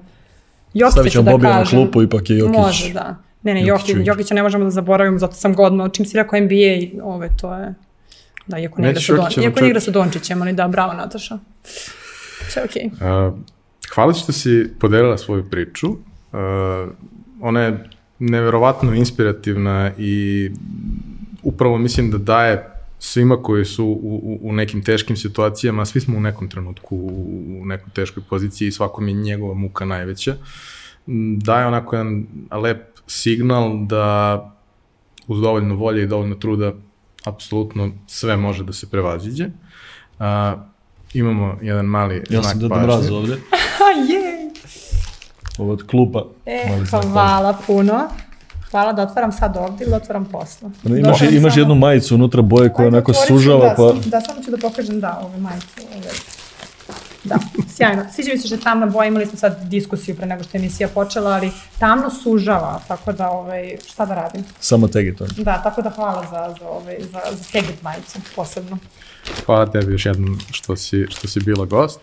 Jokića 0.75 0.93
Stavit 0.93 1.13
ću 1.13 1.23
da 1.23 1.31
Bobija 1.31 1.51
na 1.51 1.59
kažem. 1.59 1.79
klupu, 1.79 2.03
ipak 2.03 2.31
je 2.31 2.39
Jokić. 2.39 2.57
Može, 2.57 2.93
da. 2.93 3.17
Ne, 3.43 3.55
ne, 3.55 3.67
Jokić. 3.67 3.97
Jokića 4.05 4.35
ne 4.35 4.43
možemo 4.43 4.65
da 4.65 4.71
zaboravimo, 4.71 5.19
zato 5.19 5.35
sam 5.35 5.55
godno, 5.55 5.89
čim 5.89 6.07
si 6.07 6.17
rekao 6.17 6.41
NBA, 6.41 7.05
ove, 7.05 7.29
to 7.41 7.55
je... 7.55 7.75
Da, 8.47 8.59
iako 8.59 8.83
ne 8.83 8.91
igra 8.91 9.01
sa, 9.01 9.15
Don, 9.15 9.25
na 9.37 9.43
iako 9.43 9.61
ne 9.61 9.69
igra 9.69 9.81
sa 9.81 9.91
Dončićem, 9.91 10.43
ali 10.43 10.53
da, 10.53 10.69
bravo 10.69 10.93
Nataša. 10.93 11.39
Sve 12.49 12.63
okej. 12.65 12.87
Uh, 12.87 13.35
hvala 13.95 14.13
što 14.15 14.33
si 14.33 14.71
podelila 14.81 15.19
svoju 15.19 15.51
priču. 15.51 15.89
Uh, 15.89 15.99
ona 17.41 17.61
je 17.61 17.89
neverovatno 18.19 18.95
inspirativna 18.95 19.91
i 19.99 20.51
upravo 21.45 21.79
mislim 21.79 22.11
da 22.11 22.19
daje 22.19 22.71
svima 22.99 23.43
koji 23.43 23.65
su 23.65 23.85
u, 23.85 24.21
u, 24.23 24.39
u 24.43 24.53
nekim 24.53 24.85
teškim 24.85 25.17
situacijama, 25.17 25.85
svi 25.85 26.01
smo 26.01 26.17
u 26.17 26.21
nekom 26.21 26.49
trenutku 26.49 26.97
u, 26.97 27.63
nekoj 27.67 27.93
teškoj 27.93 28.23
poziciji 28.31 28.69
i 28.69 28.73
svakom 28.73 29.09
je 29.09 29.15
njegova 29.15 29.55
muka 29.55 29.85
najveća, 29.85 30.37
daje 31.37 31.67
onako 31.67 31.97
jedan 31.97 32.27
lep 32.63 32.83
signal 33.07 33.87
da 33.87 34.35
uz 35.27 35.41
dovoljno 35.41 35.75
volje 35.75 36.03
i 36.03 36.07
dovoljno 36.07 36.35
truda 36.35 36.73
apsolutno 37.25 37.91
sve 38.07 38.37
može 38.37 38.65
da 38.65 38.73
se 38.73 38.91
prevaziđe. 38.91 39.47
Uh, 40.19 40.25
imamo 41.15 41.59
jedan 41.63 41.87
mali 41.87 42.23
Ja 42.31 42.43
znak 42.43 42.53
sam 42.53 42.61
Deda 42.61 42.75
pažnje. 42.75 42.87
Mraz 42.87 43.11
ovde. 43.11 43.33
Jej! 44.11 44.51
Ovo 45.59 45.73
od 45.73 45.87
klupa. 45.87 46.25
E, 46.47 46.79
hvala 47.13 47.59
puno. 47.67 48.09
Hvala 48.75 48.93
da 48.93 49.03
otvaram 49.03 49.33
sad 49.33 49.57
ovdje 49.57 49.87
ili 49.87 49.95
otvaram 49.97 50.25
posle. 50.25 50.69
Ne, 50.83 51.01
Imaš, 51.01 51.21
Dodam 51.21 51.35
imaš 51.35 51.53
samo- 51.53 51.61
jednu 51.63 51.75
majicu 51.75 52.15
unutra 52.15 52.43
boje 52.43 52.73
koja 52.73 52.87
Ajde, 52.87 52.97
onako 52.97 53.13
sužava, 53.15 53.69
da, 53.69 53.75
pa... 53.77 53.89
sam- 53.89 54.11
Da, 54.11 54.21
samo 54.21 54.43
ću 54.43 54.51
da 54.51 54.57
pokažem, 54.59 55.01
da, 55.01 55.21
ove 55.23 55.39
majice. 55.39 55.67
Ove. 55.97 56.11
Da, 57.25 57.39
sjajno. 57.69 58.03
Sviđa 58.15 58.31
mi 58.33 58.39
se 58.39 58.47
što 58.47 58.55
je 58.55 58.61
tamna 58.61 58.87
boja, 58.87 59.09
imali 59.09 59.27
smo 59.27 59.39
sad 59.39 59.65
diskusiju 59.65 60.17
pre 60.17 60.27
nego 60.27 60.43
što 60.45 60.57
je 60.57 60.61
emisija 60.61 60.89
počela, 60.89 61.31
ali 61.31 61.51
tamno 61.79 62.11
sužava, 62.13 62.81
tako 62.89 63.13
da, 63.13 63.31
ovaj, 63.31 63.77
šta 63.87 64.07
da 64.07 64.15
radim? 64.15 64.45
Samo 64.61 64.89
tegi 64.89 65.17
to. 65.17 65.27
Da, 65.37 65.63
tako 65.63 65.83
da 65.83 65.91
hvala 65.91 66.23
za, 66.23 66.55
za, 66.61 66.69
ovaj, 66.69 66.97
za, 67.03 67.21
za 67.33 67.45
Tegit 67.53 67.83
majicu, 67.83 68.19
posebno. 68.37 68.79
Hvala 69.47 69.67
tebi 69.67 69.93
još 69.93 70.07
jednom 70.07 70.39
što 70.51 70.77
si, 70.77 71.07
što 71.09 71.29
si 71.29 71.41
bila 71.41 71.65
gost. 71.65 72.01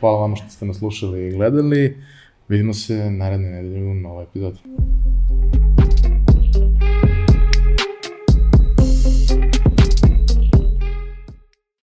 Hvala 0.00 0.18
vama 0.18 0.36
što 0.36 0.48
ste 0.48 0.64
nas 0.66 0.76
slušali 0.76 1.28
i 1.28 1.32
gledali. 1.32 2.02
Vidimo 2.48 2.74
se 2.74 3.10
naredne 3.10 3.48
nedelje 3.50 3.82
u 3.82 3.94
novoj 3.94 4.22
epizodi. 4.24 4.58